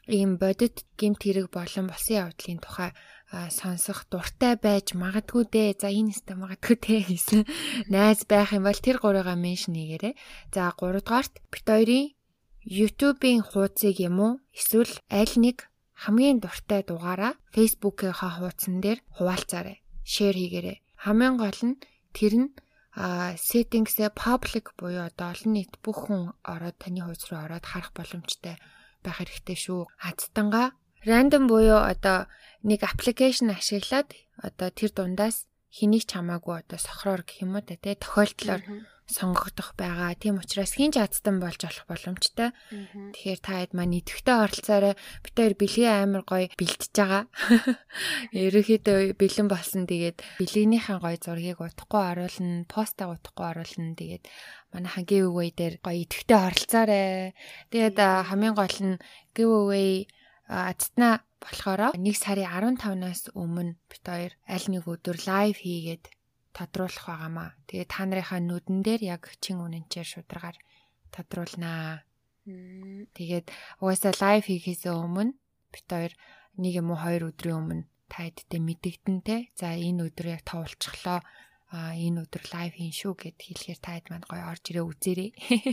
ийм 0.07 0.37
бодит 0.37 0.85
гимт 0.99 1.23
хэрэг 1.23 1.49
болон 1.49 1.89
болсон 1.89 2.29
явдлын 2.29 2.59
тухай 2.61 2.91
сонсох 3.31 4.05
дуртай 4.11 4.55
байж 4.55 4.93
магадгүй 4.93 5.43
дээ. 5.49 5.69
За 5.81 5.89
энэ 5.89 6.13
өстө 6.13 6.37
магадгүй 6.37 6.77
дээ 6.77 7.01
гэсэн 7.09 7.41
найз 7.89 8.23
байх 8.29 8.53
юм 8.53 8.69
бол 8.69 8.79
тэр 8.79 8.97
гурыгаа 9.01 9.35
меншн 9.35 9.73
хийгээрэй. 9.75 10.13
За 10.53 10.71
3 10.71 11.01
дугаарт 11.01 11.33
бит 11.51 11.65
хоёрын 11.65 12.13
YouTube-ийн 12.65 13.41
хуудсыг 13.41 13.97
юм 13.99 14.17
уу 14.21 14.33
эсвэл 14.53 14.93
аль 15.09 15.35
нэг 15.41 15.67
хамгийн 15.97 16.39
дуртай 16.39 16.81
дугаараа 16.85 17.33
Facebook-ийнхаа 17.55 18.31
хуудсан 18.39 18.79
дээр 18.79 18.99
хуваалцаарай. 19.17 19.81
Шеэр 20.05 20.35
хийгээрэй. 20.37 20.77
Хамгийн 21.03 21.35
гол 21.41 21.59
нь 21.65 21.81
тэр 22.13 22.33
нь 22.39 22.49
а 22.95 23.35
settings-ээ 23.35 24.15
public 24.15 24.71
буюу 24.79 25.03
одоо 25.11 25.35
олон 25.35 25.51
нийт 25.51 25.75
бүх 25.83 26.07
хүн 26.07 26.31
ороод 26.47 26.79
таны 26.79 27.03
хуудас 27.03 27.27
руу 27.27 27.43
ороод 27.43 27.65
харах 27.67 27.91
боломжтой 27.91 28.55
байх 29.03 29.19
хэрэгтэй 29.19 29.57
шүү. 29.59 29.81
Азтанга 29.99 30.71
рандом 31.03 31.51
буюу 31.51 31.83
одоо 31.83 32.31
нэг 32.63 32.87
аппликейшн 32.87 33.51
ашиглаад 33.51 34.15
одоо 34.39 34.69
тэр 34.71 34.91
дундаас 34.95 35.43
хэнийг 35.75 36.07
ч 36.07 36.15
хамаагүй 36.15 36.63
одоо 36.63 36.79
сохроор 36.79 37.27
гэх 37.27 37.43
юм 37.43 37.59
уу 37.59 37.63
тий 37.67 37.99
тохиолдлоор 37.99 38.63
сонгогдох 39.05 39.77
байгаа. 39.77 40.17
Тийм 40.17 40.41
учраас 40.41 40.73
хин 40.73 40.89
ч 40.89 40.97
азтан 40.97 41.37
болж 41.37 41.61
болох 41.61 41.85
боломжтой. 41.85 42.49
Тэгэхээр 43.13 43.39
та 43.39 43.61
хэд 43.61 43.71
маань 43.77 44.01
идэвхтэй 44.01 44.33
оролцоорой. 44.33 44.93
Бид 45.21 45.35
хоёр 45.37 45.53
бэлгийн 45.53 45.93
амар 46.09 46.23
гоё 46.25 46.49
бэлтэж 46.57 46.93
байгаа. 46.97 47.23
Ерөнхийдөө 48.33 49.13
бэлэн 49.13 49.47
болсон. 49.47 49.85
Тэгээд 49.85 50.17
бэлгийнхаа 50.41 50.97
гоё 50.97 51.17
зургийг 51.21 51.61
утахгүй 51.61 52.01
оруулна, 52.01 52.65
постаа 52.65 53.13
утахгүй 53.13 53.45
оруулна. 53.45 53.93
Тэгээд 53.93 54.23
манайхан 54.73 55.05
giveaway 55.05 55.49
дээр 55.53 55.75
гоё 55.85 56.01
идэвхтэй 56.01 56.39
оролцоорой. 56.41 57.37
Тэгээд 57.69 57.97
хамгийн 58.01 58.57
гол 58.57 58.77
нь 58.81 58.97
giveaway 59.37 60.09
азтнаа 60.49 61.21
болохоор 61.41 61.93
1 61.93 62.01
сарын 62.17 62.77
15-наас 62.77 63.33
өмнө 63.37 63.77
бид 63.89 64.03
хоёр 64.05 64.33
аль 64.49 64.67
нэг 64.73 64.85
өдөр 64.89 65.17
лайв 65.29 65.57
хийгээд 65.61 66.09
тодруулах 66.55 67.05
байгаамаа. 67.11 67.49
Тэгээ 67.67 67.87
та 67.91 68.07
нарынхаа 68.07 68.39
нүдэн 68.39 68.79
дээр 68.79 69.01
яг 69.19 69.23
чин 69.43 69.59
үнэнчээр 69.59 70.07
шударгаар 70.07 70.57
тодруулнаа. 71.11 72.07
Тэгээд 72.47 73.51
угаасаа 73.83 74.13
лайв 74.23 74.47
хийхээс 74.47 74.87
өмнө 74.87 75.35
бид 75.73 75.87
хоёр 75.91 76.13
нэг 76.55 76.73
юм 76.79 76.95
уу 76.95 76.99
хоёр 77.03 77.35
өдрийн 77.35 77.59
өмнө 77.59 77.83
та 78.07 78.23
хэдтэй 78.23 78.61
мэдэгдэн 78.63 79.17
те. 79.27 79.51
За 79.59 79.75
энэ 79.75 80.07
өдөр 80.07 80.39
яг 80.39 80.41
товолцглоо. 80.47 81.19
А 81.75 81.97
энэ 81.97 82.23
өдөр 82.23 82.43
лайв 82.53 82.77
хийн 82.77 82.93
шүү 82.93 83.13
гэд 83.19 83.37
хэлэхээр 83.41 83.79
та 83.81 83.91
хэд 83.97 84.07
манд 84.13 84.25
гоё 84.29 84.45
орж 84.47 84.63
ирээ 84.71 84.85
үзээрэй. 84.85 85.29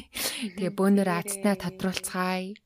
Тэгээ 0.58 0.72
бөөнөр 0.74 1.08
азтнаа 1.12 1.54
тодруулцгаая. 1.60 2.56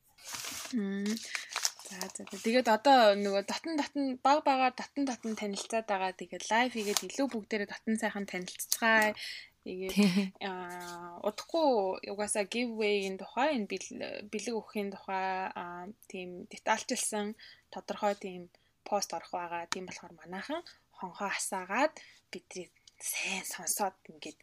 За 1.87 1.99
за. 2.15 2.23
Тэгээд 2.43 2.67
одоо 2.67 3.15
нөгөө 3.15 3.43
дотн 3.47 3.73
дотн 3.79 4.03
баг 4.25 4.43
багаар 4.43 4.73
дотн 4.75 5.07
дотн 5.07 5.39
танилцаад 5.39 5.87
байгаа. 5.87 6.11
Тэгээд 6.19 6.45
лайв 6.51 6.71
хийгээд 6.75 7.07
илүү 7.07 7.27
бүгдээрээ 7.31 7.69
дотн 7.71 7.95
сайхан 8.01 8.25
танилццгаая. 8.27 9.15
Тэгээд 9.63 9.95
аа 10.47 11.23
удахгүй 11.27 11.67
угаасаа 12.11 12.45
giveaway-ийн 12.53 13.15
тухай 13.21 13.55
энэ 13.55 13.67
бэлэг 14.31 14.55
өгөхийн 14.59 14.89
тухай 14.95 15.27
тийм 16.11 16.29
детальчилсан 16.51 17.39
тодорхой 17.71 18.15
тийм 18.19 18.41
пост 18.87 19.15
орох 19.15 19.31
байгаа. 19.31 19.71
Тийм 19.71 19.87
болохоор 19.87 20.13
манайхан 20.19 20.61
хонхоо 20.97 21.29
асаагаад 21.39 21.93
бидний 22.31 22.67
сайн 22.99 23.43
сонсоод 23.53 23.95
ингээд 24.11 24.39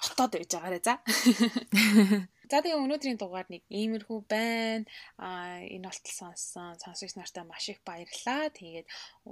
хотоод 0.00 0.32
байж 0.32 0.50
байгаарэ 0.54 0.80
за. 0.86 0.94
За 2.52 2.60
тэгээ 2.60 2.84
өнөөдрийн 2.84 3.16
дугаар 3.16 3.48
нэг 3.48 3.64
иймэрхүү 3.72 4.18
байна. 4.28 4.84
Аа 5.16 5.64
энэ 5.64 5.88
болтол 5.88 6.14
сонссон 6.20 6.76
сонсогч 6.84 7.16
нартай 7.16 7.44
маш 7.48 7.64
их 7.72 7.80
баярлалаа. 7.88 8.52
Тэгээд 8.52 8.86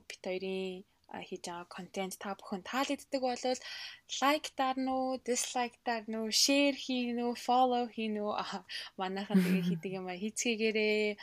бит 0.08 0.22
хоёрын 0.24 0.80
хийж 1.28 1.42
байгаа 1.44 1.66
контент 1.76 2.14
та 2.22 2.32
бүхэн 2.38 2.62
таалагддаг 2.70 3.20
бол 3.20 3.44
лайк 4.22 4.44
дарна 4.56 4.90
уу, 4.96 5.20
дислайк 5.26 5.74
дарна 5.84 6.16
уу, 6.22 6.30
шеэр 6.44 6.74
хийн 6.84 7.18
үү, 7.26 7.34
фоллоу 7.46 7.84
хийн 7.94 8.16
үү. 8.24 8.32
Манайхан 9.00 9.42
тэгээ 9.44 9.66
хийдэг 9.68 9.92
юм 9.98 10.06
а 10.08 10.16
хийцгээгээрээ 10.22 11.20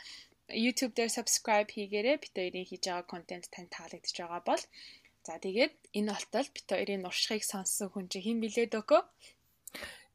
YouTube 0.64 0.92
дээр 0.94 1.10
subscribe 1.18 1.70
хийгээрэй. 1.72 2.16
Бит 2.22 2.34
хоёрын 2.36 2.68
хийж 2.68 2.82
байгаа 2.86 3.06
контент 3.12 3.46
тань 3.54 3.72
таалагдж 3.74 4.16
байгаа 4.20 4.42
бол 4.48 4.62
За 5.28 5.36
тэгээд 5.36 5.92
энэ 5.92 6.08
болтол 6.16 6.48
бит 6.56 6.64
хоёрын 6.72 7.04
уршигыг 7.04 7.44
сонссон 7.44 7.92
хүн 7.92 8.08
чинь 8.08 8.24
хэн 8.24 8.40
билээд 8.40 8.72
өгөө? 8.80 9.04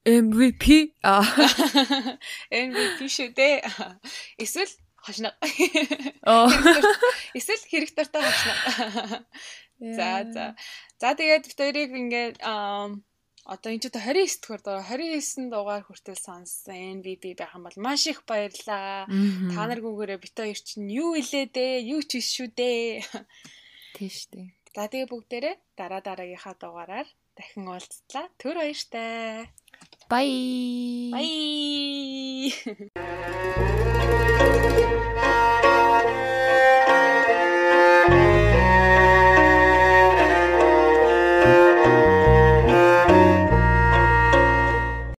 MVP 0.10 0.98
аа 1.06 1.22
MVP 2.66 3.00
шүү 3.14 3.30
дээ. 3.38 3.62
Эсвэл 4.42 4.74
хошно. 4.98 5.30
Оо. 6.26 6.50
Эсвэл 7.38 7.70
хэрэг 7.70 7.94
дуртай 7.94 8.26
хошно. 8.26 8.54
За 9.78 10.26
за. 10.34 10.46
За 10.98 11.14
тэгээд 11.14 11.46
бит 11.46 11.60
хоёрыг 11.62 11.92
ингээд 11.94 12.36
одоо 12.42 13.70
энэ 13.70 13.86
ч 13.86 13.94
29 13.94 14.42
дугаар 14.42 14.62
дугаар 14.66 14.98
29 14.98 15.54
дугаар 15.54 15.84
хүртэл 15.86 16.18
сонссон 16.18 17.06
MVP 17.06 17.38
байх 17.38 17.54
юм 17.54 17.70
бол 17.70 17.78
маш 17.78 18.10
их 18.10 18.26
баярлаа. 18.26 19.06
Та 19.06 19.62
наргүйгээрээ 19.70 20.20
бит 20.26 20.34
хоёр 20.34 20.58
чинь 20.58 20.90
юу 20.90 21.14
илээ 21.22 21.54
дээ? 21.54 21.86
Юу 21.94 22.02
ч 22.02 22.18
биш 22.18 22.34
шүү 22.34 22.50
дээ. 22.50 23.06
Тийш 23.94 24.26
дээ. 24.34 24.63
За 24.74 24.90
тэгээ 24.90 25.06
бүгдээрээ 25.06 25.56
дараа 25.78 26.02
дараагийнхаа 26.02 26.58
дугаараар 26.58 27.08
дахин 27.38 27.70
уулзлаа. 27.70 28.26
Төр 28.42 28.58
баяртай. 28.58 29.54
Bye. 30.10 31.14
Bye. 31.14 32.50